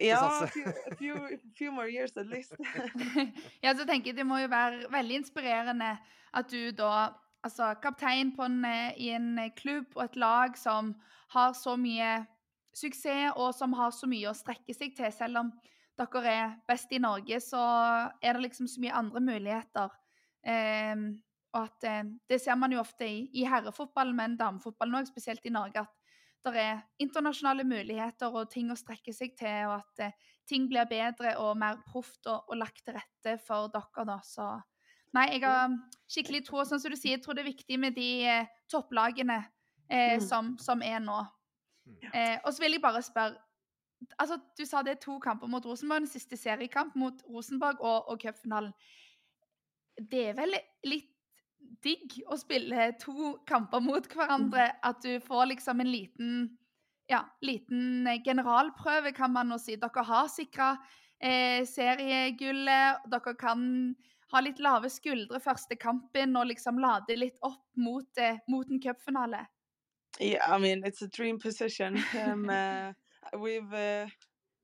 Ja, 0.00 0.42
a 0.42 0.46
few, 0.46 0.64
a 0.66 0.94
few, 0.96 1.38
few 1.56 1.72
more 1.72 1.88
years 1.88 2.16
at 2.16 2.26
least. 2.26 2.52
ja, 3.62 3.74
så 3.74 3.86
tenker 3.86 4.10
jeg 4.10 4.16
Det 4.16 4.26
må 4.26 4.38
jo 4.38 4.48
være 4.48 4.90
veldig 4.90 5.20
inspirerende 5.22 5.96
at 6.34 6.50
du 6.50 6.70
da 6.70 7.12
Altså 7.44 7.74
kaptein 7.82 8.32
en, 8.40 8.64
eh, 8.64 8.94
i 8.96 9.10
en 9.12 9.38
eh, 9.38 9.50
klubb 9.56 9.84
og 9.96 10.04
et 10.04 10.16
lag 10.16 10.56
som 10.56 10.94
har 11.28 11.52
så 11.52 11.76
mye 11.76 12.24
suksess, 12.74 13.34
og 13.36 13.54
som 13.56 13.74
har 13.78 13.94
så 13.94 14.08
mye 14.10 14.30
å 14.30 14.36
strekke 14.36 14.74
seg 14.76 14.96
til, 14.96 15.12
selv 15.14 15.42
om 15.42 15.52
dere 15.98 16.24
er 16.30 16.56
best 16.68 16.92
i 16.92 17.02
Norge, 17.02 17.38
så 17.42 17.60
er 18.18 18.34
det 18.34 18.48
liksom 18.48 18.68
så 18.70 18.82
mye 18.82 18.96
andre 18.98 19.22
muligheter. 19.22 19.92
Eh, 20.44 21.04
og 21.54 21.60
at 21.62 21.86
eh, 21.86 22.02
Det 22.28 22.40
ser 22.42 22.58
man 22.58 22.72
jo 22.74 22.82
ofte 22.82 23.06
i, 23.06 23.28
i 23.38 23.46
herrefotballen, 23.46 24.16
men 24.16 24.38
damefotballen 24.40 25.00
òg, 25.00 25.10
spesielt 25.10 25.46
i 25.46 25.54
Norge. 25.54 25.84
At 25.84 25.92
det 26.44 26.60
er 26.60 26.82
internasjonale 27.00 27.64
muligheter 27.64 28.34
og 28.34 28.50
ting 28.52 28.72
å 28.72 28.76
strekke 28.78 29.14
seg 29.16 29.36
til, 29.38 29.70
og 29.70 29.78
at 29.78 30.06
eh, 30.08 30.16
ting 30.48 30.68
blir 30.68 30.88
bedre 30.90 31.36
og 31.40 31.56
mer 31.60 31.80
proft 31.88 32.26
og, 32.26 32.44
og, 32.50 32.58
lagt 32.60 32.84
til 32.84 32.98
rette 32.98 33.38
for 33.46 33.70
dere. 33.72 34.06
da, 34.10 34.20
så 34.26 34.52
Nei, 35.14 35.28
jeg 35.36 35.44
har 35.44 35.70
skikkelig 36.10 36.40
tro, 36.48 36.64
sånn 36.66 36.80
som 36.82 36.90
du 36.90 36.98
sier, 36.98 37.14
jeg 37.14 37.22
tror 37.22 37.36
det 37.38 37.44
er 37.44 37.52
viktig 37.52 37.76
med 37.78 37.94
de 37.94 38.08
eh, 38.26 38.48
topplagene 38.70 39.36
eh, 39.86 40.16
mm. 40.18 40.24
som, 40.26 40.56
som, 40.58 40.82
er 40.82 40.98
nå. 41.04 41.20
Mm. 41.86 41.96
Eh, 42.14 42.36
og 42.44 42.52
så 42.52 42.64
vil 42.64 42.76
jeg 42.76 42.82
bare 42.84 43.02
spørre 43.04 43.34
altså, 44.18 44.38
Du 44.58 44.64
sa 44.64 44.82
det 44.82 44.94
er 44.96 45.02
to 45.02 45.18
kamper 45.22 45.50
mot 45.50 45.64
Rosenborg, 45.66 46.04
den 46.04 46.10
siste 46.10 46.36
seriekamp 46.36 46.96
mot 46.96 47.22
Rosenborg 47.28 47.80
og, 47.80 48.08
og 48.08 48.20
cupfinalen. 48.22 48.72
Det 49.98 50.28
er 50.30 50.38
vel 50.38 50.56
litt 50.88 51.10
digg 51.84 52.18
å 52.28 52.36
spille 52.38 52.90
to 53.00 53.34
kamper 53.48 53.82
mot 53.84 54.06
hverandre. 54.10 54.68
Mm. 54.72 54.82
At 54.90 55.04
du 55.04 55.20
får 55.24 55.46
liksom 55.52 55.80
en 55.80 55.90
liten, 55.90 56.34
ja, 57.10 57.24
liten 57.44 58.08
generalprøve, 58.24 59.14
kan 59.16 59.32
man 59.32 59.52
nå 59.52 59.58
si. 59.62 59.78
Dere 59.80 60.04
har 60.08 60.28
sikra 60.32 60.74
eh, 61.20 61.62
seriegullet. 61.68 63.06
Dere 63.12 63.36
kan 63.40 63.94
ha 64.34 64.42
litt 64.42 64.60
lave 64.62 64.90
skuldre 64.90 65.40
første 65.42 65.76
kampen 65.78 66.36
og 66.36 66.48
liksom 66.50 66.80
lade 66.82 67.16
litt 67.18 67.38
opp 67.46 67.66
mot, 67.78 68.08
eh, 68.18 68.40
mot 68.50 68.68
en 68.68 68.82
cupfinale. 68.82 69.44
Yeah, 70.20 70.44
I 70.46 70.58
mean, 70.58 70.82
it's 70.84 71.02
a 71.02 71.08
dream 71.08 71.38
position. 71.38 72.02
Um, 72.20 72.48
uh, 72.50 72.92
we've 73.38 73.72
uh, 73.72 74.06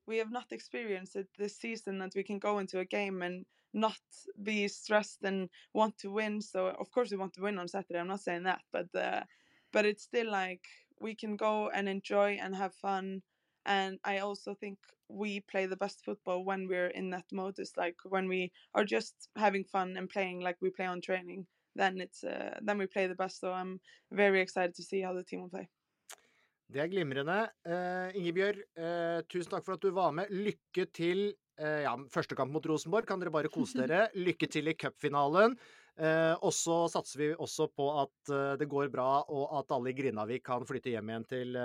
we 0.06 0.18
have 0.18 0.30
not 0.30 0.46
experienced 0.52 1.16
it 1.16 1.28
this 1.38 1.58
season 1.58 1.98
that 1.98 2.12
we 2.14 2.22
can 2.22 2.38
go 2.38 2.58
into 2.58 2.78
a 2.78 2.84
game 2.84 3.22
and 3.22 3.44
not 3.72 3.98
be 4.42 4.66
stressed 4.68 5.22
and 5.22 5.48
want 5.74 5.96
to 5.98 6.10
win. 6.10 6.40
So 6.40 6.68
of 6.68 6.90
course 6.90 7.10
we 7.10 7.16
want 7.16 7.34
to 7.34 7.42
win 7.42 7.58
on 7.58 7.68
Saturday. 7.68 7.98
I'm 7.98 8.08
not 8.08 8.20
saying 8.20 8.44
that, 8.44 8.62
but 8.72 8.86
uh, 8.94 9.22
but 9.72 9.86
it's 9.86 10.04
still 10.04 10.30
like 10.30 10.64
we 11.00 11.14
can 11.14 11.36
go 11.36 11.70
and 11.70 11.88
enjoy 11.88 12.38
and 12.40 12.54
have 12.54 12.74
fun. 12.74 13.22
And 13.66 13.98
I 14.04 14.18
also 14.18 14.54
think 14.54 14.78
we 15.08 15.40
play 15.40 15.66
the 15.66 15.76
best 15.76 16.04
football 16.04 16.44
when 16.44 16.66
we're 16.68 16.88
in 16.88 17.10
that 17.10 17.26
modus, 17.32 17.72
like 17.76 17.96
when 18.04 18.28
we 18.28 18.52
are 18.74 18.84
just 18.84 19.14
having 19.36 19.64
fun 19.64 19.96
and 19.96 20.08
playing 20.08 20.40
like 20.40 20.56
we 20.60 20.70
play 20.70 20.86
on 20.86 21.00
training. 21.00 21.46
Then 21.76 22.00
it's 22.00 22.24
uh, 22.24 22.58
then 22.62 22.78
we 22.78 22.86
play 22.86 23.06
the 23.06 23.14
best. 23.14 23.40
So 23.40 23.52
I'm 23.52 23.80
very 24.10 24.40
excited 24.40 24.74
to 24.74 24.82
see 24.82 25.02
how 25.02 25.14
the 25.14 25.24
team 25.24 25.42
will 25.42 25.50
play. 25.50 25.68
Det 26.70 26.78
er 26.78 26.90
glimrende. 26.90 27.38
Uh, 27.66 28.14
Ingebjørg, 28.14 28.60
uh, 28.78 29.20
tusen 29.30 29.50
takk 29.50 29.66
for 29.66 29.74
at 29.74 29.82
du 29.82 29.90
var 29.94 30.12
med. 30.14 30.30
Lykke 30.30 30.86
til 30.94 31.32
uh, 31.58 31.80
ja, 31.82 31.96
første 32.14 32.38
kamp 32.38 32.54
mot 32.54 32.66
Rosenborg. 32.70 33.08
Kan 33.08 33.22
dere 33.22 33.34
bare 33.34 33.50
kose 33.50 33.78
dere. 33.82 34.06
Lykke 34.14 34.46
til 34.50 34.70
i 34.70 34.76
cupfinalen. 34.78 35.56
Uh, 35.98 36.36
og 36.46 36.54
så 36.54 36.84
satser 36.92 37.20
vi 37.20 37.30
også 37.34 37.66
på 37.74 37.88
at 38.04 38.34
det 38.60 38.68
går 38.70 38.92
bra, 38.92 39.24
og 39.26 39.58
at 39.58 39.74
alle 39.74 39.90
i 39.90 39.96
Grindavik 39.98 40.46
kan 40.46 40.62
flytte 40.68 40.94
hjem 40.94 41.10
igjen 41.10 41.26
til, 41.28 41.58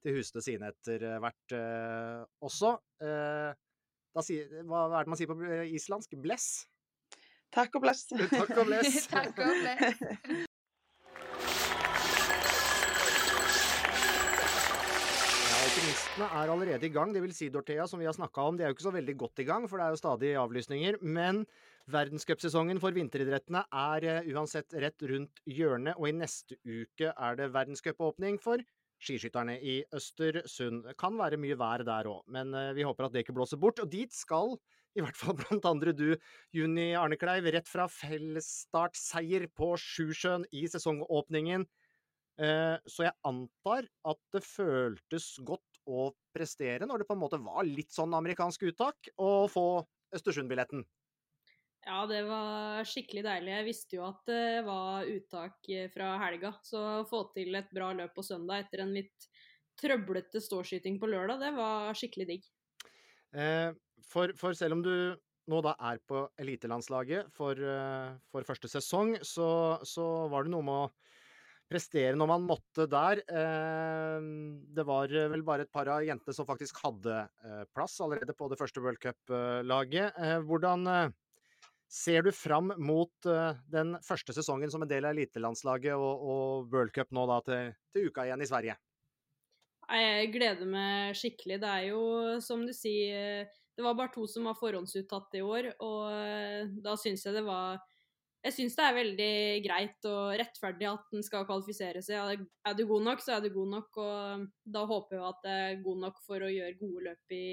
til 0.00 0.16
husene 0.16 0.44
sine 0.46 0.70
etter 0.70 1.18
hvert 1.20 1.56
også. 2.46 2.76
Si, 4.22 4.38
hva, 4.62 4.86
hva, 4.86 5.00
er 5.00 5.04
det 5.04 5.12
man 5.12 5.18
sier 5.18 5.28
på 5.28 5.36
islandsk? 5.74 6.14
Bless? 6.22 6.62
Takk 7.52 7.76
og 7.76 7.84
bless. 7.84 8.06
Takk 8.32 8.56
og 8.56 8.66
bless. 8.70 9.06
Takk 9.12 9.36
og 9.44 9.52
bless. 9.60 10.48
Optimistene 15.72 16.26
er 16.26 16.50
allerede 16.52 16.88
i 16.88 16.92
gang. 16.92 17.12
Det 17.14 17.22
vil 17.24 17.34
si, 17.36 17.46
Dorthea, 17.52 17.86
som 17.88 18.00
vi 18.00 18.08
har 18.08 18.16
snakka 18.16 18.48
om, 18.48 18.56
de 18.58 18.64
er 18.64 18.72
jo 18.72 18.76
ikke 18.76 18.84
så 18.88 18.92
veldig 18.92 19.14
godt 19.20 19.40
i 19.44 19.46
gang, 19.48 19.68
for 19.70 19.80
det 19.80 19.84
er 19.84 19.94
jo 19.94 20.00
stadig 20.00 20.32
avlysninger. 20.40 20.98
Men 21.00 21.44
verdenscupsesongen 21.92 22.80
for 22.82 22.96
vinteridrettene 22.96 23.62
er 23.68 24.08
uh, 24.08 24.32
uansett 24.34 24.74
rett 24.82 25.08
rundt 25.12 25.40
hjørnet, 25.48 25.96
og 25.96 26.08
i 26.08 26.16
neste 26.16 26.58
uke 26.64 27.12
er 27.12 27.38
det 27.38 27.52
verdenscupåpning 27.54 28.40
for 28.42 28.64
skiskytterne 29.02 29.56
i 29.60 29.80
Østersund. 29.96 30.92
Kan 31.00 31.16
være 31.20 31.40
mye 31.40 31.56
vær 31.58 31.84
der 31.88 32.10
òg, 32.10 32.24
men 32.32 32.52
uh, 32.56 32.74
vi 32.76 32.84
håper 32.86 33.08
at 33.08 33.16
det 33.16 33.24
ikke 33.24 33.36
blåser 33.40 33.60
bort. 33.60 33.80
Og 33.82 33.92
dit 33.92 34.12
skal 34.12 34.56
i 34.96 35.04
hvert 35.04 35.18
fall 35.18 35.36
blant 35.38 35.68
andre 35.68 35.94
du, 35.96 36.08
Juni 36.54 36.92
Arnekleiv, 36.98 37.48
rett 37.54 37.68
fra 37.68 37.88
fellesstartseier 37.90 39.48
på 39.56 39.72
Sjusjøen 39.80 40.46
i 40.52 40.66
sesongåpningen. 40.70 41.66
Eh, 42.40 42.76
så 42.88 43.06
jeg 43.08 43.16
antar 43.28 43.88
at 44.08 44.20
det 44.34 44.42
føltes 44.44 45.34
godt 45.44 45.82
å 45.88 46.10
prestere 46.32 46.86
når 46.88 47.02
det 47.02 47.08
på 47.10 47.16
en 47.16 47.22
måte 47.22 47.40
var 47.42 47.66
litt 47.68 47.92
sånn 47.92 48.14
amerikansk 48.16 48.68
uttak, 48.70 49.12
å 49.20 49.48
få 49.52 49.84
Østersund-billetten. 50.12 50.84
Ja, 51.82 52.04
det 52.06 52.20
var 52.28 52.84
skikkelig 52.86 53.24
deilig. 53.26 53.54
Jeg 53.56 53.66
visste 53.66 53.96
jo 53.96 54.04
at 54.06 54.20
det 54.28 54.62
var 54.66 55.08
uttak 55.08 55.70
eh, 55.72 55.88
fra 55.90 56.12
helga. 56.22 56.52
Så 56.62 56.78
å 57.02 57.06
få 57.08 57.24
til 57.34 57.56
et 57.58 57.72
bra 57.74 57.90
løp 57.96 58.14
på 58.14 58.24
søndag 58.26 58.66
etter 58.66 58.84
en 58.84 58.94
litt 58.94 59.26
trøblete 59.80 60.40
ståskyting 60.44 61.00
på 61.00 61.08
lørdag, 61.10 61.40
det 61.42 61.50
var 61.56 61.96
skikkelig 61.98 62.28
digg. 62.28 62.50
Eh, 63.32 63.70
for, 64.08 64.34
for, 64.38 64.56
selv 64.58 64.78
om 64.78 64.82
du 64.84 64.94
nå 65.50 65.60
da 65.64 65.72
er 65.90 65.98
på 66.06 66.26
elitelandslaget 66.38 67.32
for, 67.34 67.58
for 68.30 68.46
første 68.46 68.68
sesong, 68.70 69.16
så, 69.26 69.48
så 69.82 70.04
var 70.30 70.46
det 70.46 70.52
noe 70.52 70.66
med 70.66 70.84
å 70.84 70.90
prestere 71.72 72.16
når 72.18 72.30
man 72.30 72.46
måtte 72.46 72.86
der. 72.90 73.22
Ehm, 73.32 74.62
det 74.74 74.84
var 74.88 75.12
vel 75.32 75.44
bare 75.46 75.66
et 75.66 75.72
par 75.72 75.88
av 75.92 76.04
jentene 76.04 76.36
som 76.36 76.48
faktisk 76.48 76.82
hadde 76.84 77.18
eh, 77.24 77.64
plass 77.72 77.98
allerede 78.04 78.36
på 78.36 78.48
det 78.52 78.58
første 78.60 78.82
World 78.84 79.00
Cup-laget. 79.02 80.12
Eh, 80.18 80.38
hvordan 80.48 80.86
eh, 80.92 81.12
ser 81.92 82.24
du 82.26 82.32
fram 82.32 82.72
mot 82.80 83.28
den 83.68 83.98
første 84.00 84.32
sesongen 84.32 84.70
som 84.72 84.84
en 84.84 84.88
del 84.88 85.04
av 85.04 85.12
elitelandslaget 85.12 85.92
og, 85.92 86.22
og 86.24 86.72
World 86.72 86.94
Cup 86.96 87.12
nå 87.12 87.26
da 87.28 87.36
til, 87.44 87.74
til 87.92 88.08
uka 88.08 88.24
igjen 88.24 88.44
i 88.44 88.48
Sverige? 88.48 88.78
Jeg 89.92 90.30
gleder 90.32 90.68
meg 90.68 91.16
skikkelig. 91.18 91.60
Det 91.62 91.70
er 91.70 91.88
jo, 91.90 92.02
som 92.44 92.64
du 92.66 92.72
sier, 92.76 93.48
det 93.76 93.84
var 93.84 93.96
bare 93.98 94.12
to 94.14 94.26
som 94.30 94.48
var 94.48 94.56
forhåndsuttatt 94.58 95.36
i 95.36 95.42
år, 95.44 95.72
og 95.84 96.78
da 96.84 96.96
syns 97.00 97.26
jeg 97.26 97.36
det 97.36 97.44
var 97.46 97.80
jeg 98.42 98.54
syns 98.56 98.74
det 98.74 98.84
er 98.84 98.96
veldig 98.96 99.34
greit 99.62 100.06
og 100.10 100.32
rettferdig 100.40 100.88
at 100.90 101.12
den 101.14 101.22
skal 101.22 101.44
kvalifisere 101.46 102.00
seg. 102.02 102.42
Er 102.66 102.74
du 102.74 102.82
god 102.90 103.04
nok, 103.06 103.22
så 103.22 103.36
er 103.36 103.44
du 103.44 103.52
god 103.54 103.70
nok. 103.76 103.98
Og 104.02 104.46
da 104.74 104.82
håper 104.90 105.16
jeg 105.16 105.26
at 105.28 105.46
jeg 105.46 105.66
er 105.68 105.84
god 105.84 106.00
nok 106.02 106.18
for 106.26 106.42
å 106.42 106.50
gjøre 106.50 106.78
gode 106.80 107.04
løp 107.06 107.36
i, 107.36 107.44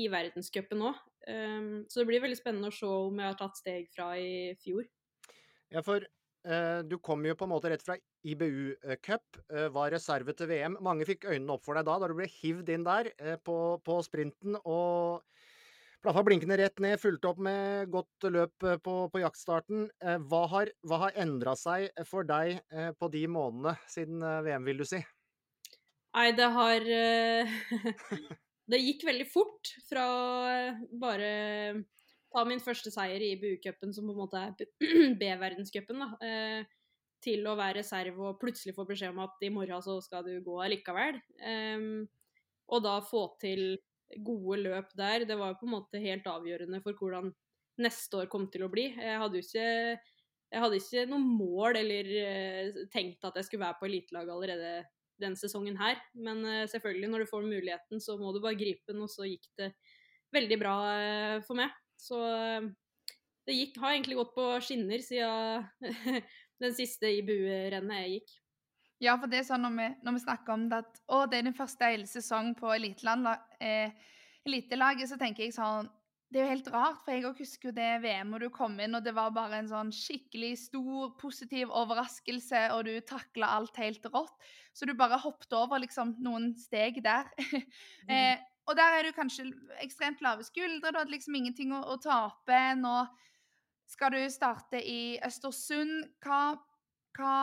i 0.00 0.06
verdenscupen 0.12 0.86
òg. 0.88 1.02
Um, 1.28 1.84
så 1.92 2.00
det 2.00 2.08
blir 2.08 2.24
veldig 2.24 2.40
spennende 2.40 2.72
å 2.72 2.76
se 2.76 2.88
om 2.88 3.20
jeg 3.20 3.30
har 3.30 3.36
tatt 3.40 3.60
steg 3.60 3.92
fra 3.92 4.14
i 4.16 4.54
fjor. 4.64 4.88
Ja, 5.74 5.84
for 5.84 6.08
du 6.84 6.98
kom 7.00 7.22
jo 7.24 7.32
på 7.40 7.46
en 7.46 7.52
måte 7.54 7.70
rett 7.72 7.80
fra 7.80 7.94
IBU-cup, 8.28 9.38
uh, 9.48 9.68
var 9.72 9.94
reserve 9.94 10.34
til 10.36 10.50
VM. 10.50 10.74
Mange 10.84 11.06
fikk 11.08 11.24
øynene 11.30 11.54
opp 11.56 11.64
for 11.64 11.78
deg 11.78 11.86
da, 11.88 11.94
da 12.02 12.10
du 12.10 12.16
ble 12.18 12.28
hivd 12.28 12.68
inn 12.74 12.84
der 12.84 13.08
på, 13.46 13.56
på 13.80 13.96
sprinten. 14.04 14.58
og 14.60 15.24
Plaffa 16.04 16.20
blinkende 16.20 16.58
rett 16.60 16.82
ned, 16.84 16.98
fulgte 17.00 17.30
opp 17.30 17.38
med 17.40 17.88
godt 17.88 18.26
løp 18.28 18.64
eh, 18.68 18.76
på, 18.84 18.94
på 19.08 19.20
jaktstarten. 19.22 19.86
Eh, 20.04 20.18
hva 20.28 20.42
har, 20.52 20.68
hva 20.84 20.98
har 21.06 21.16
endra 21.22 21.54
seg 21.56 21.86
for 22.04 22.28
deg 22.28 22.58
eh, 22.60 22.90
på 23.00 23.08
de 23.08 23.22
månedene 23.24 23.72
siden 23.88 24.20
VM, 24.44 24.66
vil 24.68 24.82
du 24.82 24.84
si? 24.90 25.00
Nei, 26.12 26.26
det 26.36 26.50
har 26.52 26.90
Det 28.74 28.80
gikk 28.80 29.06
veldig 29.08 29.26
fort 29.28 29.72
fra 29.88 30.04
bare 31.00 31.32
ta 32.34 32.44
min 32.48 32.62
første 32.62 32.90
seier 32.90 33.22
i 33.22 33.32
IBU-cupen, 33.36 33.94
som 33.94 34.10
på 34.10 34.14
en 34.14 34.22
måte 34.24 34.42
er 34.42 34.54
B-verdenscupen, 35.20 36.02
til 37.24 37.46
å 37.48 37.54
være 37.56 37.78
reserve 37.78 38.28
og 38.28 38.40
plutselig 38.42 38.74
få 38.76 38.84
beskjed 38.88 39.14
om 39.14 39.22
at 39.24 39.46
i 39.46 39.52
morgen 39.54 39.80
så 39.82 39.96
skal 40.04 40.26
du 40.26 40.34
gå 40.44 40.58
allikevel. 40.66 41.22
Og 42.74 42.82
da 42.84 42.98
få 43.06 43.22
til 43.40 43.78
gode 44.24 44.60
løp 44.62 44.92
der. 44.96 45.24
Det 45.28 45.36
var 45.38 45.56
på 45.58 45.66
en 45.66 45.74
måte 45.76 46.02
helt 46.02 46.26
avgjørende 46.28 46.80
for 46.84 46.98
hvordan 46.98 47.30
neste 47.82 48.22
år 48.22 48.30
kom 48.32 48.48
til 48.52 48.66
å 48.66 48.70
bli. 48.72 48.88
Jeg 48.92 49.20
hadde 49.20 49.40
jo 49.40 49.46
ikke, 49.46 50.00
ikke 50.78 51.06
noe 51.10 51.22
mål 51.22 51.80
eller 51.80 52.10
uh, 52.14 52.82
tenkt 52.92 53.24
at 53.26 53.40
jeg 53.40 53.48
skulle 53.48 53.64
være 53.64 53.80
på 53.80 53.88
elitelaget 53.88 54.34
allerede 54.34 54.74
den 55.22 55.36
sesongen 55.38 55.78
her. 55.80 55.98
Men 56.14 56.44
uh, 56.46 56.64
selvfølgelig, 56.70 57.10
når 57.10 57.24
du 57.24 57.32
får 57.32 57.48
muligheten, 57.48 58.02
så 58.02 58.18
må 58.20 58.34
du 58.34 58.42
bare 58.44 58.58
gripe 58.58 58.92
den, 58.92 59.02
og 59.04 59.10
så 59.10 59.26
gikk 59.28 59.48
det 59.60 59.72
veldig 60.34 60.58
bra 60.58 60.76
for 61.46 61.54
meg. 61.58 61.70
Så 62.04 62.20
det 63.44 63.56
gikk, 63.56 63.76
har 63.80 63.94
egentlig 63.94 64.18
gått 64.20 64.34
på 64.36 64.46
skinner 64.64 65.04
siden 65.04 65.66
den 66.62 66.76
siste 66.76 67.10
IBU-rennet 67.20 68.04
jeg 68.04 68.16
gikk. 68.18 68.34
Ja, 69.02 69.16
for 69.20 69.28
det 69.28 69.40
er 69.40 69.48
sånn 69.48 69.64
når 69.66 69.74
vi, 69.76 69.88
når 70.06 70.16
vi 70.16 70.22
snakker 70.22 70.54
om 70.54 70.68
det 70.70 70.80
at 70.84 71.02
å, 71.12 71.24
det 71.28 71.40
er 71.40 71.48
din 71.48 71.56
første 71.56 71.90
sesong 72.08 72.54
på 72.56 72.70
eh, 72.72 73.92
elitelaget, 74.46 75.10
så 75.10 75.18
tenker 75.20 75.44
jeg 75.44 75.56
sånn 75.56 75.90
Det 76.32 76.40
er 76.40 76.46
jo 76.46 76.52
helt 76.54 76.70
rart, 76.72 77.02
for 77.04 77.12
jeg 77.12 77.26
òg 77.28 77.42
husker 77.42 77.68
jo 77.68 77.74
det 77.76 77.90
VM 78.02 78.32
hvor 78.32 78.42
du 78.42 78.48
kom 78.54 78.78
inn, 78.80 78.96
og 78.96 79.04
det 79.04 79.12
var 79.14 79.34
bare 79.34 79.60
en 79.60 79.68
sånn 79.70 79.92
skikkelig 79.94 80.54
stor, 80.64 81.12
positiv 81.20 81.70
overraskelse, 81.70 82.64
og 82.74 82.88
du 82.88 82.96
takla 83.06 83.52
alt 83.58 83.76
helt 83.78 84.08
rått. 84.10 84.34
Så 84.74 84.88
du 84.88 84.96
bare 84.98 85.20
hoppet 85.22 85.52
over 85.54 85.82
liksom 85.84 86.16
noen 86.24 86.52
steg 86.58 87.02
der. 87.04 87.30
Mm. 88.04 88.10
eh, 88.12 88.42
og 88.64 88.76
der 88.78 88.98
er 88.98 89.04
du 89.04 89.12
kanskje 89.12 89.50
ekstremt 89.84 90.22
lave 90.24 90.44
skuldre, 90.46 90.90
du 90.90 90.98
hadde 90.98 91.12
liksom 91.12 91.36
ingenting 91.36 91.74
å, 91.76 91.82
å 91.92 91.98
tape. 92.00 92.60
Nå 92.80 92.96
skal 93.90 94.14
du 94.14 94.22
starte 94.32 94.80
i 94.80 95.18
Østersund. 95.26 96.06
Hva, 96.24 96.56
hva 97.18 97.36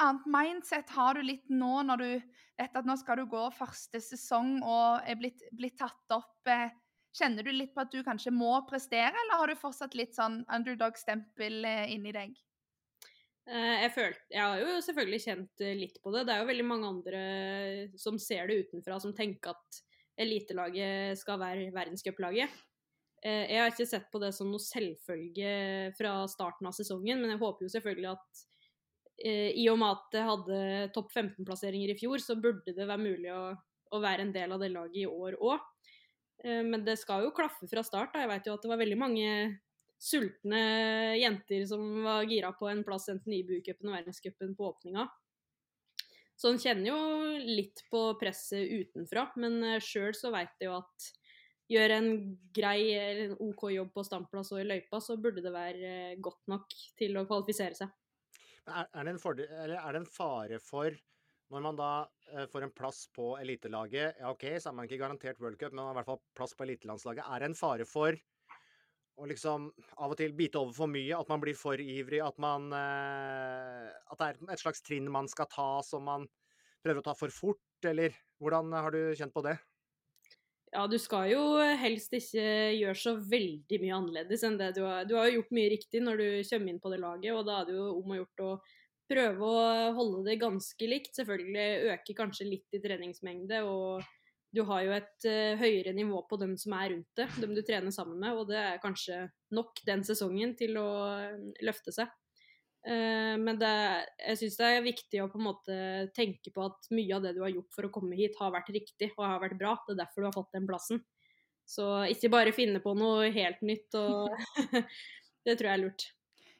annet 0.00 0.28
mindset 0.30 0.90
har 0.96 1.18
du 1.18 1.24
litt 1.26 1.48
nå 1.52 1.82
når 1.90 2.02
du 2.02 2.10
vet 2.58 2.76
at 2.80 2.88
nå 2.88 2.96
skal 2.98 3.20
du 3.20 3.28
gå 3.30 3.44
første 3.54 4.00
sesong 4.02 4.58
og 4.62 5.08
er 5.08 5.18
blitt, 5.20 5.44
blitt 5.52 5.78
tatt 5.80 6.16
opp? 6.16 6.40
Eh, 6.48 6.70
kjenner 7.18 7.44
du 7.44 7.52
litt 7.52 7.74
på 7.74 7.82
at 7.82 7.92
du 7.92 8.00
kanskje 8.06 8.32
må 8.32 8.52
prestere, 8.68 9.12
eller 9.12 9.40
har 9.40 9.50
du 9.50 9.58
fortsatt 9.58 9.96
litt 9.98 10.16
sånn 10.16 10.42
underdog-stempel 10.44 11.64
eh, 11.66 11.88
inni 11.92 12.14
deg? 12.14 12.32
Eh, 13.48 13.76
jeg, 13.84 13.92
følte, 13.94 14.24
jeg 14.32 14.44
har 14.44 14.62
jo 14.62 14.80
selvfølgelig 14.84 15.20
kjent 15.24 15.66
litt 15.82 16.00
på 16.04 16.12
det. 16.14 16.24
Det 16.28 16.34
er 16.34 16.42
jo 16.42 16.50
veldig 16.52 16.66
mange 16.68 16.94
andre 16.94 17.22
som 18.00 18.16
ser 18.22 18.48
det 18.48 18.62
utenfra, 18.64 19.00
som 19.02 19.12
tenker 19.16 19.52
at 19.52 19.82
elitelaget 20.18 21.18
skal 21.20 21.38
være 21.40 21.68
verdenscuplaget. 21.74 22.64
Jeg 23.22 23.58
har 23.58 23.72
ikke 23.72 23.86
sett 23.88 24.04
på 24.12 24.20
det 24.22 24.28
som 24.36 24.46
noe 24.46 24.62
selvfølge 24.62 25.52
fra 25.98 26.12
starten 26.30 26.68
av 26.70 26.74
sesongen, 26.76 27.18
men 27.18 27.32
jeg 27.32 27.40
håper 27.40 27.66
jo 27.66 27.72
selvfølgelig 27.72 28.12
at 28.12 28.42
Eh, 29.18 29.50
I 29.58 29.66
og 29.72 29.80
med 29.80 29.96
at 29.96 30.04
det 30.14 30.26
hadde 30.26 30.58
topp 30.94 31.10
15-plasseringer 31.10 31.90
i 31.90 31.98
fjor, 31.98 32.22
så 32.22 32.38
burde 32.38 32.74
det 32.74 32.86
være 32.86 33.02
mulig 33.02 33.32
å, 33.34 33.50
å, 33.90 34.00
være 34.02 34.24
en 34.24 34.34
del 34.34 34.54
av 34.54 34.62
det 34.62 34.70
laget 34.70 35.00
i 35.02 35.08
år 35.10 35.38
òg. 35.42 35.64
Eh, 36.44 36.62
men 36.66 36.84
det 36.86 36.98
skal 37.00 37.26
jo 37.26 37.34
klaffe 37.34 37.66
fra 37.70 37.82
start. 37.86 38.14
Da. 38.14 38.22
Jeg 38.22 38.32
vet 38.32 38.46
jo 38.46 38.54
at 38.54 38.66
det 38.66 38.70
var 38.70 38.82
veldig 38.82 39.00
mange 39.00 39.32
sultne 39.98 40.60
jenter 41.18 41.64
som 41.66 41.82
var 42.04 42.28
gira 42.30 42.52
på 42.54 42.68
en 42.70 42.84
plass 42.86 43.08
enten 43.10 43.34
i 43.34 43.40
IBU-cupen 43.42 43.90
og 43.90 43.96
verdenscupen 43.96 44.54
på 44.54 44.68
åpninga. 44.70 45.08
Så 46.38 46.52
en 46.52 46.60
kjenner 46.62 46.92
jo 46.92 46.98
litt 47.42 47.82
på 47.90 48.02
presset 48.20 48.70
utenfra, 48.70 49.26
men 49.42 49.58
eh, 49.66 49.80
sjøl 49.82 50.14
så 50.14 50.30
veit 50.30 50.54
jeg 50.60 50.70
jo 50.70 50.76
at 50.78 51.08
gjør 51.68 51.94
en 51.96 52.12
grei 52.54 52.92
eller 52.94 53.24
en 53.26 53.40
OK 53.50 53.66
jobb 53.74 53.90
på 53.96 54.04
standplass 54.06 54.52
og 54.54 54.62
i 54.62 54.68
løypa, 54.68 55.00
så 55.04 55.18
burde 55.20 55.42
det 55.44 55.52
være 55.52 55.90
godt 56.24 56.46
nok 56.48 56.76
til 56.98 57.18
å 57.18 57.26
kvalifisere 57.28 57.76
seg. 57.76 57.92
Er, 58.68 59.04
det 59.04 59.16
fordel, 59.20 59.48
er, 59.48 59.74
det 59.74 60.00
en 60.02 60.08
fare 60.08 60.58
for, 60.60 60.94
når 61.52 61.64
man 61.64 61.76
da 61.78 61.92
uh, 62.04 62.46
får 62.52 62.66
en 62.66 62.74
plass 62.76 63.06
på 63.16 63.30
elitelaget 63.40 64.20
Ja, 64.20 64.32
OK, 64.34 64.44
så 64.60 64.68
er 64.68 64.76
man 64.76 64.88
ikke 64.88 65.00
garantert 65.00 65.40
World 65.40 65.56
Cup, 65.60 65.72
men 65.72 65.80
man 65.80 65.90
har 65.90 65.96
i 65.96 66.00
hvert 66.02 66.10
fall 66.10 66.20
plass 66.36 66.52
på 66.56 66.66
elitelandslaget. 66.66 67.24
Er 67.24 67.40
det 67.40 67.48
en 67.48 67.56
fare 67.58 67.88
for 67.88 68.18
å 69.18 69.26
liksom 69.26 69.70
av 69.98 70.12
og 70.14 70.18
til 70.20 70.34
bite 70.38 70.60
over 70.60 70.74
for 70.76 70.90
mye? 70.90 71.16
At 71.16 71.30
man 71.30 71.42
blir 71.42 71.56
for 71.58 71.80
ivrig? 71.82 72.20
At 72.24 72.38
man 72.42 72.70
uh, 72.72 73.88
At 74.12 74.20
det 74.20 74.28
er 74.28 74.52
et 74.54 74.62
slags 74.62 74.84
trinn 74.86 75.10
man 75.12 75.30
skal 75.30 75.50
ta 75.50 75.70
som 75.86 76.06
man 76.06 76.28
prøver 76.84 77.02
å 77.02 77.08
ta 77.10 77.16
for 77.18 77.34
fort? 77.34 77.64
Eller 77.86 78.14
hvordan 78.42 78.72
har 78.74 78.94
du 78.94 79.02
kjent 79.18 79.34
på 79.34 79.44
det? 79.46 79.58
Ja, 80.68 80.84
du 80.84 80.98
skal 81.00 81.30
jo 81.32 81.42
helst 81.80 82.12
ikke 82.12 82.44
gjøre 82.76 82.98
så 83.00 83.14
veldig 83.16 83.78
mye 83.80 83.94
annerledes 83.96 84.42
enn 84.44 84.58
det 84.60 84.74
du 84.76 84.82
har 84.84 85.06
Du 85.08 85.14
har 85.16 85.30
jo 85.30 85.38
gjort 85.38 85.54
mye 85.56 85.70
riktig 85.72 86.02
når 86.04 86.20
du 86.20 86.26
kommer 86.50 86.72
inn 86.74 86.82
på 86.82 86.92
det 86.92 87.00
laget, 87.00 87.32
og 87.32 87.46
da 87.48 87.62
er 87.62 87.70
det 87.70 87.78
jo 87.78 87.86
om 87.96 88.12
å 88.12 88.18
gjort 88.18 88.44
å 88.44 88.50
prøve 89.08 89.48
å 89.48 89.62
holde 89.96 90.26
det 90.26 90.36
ganske 90.42 90.90
likt. 90.90 91.14
Selvfølgelig 91.16 91.94
øke 91.94 92.16
kanskje 92.18 92.50
litt 92.50 92.76
i 92.76 92.82
treningsmengde, 92.84 93.62
og 93.64 94.04
du 94.54 94.62
har 94.68 94.84
jo 94.84 94.94
et 94.96 95.26
uh, 95.28 95.58
høyere 95.60 95.92
nivå 95.96 96.22
på 96.28 96.38
dem 96.40 96.54
som 96.60 96.74
er 96.78 96.94
rundt 96.94 97.20
det, 97.20 97.28
dem 97.42 97.52
du 97.56 97.60
trener 97.66 97.92
sammen 97.94 98.18
med, 98.22 98.38
og 98.38 98.48
det 98.48 98.58
er 98.60 98.80
kanskje 98.82 99.26
nok 99.54 99.82
den 99.86 100.04
sesongen 100.06 100.54
til 100.58 100.78
å 100.80 100.88
løfte 101.64 101.94
seg. 101.94 102.10
Uh, 102.88 103.36
men 103.42 103.60
det, 103.60 103.74
jeg 104.22 104.40
syns 104.42 104.58
det 104.60 104.70
er 104.72 104.86
viktig 104.86 105.22
å 105.22 105.28
på 105.32 105.40
en 105.40 105.48
måte 105.50 105.78
tenke 106.16 106.52
på 106.54 106.64
at 106.64 106.90
mye 106.94 107.18
av 107.18 107.26
det 107.26 107.34
du 107.36 107.42
har 107.44 107.52
gjort 107.52 107.76
for 107.76 107.88
å 107.88 107.92
komme 107.92 108.16
hit, 108.16 108.38
har 108.40 108.54
vært 108.54 108.72
riktig 108.72 109.12
og 109.18 109.26
har 109.26 109.42
vært 109.44 109.58
bra. 109.60 109.76
Det 109.84 109.96
er 109.96 110.02
derfor 110.04 110.24
du 110.24 110.30
har 110.30 110.38
fått 110.38 110.54
den 110.56 110.68
plassen. 110.70 111.04
Så 111.68 111.84
ikke 112.08 112.32
bare 112.32 112.56
finne 112.56 112.80
på 112.80 112.94
noe 112.96 113.28
helt 113.34 113.60
nytt, 113.66 113.92
og 114.00 114.32
det 115.44 115.58
tror 115.58 115.68
jeg 115.68 115.74
er 115.74 115.84
lurt. 115.84 116.08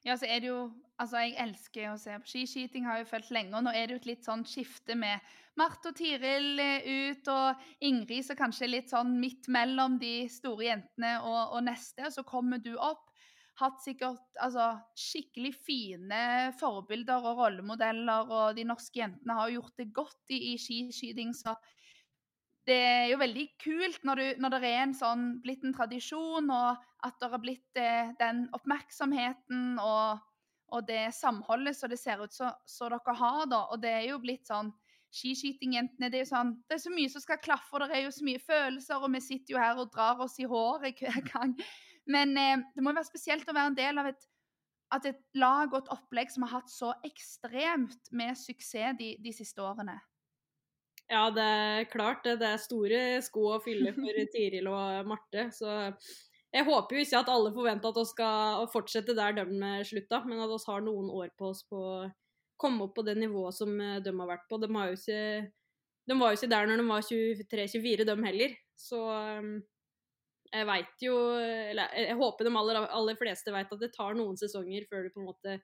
Ja, 0.09 0.17
så 0.17 0.29
er 0.29 0.41
det 0.41 0.53
jo 0.55 0.69
Altså, 0.99 1.21
jeg 1.23 1.37
elsker 1.39 1.93
å 1.93 1.99
se 2.03 2.17
på 2.19 2.27
skiskyting, 2.27 2.83
har 2.89 2.97
jeg 2.99 3.07
fulgt 3.07 3.29
lenge. 3.31 3.53
Og 3.55 3.63
nå 3.63 3.71
er 3.71 3.85
det 3.87 3.95
jo 3.95 3.99
et 4.01 4.07
litt 4.09 4.25
sånn 4.27 4.41
skifte 4.43 4.97
med 4.99 5.23
Marte 5.55 5.93
og 5.93 5.95
Tiril 5.95 6.59
eh, 6.59 6.89
ut, 7.07 7.29
og 7.31 7.85
Ingrid 7.87 8.27
så 8.27 8.35
kanskje 8.35 8.67
litt 8.67 8.91
sånn 8.91 9.13
midt 9.23 9.47
mellom 9.47 9.95
de 10.03 10.25
store 10.27 10.67
jentene 10.67 11.13
og, 11.21 11.55
og 11.55 11.63
neste. 11.69 12.03
Og 12.03 12.17
så 12.17 12.25
kommer 12.27 12.59
du 12.59 12.73
opp 12.75 13.07
hatt 13.63 13.79
sikkert 13.83 14.43
altså, 14.43 14.73
skikkelig 14.99 15.53
fine 15.55 16.21
forbilder 16.59 17.23
og 17.23 17.45
rollemodeller, 17.45 18.35
og 18.35 18.59
de 18.59 18.67
norske 18.67 18.99
jentene 18.99 19.39
har 19.39 19.55
gjort 19.55 19.79
det 19.79 19.93
godt 19.95 20.35
i, 20.35 20.41
i 20.51 20.55
skiskyting. 20.59 21.31
Så 21.31 21.55
det 22.69 22.79
er 22.79 23.07
jo 23.13 23.21
veldig 23.21 23.45
kult 23.63 24.05
når, 24.07 24.21
du, 24.21 24.43
når, 24.45 24.55
det 24.55 24.71
er 24.71 24.83
en 24.83 24.97
sånn 24.97 25.27
blitt 25.45 25.65
en 25.67 25.75
tradisjon, 25.77 26.51
og 26.53 27.07
at 27.07 27.17
det 27.21 27.31
har 27.33 27.43
blitt 27.43 27.81
eh, 27.81 28.13
den 28.21 28.45
oppmerksomheten 28.57 29.79
og, 29.83 30.21
og, 30.73 30.85
det 30.89 31.09
samholdet 31.17 31.79
som 31.79 31.91
det 31.91 32.01
ser 32.01 32.21
ut 32.21 32.35
som 32.35 32.93
dere 32.93 33.17
har, 33.23 33.43
da. 33.51 33.65
Og 33.73 33.83
det 33.83 33.95
er 33.95 34.07
jo 34.11 34.21
blitt 34.23 34.47
sånn 34.51 34.75
Skiskytingjentene, 35.09 36.11
det 36.13 36.19
er 36.19 36.27
jo 36.27 36.29
sånn 36.35 36.51
Det 36.69 36.77
er 36.77 36.81
så 36.83 36.91
mye 36.93 37.09
som 37.09 37.23
skal 37.25 37.39
klaffe, 37.41 37.73
og 37.73 37.87
det 37.87 37.97
er 37.97 38.03
jo 38.05 38.13
så 38.13 38.27
mye 38.27 38.43
følelser, 38.45 39.01
og 39.01 39.15
vi 39.15 39.23
sitter 39.25 39.55
jo 39.55 39.63
her 39.63 39.79
og 39.81 39.89
drar 39.95 40.21
oss 40.21 40.37
i 40.37 40.49
håret 40.49 41.01
hver 41.01 41.23
gang 41.33 41.55
men 42.09 42.37
eh, 42.41 42.59
det 42.75 42.83
må 42.83 42.93
jo 42.93 42.99
være 42.99 43.11
spesielt 43.11 43.49
å 43.49 43.55
være 43.55 43.73
en 43.73 43.79
del 43.79 44.01
av 44.01 44.11
et, 44.11 44.29
et, 44.97 45.25
lag 45.37 45.73
og 45.73 45.83
et 45.83 45.91
opplegg 45.93 46.33
som 46.33 46.47
har 46.47 46.59
hatt 46.59 46.73
så 46.73 46.95
ekstremt 47.07 48.13
med 48.17 48.39
suksess 48.41 48.97
de, 48.99 49.13
de 49.21 49.35
siste 49.37 49.63
årene. 49.63 49.99
Ja, 51.09 51.29
det 51.33 51.45
er 51.45 51.87
klart 51.89 52.25
det. 52.27 52.37
Det 52.43 52.49
er 52.53 52.61
store 52.61 53.03
sko 53.25 53.47
å 53.55 53.61
fylle 53.65 53.95
for 53.97 54.23
Tiril 54.35 54.69
og 54.69 55.09
Marte. 55.09 55.49
Så 55.57 55.69
jeg 56.53 56.65
håper 56.69 56.97
jo 56.97 57.05
ikke 57.05 57.23
at 57.23 57.31
alle 57.33 57.53
forventer 57.53 57.93
at 57.93 58.01
vi 58.01 58.09
skal 58.11 58.69
fortsette 58.73 59.17
der 59.17 59.37
de 59.39 59.71
slutta, 59.89 60.23
men 60.29 60.41
at 60.45 60.53
vi 60.53 60.59
har 60.69 60.85
noen 60.85 61.09
år 61.13 61.33
på 61.39 61.53
oss 61.53 61.65
på 61.69 61.81
å 61.81 62.11
komme 62.59 62.89
opp 62.89 62.97
på 62.99 63.07
det 63.07 63.15
nivået 63.21 63.57
som 63.57 63.73
de 63.79 64.13
har 64.21 64.31
vært 64.33 64.47
på. 64.51 64.61
De 64.61 64.69
har 64.75 64.93
jo 64.93 64.99
ikke 64.99 65.23
De 66.09 66.17
var 66.17 66.33
jo 66.33 66.39
ikke 66.39 66.53
der 66.53 66.69
når 66.69 66.81
de 66.81 66.87
var 66.89 67.03
23-24, 67.05 68.05
de 68.09 68.17
heller. 68.25 68.55
Så 68.79 69.01
um, 69.41 69.59
jeg 70.49 70.65
veit 70.69 71.05
jo 71.05 71.17
Eller 71.39 71.93
jeg 71.93 72.17
håper 72.17 72.49
de 72.49 72.55
aller, 72.57 72.81
aller 73.01 73.19
fleste 73.21 73.53
veit 73.53 73.73
at 73.73 73.83
det 73.83 73.93
tar 73.93 74.17
noen 74.17 74.37
sesonger 74.41 74.87
før 74.89 75.05
du 75.05 75.13
på 75.13 75.23
en 75.23 75.29
måte 75.29 75.59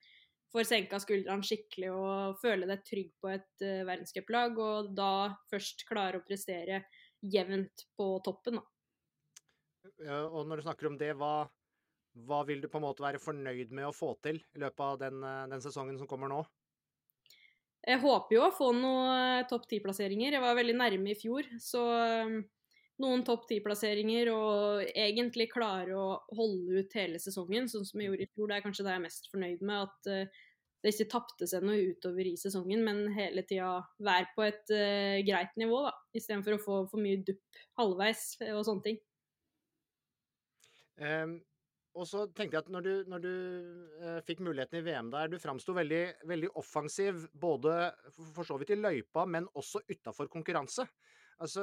får 0.54 0.68
senka 0.68 1.00
skuldrene 1.02 1.46
skikkelig 1.46 1.90
og 1.90 2.38
føle 2.42 2.68
deg 2.70 2.84
trygg 2.86 3.10
på 3.22 3.32
et 3.32 3.64
uh, 3.64 3.82
verdenscuplag, 3.88 4.60
og 4.62 4.94
da 4.94 5.34
først 5.50 5.84
klare 5.88 6.20
å 6.20 6.26
prestere 6.26 6.84
jevnt 7.24 7.86
på 7.98 8.08
toppen, 8.24 8.60
da. 8.60 8.64
Ja, 10.04 10.24
og 10.26 10.48
når 10.48 10.60
du 10.60 10.66
snakker 10.66 10.88
om 10.88 10.98
det, 11.00 11.12
hva, 11.18 11.46
hva 12.26 12.42
vil 12.48 12.62
du 12.62 12.68
på 12.70 12.80
en 12.80 12.86
måte 12.86 13.04
være 13.04 13.22
fornøyd 13.22 13.72
med 13.74 13.88
å 13.88 13.94
få 13.94 14.14
til 14.24 14.40
i 14.40 14.62
løpet 14.62 14.84
av 14.84 15.00
den, 15.02 15.22
eh, 15.24 15.46
den 15.52 15.62
sesongen 15.64 15.98
som 16.00 16.08
kommer 16.10 16.30
nå? 16.32 16.40
Jeg 17.84 18.00
håper 18.00 18.36
jo 18.38 18.46
å 18.46 18.54
få 18.54 18.70
noen 18.72 19.44
topp 19.50 19.66
ti-plasseringer. 19.68 20.32
Jeg 20.32 20.42
var 20.44 20.56
veldig 20.56 20.76
nærme 20.78 21.12
i 21.12 21.18
fjor, 21.20 21.44
så 21.60 21.82
noen 23.02 23.24
topp 23.26 23.48
ti-plasseringer 23.50 24.30
og 24.30 24.82
egentlig 24.94 25.48
klare 25.50 25.96
å 25.98 26.08
holde 26.36 26.82
ut 26.82 26.98
hele 26.98 27.20
sesongen, 27.22 27.66
sånn 27.70 27.86
som 27.86 28.00
jeg 28.00 28.10
gjorde 28.10 28.26
i 28.26 28.32
fjor. 28.32 28.50
Det 28.50 28.58
er 28.58 28.66
kanskje 28.66 28.84
det 28.86 28.92
jeg 28.92 29.00
er 29.00 29.06
mest 29.06 29.30
fornøyd 29.32 29.64
med. 29.66 29.88
At 29.88 30.10
uh, 30.12 30.44
det 30.84 30.92
ikke 30.92 31.10
tapte 31.14 31.48
seg 31.48 31.64
noe 31.64 31.88
utover 31.94 32.28
i 32.28 32.36
sesongen, 32.36 32.84
men 32.86 33.06
hele 33.16 33.42
tida 33.48 33.78
være 34.04 34.28
på 34.36 34.44
et 34.46 34.74
uh, 34.76 35.16
greit 35.26 35.56
nivå, 35.60 35.80
da. 35.88 35.94
Istedenfor 36.14 36.58
å 36.58 36.62
få 36.62 36.78
for 36.92 37.02
mye 37.02 37.24
dupp 37.26 37.64
halvveis 37.80 38.28
og 38.52 38.62
sånne 38.68 38.86
ting. 38.86 39.02
Um, 41.00 41.38
og 41.98 42.06
så 42.10 42.24
tenkte 42.30 42.58
jeg 42.58 42.64
at 42.64 42.70
når 42.74 42.84
du, 42.86 42.92
når 43.10 43.24
du 43.24 43.32
uh, 44.02 44.20
fikk 44.26 44.44
muligheten 44.46 44.78
i 44.78 44.84
VM 44.86 45.10
der, 45.14 45.32
du 45.32 45.40
framsto 45.42 45.74
veldig, 45.74 46.04
veldig 46.30 46.52
offensiv 46.60 47.26
både 47.32 47.74
for 48.34 48.46
så 48.46 48.58
vidt 48.60 48.74
i 48.74 48.78
løypa, 48.78 49.26
men 49.26 49.50
også 49.58 49.82
utafor 49.90 50.30
konkurranse. 50.30 50.86
Altså, 51.42 51.62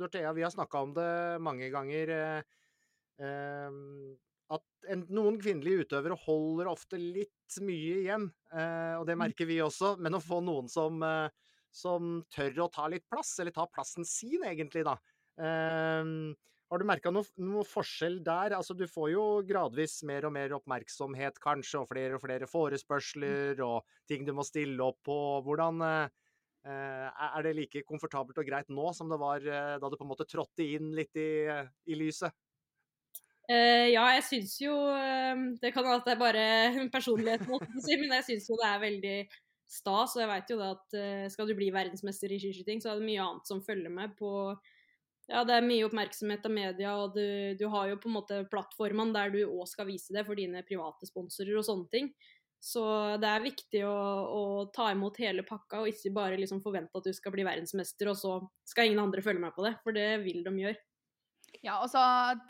Dorthea, 0.00 0.32
vi 0.32 0.44
har 0.44 0.52
snakka 0.52 0.82
om 0.86 0.92
det 0.96 1.12
mange 1.44 1.68
ganger. 1.72 2.12
Eh, 2.16 3.24
eh, 3.26 3.80
at 4.52 4.90
en, 4.92 5.04
noen 5.14 5.38
kvinnelige 5.40 5.86
utøvere 5.86 6.18
holder 6.26 6.70
ofte 6.72 7.00
litt 7.00 7.58
mye 7.64 8.02
igjen, 8.02 8.28
eh, 8.52 8.94
og 8.98 9.06
det 9.08 9.16
mm. 9.16 9.24
merker 9.26 9.48
vi 9.48 9.60
også. 9.64 9.96
Men 10.02 10.18
å 10.18 10.22
få 10.22 10.42
noen 10.44 10.70
som, 10.72 11.00
eh, 11.06 11.28
som, 11.72 12.22
tør 12.32 12.66
å 12.66 12.70
ta 12.72 12.88
litt 12.92 13.08
plass, 13.10 13.34
eller 13.40 13.54
ta 13.56 13.68
plassen 13.70 14.08
sin, 14.08 14.44
egentlig, 14.48 14.84
da. 14.88 14.96
Eh, 15.40 16.14
har 16.72 16.80
du 16.80 16.88
merka 16.88 17.10
noe, 17.12 17.28
noe, 17.44 17.66
forskjell 17.68 18.22
der? 18.24 18.54
Altså, 18.56 18.72
du 18.76 18.86
får 18.88 19.10
jo 19.12 19.24
gradvis 19.44 19.98
mer 20.08 20.24
og 20.24 20.32
mer 20.32 20.56
oppmerksomhet, 20.56 21.36
kanskje, 21.42 21.82
og 21.82 21.90
flere 21.92 22.16
og 22.16 22.24
flere 22.24 22.48
forespørsler, 22.48 23.60
og 23.64 23.84
ting 24.08 24.24
du 24.24 24.32
må 24.36 24.44
stille 24.48 24.80
opp 24.80 25.02
på. 25.04 25.18
Hvordan, 25.44 25.84
Eh, 25.84 26.21
er 26.68 27.42
det 27.42 27.56
like 27.56 27.82
komfortabelt 27.86 28.38
og 28.38 28.46
greit 28.46 28.70
nå 28.70 28.92
som 28.94 29.10
det 29.10 29.18
var 29.20 29.42
eh, 29.42 29.76
da 29.82 29.88
du 29.90 29.96
på 29.98 30.04
en 30.06 30.12
måte 30.12 30.28
trådte 30.30 30.66
inn 30.76 30.92
litt 30.94 31.16
i, 31.18 31.46
i 31.90 31.98
lyset? 31.98 32.34
Uh, 33.50 33.90
ja, 33.90 34.04
jeg 34.14 34.22
syns 34.22 34.52
jo 34.62 34.72
Det 35.58 35.72
kan 35.74 35.88
at 35.90 36.06
det 36.06 36.12
er 36.14 36.20
bare 36.20 36.44
personlighet, 36.94 37.42
men 37.50 38.14
jeg 38.20 38.26
syns 38.28 38.46
jo 38.48 38.58
det 38.60 38.68
er 38.68 38.84
veldig 38.84 39.16
stas. 39.66 40.14
Og 40.14 40.22
jeg 40.22 40.30
veit 40.30 40.52
jo 40.52 40.60
det 40.60 40.68
at 40.76 41.32
skal 41.34 41.50
du 41.50 41.56
bli 41.58 41.72
verdensmester 41.74 42.30
i 42.30 42.38
skiskyting, 42.38 42.82
så 42.82 42.92
er 42.92 43.00
det 43.00 43.08
mye 43.08 43.24
annet 43.24 43.50
som 43.50 43.64
følger 43.64 43.90
med 43.90 44.14
på 44.20 44.30
Ja, 45.30 45.42
det 45.48 45.56
er 45.56 45.66
mye 45.66 45.86
oppmerksomhet 45.86 46.46
av 46.46 46.54
media, 46.54 46.94
og 46.98 47.16
du, 47.16 47.58
du 47.58 47.66
har 47.72 47.90
jo 47.90 47.98
på 47.98 48.10
en 48.10 48.16
måte 48.20 48.38
plattformene 48.52 49.14
der 49.14 49.34
du 49.34 49.40
òg 49.46 49.66
skal 49.70 49.90
vise 49.90 50.14
det 50.14 50.26
for 50.28 50.38
dine 50.38 50.62
private 50.66 51.08
sponsorer 51.10 51.58
og 51.58 51.66
sånne 51.66 51.90
ting. 51.94 52.10
Så 52.62 52.82
det 53.18 53.26
er 53.26 53.42
viktig 53.42 53.80
å, 53.88 53.96
å, 54.22 54.42
ta 54.70 54.92
imot 54.94 55.16
hele 55.18 55.42
pakka, 55.42 55.80
og 55.82 55.90
ikke 55.90 56.12
bare 56.14 56.38
liksom 56.38 56.60
forvente 56.62 56.94
at 56.94 57.08
du 57.08 57.16
skal 57.16 57.34
bli 57.34 57.42
verdensmester, 57.46 58.12
og 58.12 58.18
så 58.20 58.36
skal 58.70 58.86
ingen 58.86 59.02
andre 59.02 59.24
følge 59.24 59.42
med 59.42 59.54
på 59.56 59.64
det, 59.66 59.72
for 59.82 59.96
det 59.96 60.06
vil 60.22 60.44
de 60.46 60.52
gjøre. 60.60 60.78
Ja, 61.60 61.80
og 61.82 61.90
så 61.92 62.00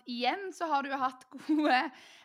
igjen 0.07 0.53
så 0.55 0.69
har 0.71 0.85
du 0.85 0.93
jo 0.93 0.99
hatt 1.01 1.25
gode 1.35 1.79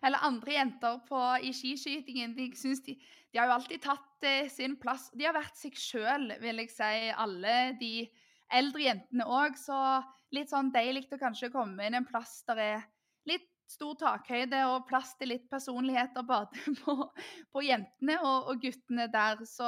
Eller 0.05 0.23
andre 0.27 0.53
jenter 0.53 0.99
på, 1.07 1.21
i 1.41 1.49
skiskytingen. 1.55 2.35
De, 2.37 2.51
de, 2.53 2.93
de, 2.93 3.39
har 3.39 3.49
jo 3.49 3.55
alltid 3.55 3.81
tatt 3.83 4.27
eh, 4.27 4.51
sin 4.51 4.75
plass. 4.79 5.07
De 5.17 5.25
har 5.25 5.35
vært 5.35 5.57
seg 5.57 5.79
sjøl, 5.79 6.29
vil 6.43 6.61
jeg 6.61 6.71
si, 6.75 7.09
alle 7.17 7.55
de 7.81 8.05
eldre 8.53 8.83
jentene 8.83 9.25
òg. 9.25 9.57
Så 9.59 9.79
litt 10.35 10.51
sånn 10.53 10.69
deilig 10.75 11.07
å 11.15 11.21
kanskje 11.23 11.51
komme 11.55 11.87
inn 11.87 11.97
en 11.97 12.07
plass 12.07 12.43
der 12.47 12.63
er 12.67 12.85
stor 13.67 13.95
takhøyde 13.99 14.59
og 14.71 14.85
plass 14.87 15.13
til 15.19 15.33
litt 15.33 15.47
personligheter 15.51 16.25
både 16.27 16.59
på, 16.83 16.97
på 17.53 17.63
jentene 17.65 18.19
og, 18.23 18.51
og, 18.51 18.61
guttene 18.63 19.07
der. 19.13 19.43
Så 19.47 19.67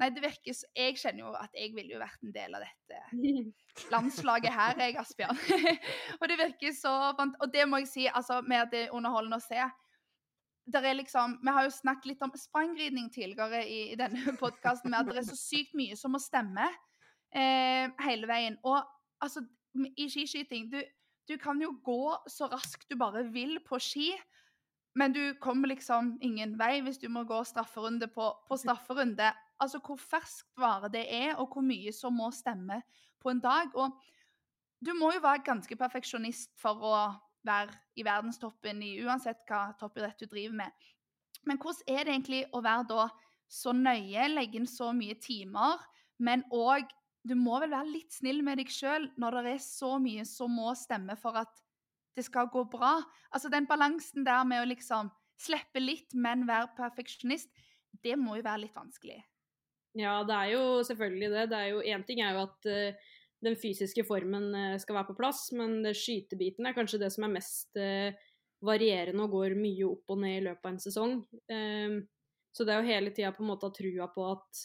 nei, 0.00 0.10
det 0.14 0.22
virker 0.24 0.62
Jeg 0.76 0.96
kjenner 1.00 1.26
jo 1.26 1.34
at 1.36 1.56
jeg 1.58 1.74
ville 1.76 1.96
jo 1.96 2.02
vært 2.02 2.22
en 2.24 2.34
del 2.34 2.56
av 2.58 2.64
dette 2.64 3.02
landslaget 3.92 4.54
her, 4.54 4.80
jeg, 4.80 4.96
Asbjørn. 4.98 5.42
og 6.20 6.24
det 6.30 6.38
virker 6.40 6.74
så 6.74 6.94
Og 7.14 7.52
det 7.52 7.68
må 7.68 7.82
jeg 7.84 7.92
si, 7.92 8.08
altså, 8.08 8.40
med 8.42 8.72
det 8.72 8.88
underholdende 8.90 9.38
å 9.38 9.44
se. 9.44 9.68
Liksom, 10.68 11.38
vi 11.44 11.52
har 11.54 11.64
jo 11.64 11.72
snakket 11.72 12.10
litt 12.10 12.24
om 12.26 12.34
sprangridning 12.36 13.08
tidligere 13.12 13.62
i, 13.64 13.78
i 13.94 13.96
denne 13.96 14.34
podkasten, 14.40 14.92
med 14.92 15.00
at 15.00 15.12
det 15.12 15.22
er 15.22 15.30
så 15.30 15.38
sykt 15.38 15.72
mye 15.78 15.96
som 15.96 16.12
må 16.12 16.20
stemme 16.20 16.66
eh, 17.32 17.88
hele 18.04 18.28
veien. 18.28 18.58
Og 18.68 18.82
altså, 19.24 19.44
i 19.96 20.08
skiskyting 20.10 20.68
du, 20.72 20.80
du 21.28 21.36
kan 21.40 21.60
jo 21.60 21.74
gå 21.84 22.16
så 22.30 22.48
raskt 22.48 22.88
du 22.88 22.96
bare 22.96 23.26
vil 23.32 23.58
på 23.64 23.78
ski, 23.82 24.12
men 24.98 25.12
du 25.12 25.34
kommer 25.42 25.70
liksom 25.70 26.16
ingen 26.24 26.56
vei 26.58 26.80
hvis 26.82 26.98
du 26.98 27.08
må 27.12 27.24
gå 27.28 27.42
strafferunde 27.46 28.08
på, 28.10 28.30
på 28.48 28.58
strafferunde. 28.62 29.30
Altså 29.60 29.80
hvor 29.84 29.98
ferskt 30.00 30.50
vare 30.58 30.90
det 30.92 31.04
er, 31.12 31.34
og 31.36 31.52
hvor 31.52 31.66
mye 31.66 31.92
som 31.94 32.16
må 32.16 32.30
stemme 32.34 32.80
på 33.20 33.32
en 33.32 33.42
dag. 33.44 33.74
Og 33.74 33.94
du 34.80 34.94
må 34.94 35.12
jo 35.14 35.22
være 35.24 35.44
ganske 35.46 35.76
perfeksjonist 35.76 36.54
for 36.58 36.82
å 36.82 36.98
være 37.46 37.74
i 37.98 38.04
verdenstoppen 38.06 38.82
i 38.84 38.96
uansett 39.04 39.44
hva 39.48 39.68
toppidrett 39.78 40.20
du 40.20 40.28
driver 40.30 40.62
med. 40.62 40.88
Men 41.46 41.58
hvordan 41.60 41.94
er 41.94 42.04
det 42.04 42.14
egentlig 42.14 42.42
å 42.52 42.62
være 42.64 42.86
da 42.90 43.08
så 43.48 43.72
nøye, 43.72 44.28
legge 44.28 44.60
inn 44.60 44.68
så 44.68 44.90
mye 44.92 45.16
timer, 45.22 45.80
men 46.18 46.42
òg 46.52 46.90
du 47.26 47.34
må 47.38 47.58
vel 47.62 47.72
være 47.72 47.90
litt 47.90 48.14
snill 48.14 48.42
med 48.46 48.60
deg 48.60 48.70
sjøl 48.72 49.08
når 49.20 49.40
det 49.40 49.54
er 49.56 49.64
så 49.64 49.96
mye 50.02 50.24
som 50.28 50.52
må 50.54 50.72
stemme 50.78 51.16
for 51.20 51.38
at 51.40 51.64
det 52.18 52.24
skal 52.26 52.50
gå 52.50 52.64
bra. 52.70 52.98
Altså 53.34 53.50
Den 53.52 53.68
balansen 53.70 54.26
der 54.26 54.44
med 54.48 54.62
å 54.62 54.68
liksom 54.68 55.10
slippe 55.38 55.82
litt, 55.82 56.14
men 56.14 56.46
være 56.48 56.72
perfeksjonist, 56.78 57.50
det 58.02 58.16
må 58.18 58.38
jo 58.38 58.46
være 58.46 58.64
litt 58.64 58.76
vanskelig. 58.76 59.20
Ja, 59.98 60.20
det 60.26 60.34
er 60.34 60.50
jo 60.52 60.64
selvfølgelig 60.86 61.30
det. 61.34 61.44
det 61.52 61.58
er 61.58 61.68
jo 61.72 61.84
Én 61.94 62.04
ting 62.06 62.20
er 62.22 62.36
jo 62.36 62.44
at 62.46 62.68
uh, 62.70 63.14
den 63.46 63.56
fysiske 63.58 64.04
formen 64.06 64.50
uh, 64.54 64.78
skal 64.82 64.98
være 64.98 65.10
på 65.12 65.18
plass, 65.20 65.46
men 65.56 65.80
skytebiten 65.94 66.66
er 66.66 66.76
kanskje 66.76 67.00
det 67.02 67.12
som 67.14 67.26
er 67.26 67.34
mest 67.38 67.78
uh, 67.78 68.10
varierende 68.66 69.24
og 69.24 69.36
går 69.36 69.56
mye 69.58 69.86
opp 69.86 70.14
og 70.14 70.20
ned 70.24 70.40
i 70.40 70.44
løpet 70.48 70.66
av 70.66 70.72
en 70.72 70.80
sesong. 70.82 71.12
så 72.50 72.64
det 72.66 72.72
er 72.74 72.80
jo 72.80 72.88
hele 72.88 73.12
tida 73.14 73.30
på 73.30 73.44
en 73.44 73.50
måte 73.52 73.68
ha 73.68 73.74
trua 73.76 74.08
på 74.10 74.24
at 74.32 74.62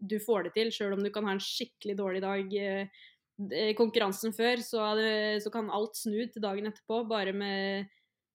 du 0.00 0.18
får 0.22 0.48
det 0.48 0.54
til, 0.56 0.70
sjøl 0.74 0.96
om 0.96 1.02
du 1.04 1.10
kan 1.14 1.26
ha 1.28 1.34
en 1.36 1.42
skikkelig 1.42 1.96
dårlig 1.98 2.22
dag 2.24 2.54
i 2.56 3.72
konkurransen 3.78 4.34
før, 4.36 4.60
så, 4.62 4.84
så, 5.42 5.50
kan 5.52 5.70
alt 5.72 5.96
snu 5.98 6.20
til 6.30 6.42
dagen 6.44 6.68
etterpå, 6.68 7.02
bare 7.08 7.32
med 7.34 7.90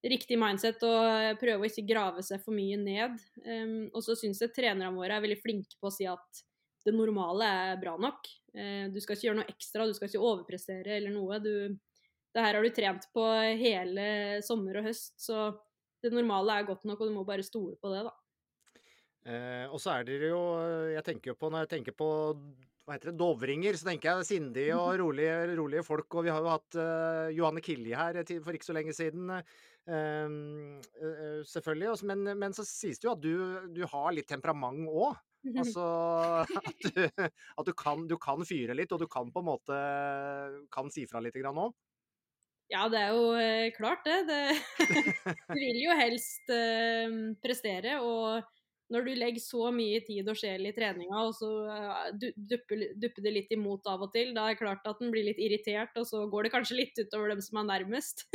riktig 0.08 0.38
mindset 0.40 0.84
og 0.86 1.40
prøve 1.42 1.66
å 1.66 1.70
ikke 1.70 1.88
grave 1.90 2.24
seg 2.26 2.42
for 2.44 2.56
mye 2.56 2.78
ned. 2.80 3.18
Um, 3.46 3.88
og 3.94 4.04
så 4.06 4.16
syns 4.18 4.42
jeg 4.44 4.54
trenerne 4.56 4.94
våre 4.96 5.18
er 5.18 5.24
veldig 5.24 5.40
flinke 5.42 5.80
på 5.82 5.90
å 5.90 5.94
si 5.94 6.08
at 6.10 6.44
det 6.86 6.94
normale 6.96 7.48
er 7.72 7.82
bra 7.82 7.96
nok. 8.00 8.30
Uh, 8.56 8.88
du 8.94 9.00
skal 9.04 9.18
ikke 9.18 9.30
gjøre 9.30 9.40
noe 9.42 9.52
ekstra, 9.52 9.88
du 9.88 9.96
skal 9.98 10.12
ikke 10.12 10.24
overprestere 10.24 11.00
eller 11.00 11.14
noe. 11.16 11.42
Du, 11.44 11.54
det 12.34 12.46
her 12.46 12.60
har 12.60 12.64
du 12.64 12.76
trent 12.76 13.10
på 13.16 13.26
hele 13.60 14.08
sommer 14.46 14.80
og 14.82 14.92
høst, 14.92 15.16
så 15.22 15.50
det 16.04 16.14
normale 16.14 16.60
er 16.60 16.70
godt 16.70 16.86
nok, 16.88 17.02
og 17.02 17.10
du 17.10 17.18
må 17.18 17.26
bare 17.28 17.46
stole 17.46 17.76
på 17.82 17.92
det, 17.94 18.06
da. 18.06 18.14
Eh, 19.28 19.66
og 19.68 19.82
så 19.84 19.92
er 19.92 20.06
dere 20.08 20.30
jo 20.32 20.42
Jeg 20.94 21.04
tenker 21.04 21.34
jo 21.34 21.36
på 21.36 21.50
når 21.52 21.66
jeg 21.66 21.72
tenker 21.74 21.96
på 22.00 22.08
hva 22.88 22.96
heter 22.96 23.12
det, 23.12 23.18
dovringer, 23.20 23.76
så 23.76 23.90
tenker 23.90 24.08
jeg 24.08 24.28
sindige 24.30 24.76
og 24.80 24.94
rolige, 25.02 25.32
rolige 25.60 25.84
folk. 25.84 26.08
Og 26.16 26.24
vi 26.24 26.32
har 26.32 26.40
jo 26.40 26.54
hatt 26.54 26.78
uh, 26.80 27.28
Johanne 27.36 27.60
Kilje 27.60 28.00
her 28.00 28.22
for 28.46 28.56
ikke 28.56 28.68
så 28.70 28.76
lenge 28.78 28.94
siden. 28.96 29.28
Uh, 29.28 30.80
uh, 30.96 31.42
selvfølgelig. 31.52 31.90
Også, 31.92 32.08
men, 32.08 32.24
men, 32.40 32.56
så 32.56 32.64
sies 32.64 33.04
det 33.04 33.10
jo 33.10 33.12
at 33.18 33.26
du, 33.26 33.34
du 33.76 33.84
har 33.92 34.16
litt 34.16 34.32
temperament 34.32 34.88
òg. 34.88 35.20
Altså 35.52 35.84
at, 36.64 36.88
du, 36.88 37.04
at 37.12 37.68
du, 37.68 37.76
kan, 37.76 38.08
du, 38.08 38.16
kan, 38.24 38.48
fyre 38.48 38.80
litt, 38.80 38.96
og 38.96 39.04
du 39.04 39.10
kan 39.12 39.36
på 39.36 39.44
en 39.44 39.50
måte 39.52 39.84
kan 40.72 40.88
si 40.88 41.04
fra 41.12 41.20
litt 41.20 41.36
òg. 41.44 41.76
Ja, 42.72 42.88
det 42.88 43.04
er 43.04 43.12
jo 43.20 43.76
klart 43.76 44.08
det. 44.08 44.22
det 44.32 44.42
du 45.52 45.60
vil 45.60 45.84
jo 45.90 46.00
helst 46.08 46.56
prestere. 47.44 48.00
og 48.00 48.48
når 48.94 49.04
du 49.04 49.12
legger 49.20 49.44
så 49.44 49.68
mye 49.76 50.00
tid 50.08 50.30
og 50.32 50.40
sjel 50.40 50.70
i 50.70 50.74
treninga, 50.76 51.26
og 51.28 51.36
så 51.36 51.50
dupper, 52.16 52.88
dupper 52.96 53.26
det 53.26 53.34
litt 53.36 53.54
imot 53.56 53.88
av 53.92 54.06
og 54.08 54.14
til, 54.16 54.34
da 54.36 54.48
er 54.48 54.56
det 54.56 54.62
klart 54.62 54.88
at 54.88 55.04
en 55.04 55.12
blir 55.14 55.28
litt 55.28 55.42
irritert, 55.44 55.96
og 56.00 56.08
så 56.08 56.24
går 56.32 56.48
det 56.48 56.54
kanskje 56.56 56.80
litt 56.80 57.00
utover 57.02 57.34
dem 57.34 57.44
som 57.44 57.62
er 57.62 57.72
nærmest. 57.74 58.28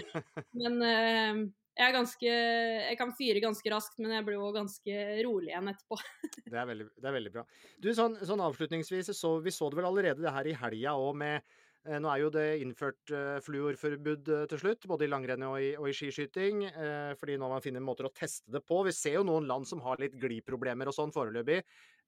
Men 0.60 0.78
uh, 0.82 1.46
jeg 1.76 1.92
ganske 1.92 2.30
Jeg 2.32 2.96
kan 2.96 3.12
fyre 3.18 3.42
ganske 3.44 3.72
raskt, 3.72 3.98
men 4.00 4.14
jeg 4.14 4.24
blir 4.24 4.38
jo 4.38 4.48
ganske 4.54 5.02
rolig 5.26 5.50
igjen 5.52 5.68
etterpå. 5.72 5.98
Det 6.52 6.56
er 6.56 6.68
veldig, 6.70 6.86
det 6.94 7.08
er 7.10 7.16
veldig 7.18 7.32
bra. 7.34 7.42
Du, 7.82 7.90
sånn, 7.92 8.16
sånn 8.24 8.40
avslutningsvis, 8.40 9.10
så, 9.18 9.34
vi 9.44 9.52
så 9.52 9.68
det 9.68 9.80
vel 9.80 9.88
allerede 9.90 10.24
det 10.24 10.32
her 10.32 10.48
i 10.48 10.54
helga 10.56 10.94
òg 10.96 11.18
med 11.20 11.36
eh, 11.36 11.65
Nå 11.86 12.10
er 12.10 12.18
jo 12.18 12.30
det 12.34 12.44
innført 12.64 13.12
eh, 13.14 13.36
fluorforbud 13.44 14.30
eh, 14.34 14.44
til 14.50 14.60
slutt, 14.62 14.86
både 14.90 15.06
i 15.06 15.10
langrenn 15.10 15.44
og 15.46 15.56
i, 15.62 15.68
og 15.78 15.86
i 15.90 15.94
skiskyting. 15.94 16.64
Eh, 16.66 17.12
fordi 17.20 17.36
nå 17.38 17.46
har 17.46 17.54
man 17.56 17.64
funnet 17.64 17.84
måter 17.84 18.08
å 18.08 18.12
teste 18.16 18.50
det 18.50 18.62
på. 18.66 18.80
Vi 18.88 18.94
ser 18.96 19.20
jo 19.20 19.26
noen 19.28 19.46
land 19.46 19.68
som 19.70 19.82
har 19.84 20.00
litt 20.02 20.16
gliproblemer 20.18 20.90
og 20.90 20.96
sånn 20.96 21.14
foreløpig. 21.14 21.60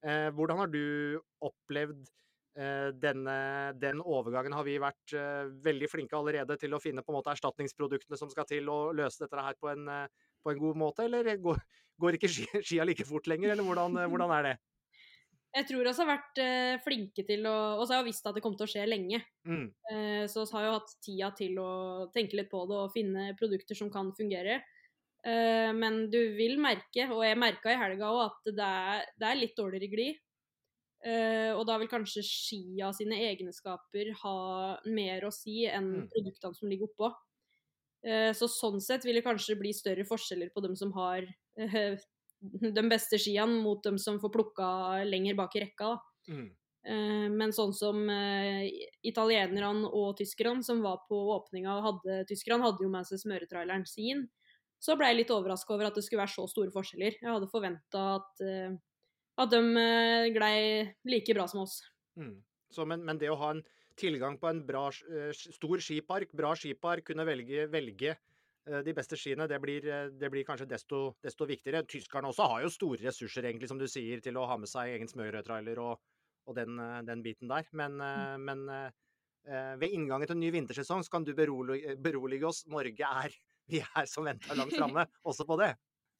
Eh, 0.03 0.29
hvordan 0.35 0.61
har 0.63 0.71
du 0.73 0.81
opplevd 1.47 2.11
eh, 2.59 2.89
denne, 2.99 3.37
den 3.79 4.03
overgangen? 4.03 4.55
Har 4.57 4.67
vi 4.67 4.77
vært 4.83 5.15
eh, 5.15 5.51
veldig 5.65 5.91
flinke 5.91 6.19
allerede 6.19 6.59
til 6.59 6.75
å 6.75 6.81
finne 6.83 7.05
på 7.05 7.13
en 7.13 7.19
måte 7.21 7.35
erstatningsproduktene 7.35 8.19
som 8.19 8.31
skal 8.31 8.47
til 8.49 8.67
å 8.71 8.79
løse 8.95 9.23
dette 9.23 9.47
her 9.47 9.55
på 9.59 9.71
en, 9.71 9.87
eh, 9.95 10.31
på 10.43 10.53
en 10.53 10.63
god 10.65 10.83
måte, 10.83 11.07
eller 11.07 11.35
går, 11.39 11.63
går 12.03 12.19
ikke 12.19 12.33
skia 12.35 12.87
like 12.87 13.07
fort 13.07 13.31
lenger, 13.31 13.55
eller 13.55 13.67
hvordan, 13.67 13.99
eh, 14.03 14.11
hvordan 14.11 14.35
er 14.39 14.51
det? 14.51 14.57
Jeg 15.49 15.65
tror 15.65 15.87
også 15.89 16.05
har 16.05 16.11
vært 16.11 16.39
uh, 16.45 16.81
flinke 16.85 17.23
til 17.25 17.47
å 17.49 17.55
Og 17.79 17.87
så 17.87 17.95
har 17.95 18.03
jeg 18.03 18.11
visst 18.11 18.27
at 18.29 18.35
det 18.37 18.43
kom 18.45 18.55
til 18.57 18.67
å 18.67 18.69
skje 18.69 18.85
lenge. 18.85 19.21
Mm. 19.49 19.67
Uh, 19.89 20.25
så 20.29 20.45
har 20.53 20.67
jo 20.67 20.75
hatt 20.77 20.91
tida 21.05 21.31
til 21.37 21.57
å 21.61 21.71
tenke 22.13 22.37
litt 22.37 22.51
på 22.51 22.61
det 22.69 22.77
og 22.77 22.93
finne 22.93 23.31
produkter 23.39 23.77
som 23.77 23.89
kan 23.93 24.11
fungere. 24.17 24.59
Uh, 25.25 25.73
men 25.75 26.05
du 26.13 26.19
vil 26.37 26.59
merke, 26.61 27.09
og 27.09 27.23
jeg 27.25 27.39
merka 27.41 27.73
i 27.73 27.79
helga 27.81 28.11
òg, 28.13 28.21
at 28.27 28.51
det 28.59 28.67
er, 28.67 29.07
det 29.19 29.29
er 29.29 29.39
litt 29.41 29.57
dårligere 29.57 29.93
glid. 29.93 30.25
Og 30.99 31.61
da 31.63 31.77
vil 31.79 31.87
kanskje 31.87 32.19
skia 32.27 32.89
sine 32.91 33.15
egenskaper 33.29 34.09
ha 34.19 34.39
mer 34.91 35.23
å 35.23 35.29
si 35.31 35.61
enn 35.63 35.85
Mm. 35.93 36.09
produktene 36.11 36.57
som 36.57 36.67
ligger 36.67 36.89
oppå. 36.89 37.07
Så 38.35 38.49
sånn 38.51 38.81
sett 38.83 39.07
vil 39.07 39.15
det 39.15 39.23
kanskje 39.23 39.55
bli 39.55 39.71
større 39.71 40.03
forskjeller 40.03 40.51
på 40.51 40.59
dem 40.65 40.75
som 40.75 40.91
har 40.97 41.23
de 42.39 42.83
beste 42.89 43.19
skiene, 43.19 43.59
mot 43.63 43.83
dem 43.83 43.99
som 43.99 44.19
får 44.21 44.31
plukka 44.33 44.69
lenger 45.07 45.37
bak 45.39 45.55
i 45.55 45.63
rekka. 45.65 45.93
Mm. 46.29 46.47
Eh, 46.87 47.27
Men 47.35 47.53
sånn 47.55 47.73
som 47.75 48.01
eh, 48.09 48.69
italienerne 49.03 49.89
og 49.89 50.17
tyskerne 50.19 50.63
som 50.63 50.83
var 50.85 51.03
på 51.09 51.17
åpninga 51.35 51.79
hadde 51.83 52.21
Tyskerne 52.29 52.63
hadde 52.63 52.85
jo 52.85 52.91
med 52.91 53.07
seg 53.09 53.21
smøretraileren 53.23 53.85
sin. 53.89 54.27
Så 54.79 54.95
ble 54.95 55.09
jeg 55.11 55.19
litt 55.19 55.33
overraska 55.35 55.75
over 55.75 55.89
at 55.89 55.97
det 55.97 56.05
skulle 56.05 56.23
være 56.23 56.37
så 56.37 56.45
store 56.47 56.71
forskjeller. 56.71 57.17
Jeg 57.19 57.27
hadde 57.27 57.51
forventa 57.51 58.05
at, 58.21 58.45
eh, 58.45 58.77
at 59.43 59.51
de 59.51 59.63
glei 60.35 60.55
like 61.03 61.35
bra 61.35 61.49
som 61.51 61.65
oss. 61.65 61.81
Mm. 62.15 62.37
Så, 62.71 62.85
men, 62.87 63.03
men 63.03 63.19
det 63.19 63.31
å 63.33 63.39
ha 63.41 63.51
en 63.57 63.65
tilgang 63.99 64.37
på 64.39 64.47
en 64.47 64.61
bra, 64.63 64.85
stor 65.35 65.81
skipark, 65.83 66.31
bra 66.37 66.53
skipark, 66.55 67.09
kunne 67.09 67.25
velge, 67.27 67.65
velge 67.67 68.13
de 68.85 68.93
beste 68.95 69.17
skiene, 69.19 69.47
det 69.49 69.59
blir, 69.63 69.85
eh, 69.87 70.07
det 70.13 70.29
blir 70.31 70.45
kanskje 70.47 70.67
desto, 70.69 71.01
desto 71.23 71.47
viktigere. 71.49 71.83
Tyskerne 71.89 72.29
også 72.31 72.47
har 72.51 72.63
jo 72.63 72.71
store 72.73 73.03
ressurser, 73.07 73.47
egentlig, 73.49 73.69
som 73.71 73.79
du 73.79 73.87
sier, 73.89 74.21
til 74.23 74.37
å 74.37 74.47
ha 74.49 74.57
med 74.57 74.69
seg 74.69 74.93
egen 74.95 75.09
smørtrailer 75.09 75.81
og, 75.83 75.99
og 76.47 76.57
den, 76.57 76.79
eh, 76.79 77.01
den 77.07 77.23
biten 77.25 77.51
der. 77.51 77.67
Men, 77.71 77.99
mm. 77.99 78.47
men 78.47 78.65
eh, 78.75 78.89
eh, 79.49 79.75
ved 79.81 79.95
inngangen 79.95 80.29
til 80.29 80.37
en 80.37 80.43
ny 80.45 80.53
vintersesong 80.55 81.05
så 81.05 81.17
kan 81.17 81.27
du 81.27 81.33
berolige, 81.37 81.97
berolige 82.01 82.49
oss. 82.49 82.65
Norge 82.69 83.13
er 83.25 83.37
vi 83.69 83.83
er 83.83 84.09
som 84.09 84.25
venta 84.25 84.57
langt 84.57 84.75
framme, 84.79 85.05
også 85.23 85.45
på 85.49 85.59
det. 85.61 85.73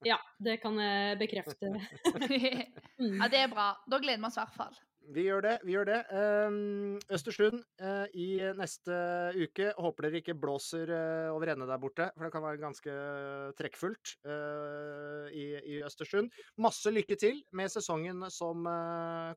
Ja, 0.07 0.15
det 0.39 0.61
kan 0.63 0.77
jeg 0.79 1.19
bekrefte. 1.19 1.73
Mm. 2.99 3.13
ja, 3.15 3.27
det 3.31 3.39
er 3.39 3.47
bra. 3.47 3.69
Da 3.87 3.95
gleder 4.03 4.19
vi 4.19 4.27
oss 4.27 4.35
i 4.35 4.41
hvert 4.41 4.55
fall. 4.57 4.73
Vi 5.09 5.23
gjør 5.25 5.41
det. 5.41 5.55
vi 5.65 5.73
gjør 5.73 5.87
det. 5.89 5.99
Ehm, 6.13 6.99
Østersund 7.09 7.63
eh, 7.81 8.05
i 8.13 8.27
neste 8.57 8.99
uke. 9.33 9.71
Håper 9.81 10.05
dere 10.05 10.21
ikke 10.21 10.37
blåser 10.37 10.91
eh, 10.93 11.29
over 11.33 11.53
ende 11.53 11.67
der 11.69 11.81
borte, 11.81 12.11
for 12.15 12.27
det 12.27 12.33
kan 12.35 12.45
være 12.45 12.61
ganske 12.61 12.97
trekkfullt 13.57 14.15
eh, 14.29 15.33
i, 15.33 15.47
i 15.77 15.81
Østersund. 15.87 16.29
Masse 16.61 16.93
lykke 16.93 17.17
til 17.17 17.41
med 17.57 17.73
sesongen 17.73 18.27
som 18.33 18.69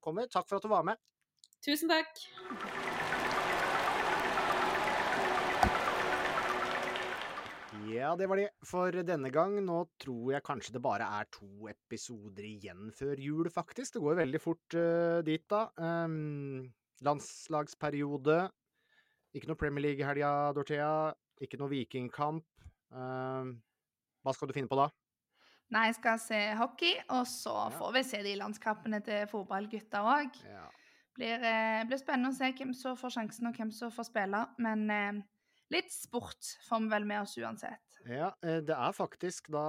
kommer. 0.04 0.28
Takk 0.32 0.48
for 0.48 0.60
at 0.60 0.66
du 0.66 0.72
var 0.72 0.84
med. 0.92 1.00
Tusen 1.64 1.88
takk. 1.88 3.31
Ja, 8.12 8.16
det 8.20 8.26
var 8.28 8.36
det 8.36 8.50
for 8.68 8.92
denne 8.92 9.30
gang. 9.32 9.54
Nå 9.64 9.78
tror 10.02 10.34
jeg 10.34 10.44
kanskje 10.44 10.74
det 10.74 10.82
bare 10.84 11.06
er 11.16 11.24
to 11.32 11.70
episoder 11.70 12.44
igjen 12.44 12.90
før 12.92 13.16
jul, 13.16 13.48
faktisk. 13.48 13.94
Det 13.94 14.02
går 14.04 14.18
veldig 14.18 14.40
fort 14.42 14.74
uh, 14.76 15.22
dit, 15.24 15.40
da. 15.48 15.62
Um, 15.80 16.66
landslagsperiode. 17.00 18.36
Ikke 19.32 19.48
noe 19.48 19.56
Premier 19.62 19.86
League 19.86 20.04
i 20.04 20.04
helga, 20.04 20.52
Dorthea. 20.52 20.90
Ikke 21.40 21.56
noe 21.56 21.72
Vikingkamp. 21.72 22.44
Um, 22.92 23.54
hva 24.20 24.36
skal 24.36 24.52
du 24.52 24.56
finne 24.58 24.68
på 24.68 24.76
da? 24.76 24.90
Nei, 25.72 25.86
jeg 25.88 25.96
skal 26.02 26.20
se 26.20 26.40
hockey, 26.60 26.98
og 27.16 27.24
så 27.32 27.54
Ja. 27.62 27.70
får 27.78 27.94
vi 27.96 28.02
se 28.10 28.22
de 28.28 28.36
landskampene 28.42 29.00
til 29.08 29.24
fotballgutta 29.32 30.04
òg. 30.04 30.36
Ja. 30.44 30.66
Blir, 31.16 31.40
eh, 31.40 31.80
blir 31.88 31.96
spennende 31.96 32.28
å 32.28 32.36
se 32.36 32.52
hvem 32.52 32.76
som 32.76 32.92
får 32.94 33.16
sjansen, 33.16 33.48
og 33.48 33.56
hvem 33.56 33.72
som 33.72 33.90
får 33.90 34.04
spille. 34.12 34.44
Men 34.58 34.90
eh, 34.90 35.22
litt 35.72 35.90
sport 35.90 36.58
får 36.68 36.84
vi 36.84 36.92
vel 36.92 37.08
med 37.08 37.22
oss 37.22 37.38
uansett. 37.40 37.80
Ja, 38.08 38.32
eh, 38.42 38.58
det 38.66 38.74
er 38.74 38.92
faktisk 38.96 39.48
da 39.54 39.62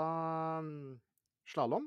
mm, 0.66 0.96
slalåm 1.54 1.86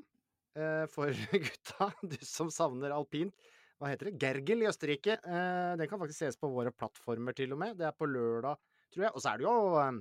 eh, 0.55 0.85
for 0.91 1.11
gutta. 1.31 1.91
Du 2.01 2.17
som 2.25 2.51
savner 2.53 2.91
alpint. 2.95 3.35
Hva 3.77 3.87
heter 3.91 4.05
det? 4.09 4.19
Gergel 4.21 4.61
i 4.63 4.69
Østerrike. 4.69 5.13
Eh, 5.21 5.73
Den 5.77 5.89
kan 5.89 5.99
faktisk 6.01 6.19
ses 6.23 6.37
på 6.39 6.49
våre 6.49 6.71
plattformer, 6.73 7.33
til 7.37 7.53
og 7.53 7.59
med. 7.61 7.77
Det 7.77 7.85
er 7.89 7.95
på 7.97 8.05
lørdag, 8.09 8.55
tror 8.93 9.03
jeg. 9.05 9.13
Og 9.13 9.19
så 9.21 9.27
er 9.33 9.37
det 9.37 9.45
jo, 9.45 9.55
eh, 9.81 9.93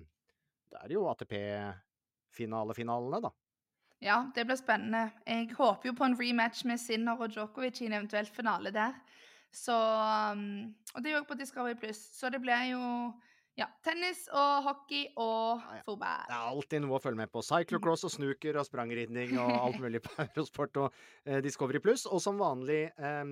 det 0.72 0.78
er 0.82 0.88
jo 0.96 1.08
ATP-finalefinalene, 1.12 3.18
da. 3.26 3.30
Ja, 4.04 4.18
det 4.36 4.42
blir 4.46 4.58
spennende. 4.60 5.02
Jeg 5.26 5.54
håper 5.56 5.88
jo 5.88 5.94
på 5.96 6.04
en 6.04 6.18
rematch 6.20 6.64
med 6.68 6.78
Sinner 6.80 7.16
og 7.16 7.30
Djokovic 7.32 7.80
i 7.80 7.86
en 7.88 7.96
eventuell 7.96 8.28
finale 8.28 8.70
der. 8.74 8.92
Så 9.56 9.72
um, 9.72 10.74
Og 10.94 11.02
det 11.02 11.10
er 11.10 11.16
jo 11.16 11.28
på 11.28 11.38
Discovery 11.38 11.74
Pluss. 11.80 12.00
Så 12.18 12.24
det 12.32 12.40
blir 12.44 12.62
jo 12.74 12.82
ja, 13.56 13.66
tennis 13.84 14.26
og 14.36 14.66
hockey 14.66 15.06
og 15.16 15.62
Ja, 15.62 15.78
ja. 15.78 15.82
fotball. 15.86 16.24
Det 16.28 16.36
er 16.36 16.48
alltid 16.52 16.82
noe 16.84 16.98
å 16.98 17.02
følge 17.02 17.20
med 17.22 17.32
på. 17.32 17.42
Cyclocross 17.46 18.04
og 18.08 18.12
snooker 18.12 18.58
og 18.60 18.66
sprangridning 18.68 19.36
og 19.40 19.52
alt 19.64 19.78
mulig 19.82 20.02
på 20.04 20.12
Eurosport 20.26 20.80
og 20.82 20.98
eh, 21.24 21.40
Discovery 21.44 21.80
Pluss. 21.84 22.04
Og 22.10 22.20
som 22.22 22.40
vanlig 22.40 22.82
eh, 22.92 23.24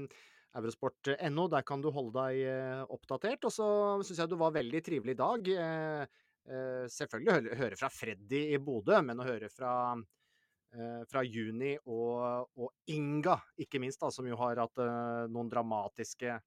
eurosport.no, 0.57 1.49
der 1.53 1.67
kan 1.67 1.85
du 1.85 1.91
holde 1.93 2.17
deg 2.17 2.41
eh, 2.49 2.83
oppdatert. 2.97 3.45
Og 3.49 3.53
så 3.53 3.69
syns 4.07 4.25
jeg 4.25 4.33
du 4.33 4.39
var 4.41 4.55
veldig 4.57 4.81
trivelig 4.87 5.17
i 5.17 5.21
dag. 5.21 5.53
Eh, 5.59 6.17
eh, 6.49 6.85
selvfølgelig 6.97 7.37
høre, 7.39 7.61
høre 7.61 7.81
fra 7.81 7.93
Freddy 7.93 8.47
i 8.55 8.61
Bodø, 8.63 9.01
men 9.05 9.21
å 9.21 9.29
høre 9.29 9.53
fra 9.53 9.75
eh, 9.99 11.05
fra 11.11 11.27
Juni 11.27 11.75
og, 11.85 12.49
og 12.57 12.97
Inga, 12.97 13.37
ikke 13.61 13.83
minst, 13.83 14.01
da, 14.01 14.09
som 14.15 14.27
jo 14.31 14.41
har 14.41 14.63
hatt 14.65 14.85
noen 15.29 15.53
dramatiske 15.53 16.41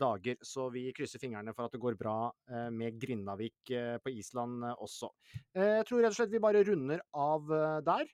dager. 0.00 0.36
Så 0.42 0.70
vi 0.72 0.86
krysser 0.96 1.20
fingrene 1.22 1.52
for 1.54 1.66
at 1.68 1.72
det 1.76 1.80
går 1.82 1.96
bra 2.00 2.30
eh, 2.48 2.70
med 2.72 2.98
Grindavik 3.00 3.70
eh, 3.70 3.98
på 4.02 4.10
Island 4.16 4.64
eh, 4.64 4.74
også. 4.80 5.10
Eh, 5.54 5.78
jeg 5.82 5.86
tror 5.90 6.02
rett 6.02 6.14
og 6.14 6.18
slett 6.20 6.32
vi 6.32 6.40
bare 6.42 6.64
runder 6.64 7.02
av 7.14 7.52
eh, 7.52 7.80
der. 7.84 8.06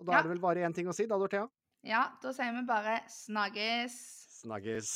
Og 0.00 0.06
da 0.06 0.12
Ja. 0.12 0.18
er 0.18 0.22
det 0.28 0.30
vel 0.36 0.40
bare 0.44 0.64
én 0.66 0.74
ting 0.74 0.86
å 0.88 0.94
si, 0.94 1.06
da, 1.10 1.18
Dorthea? 1.18 1.48
Ja, 1.86 2.04
da 2.22 2.32
sier 2.32 2.52
vi 2.54 2.64
bare 2.66 3.00
snakkes. 3.10 3.98
Snakkes. 4.42 4.94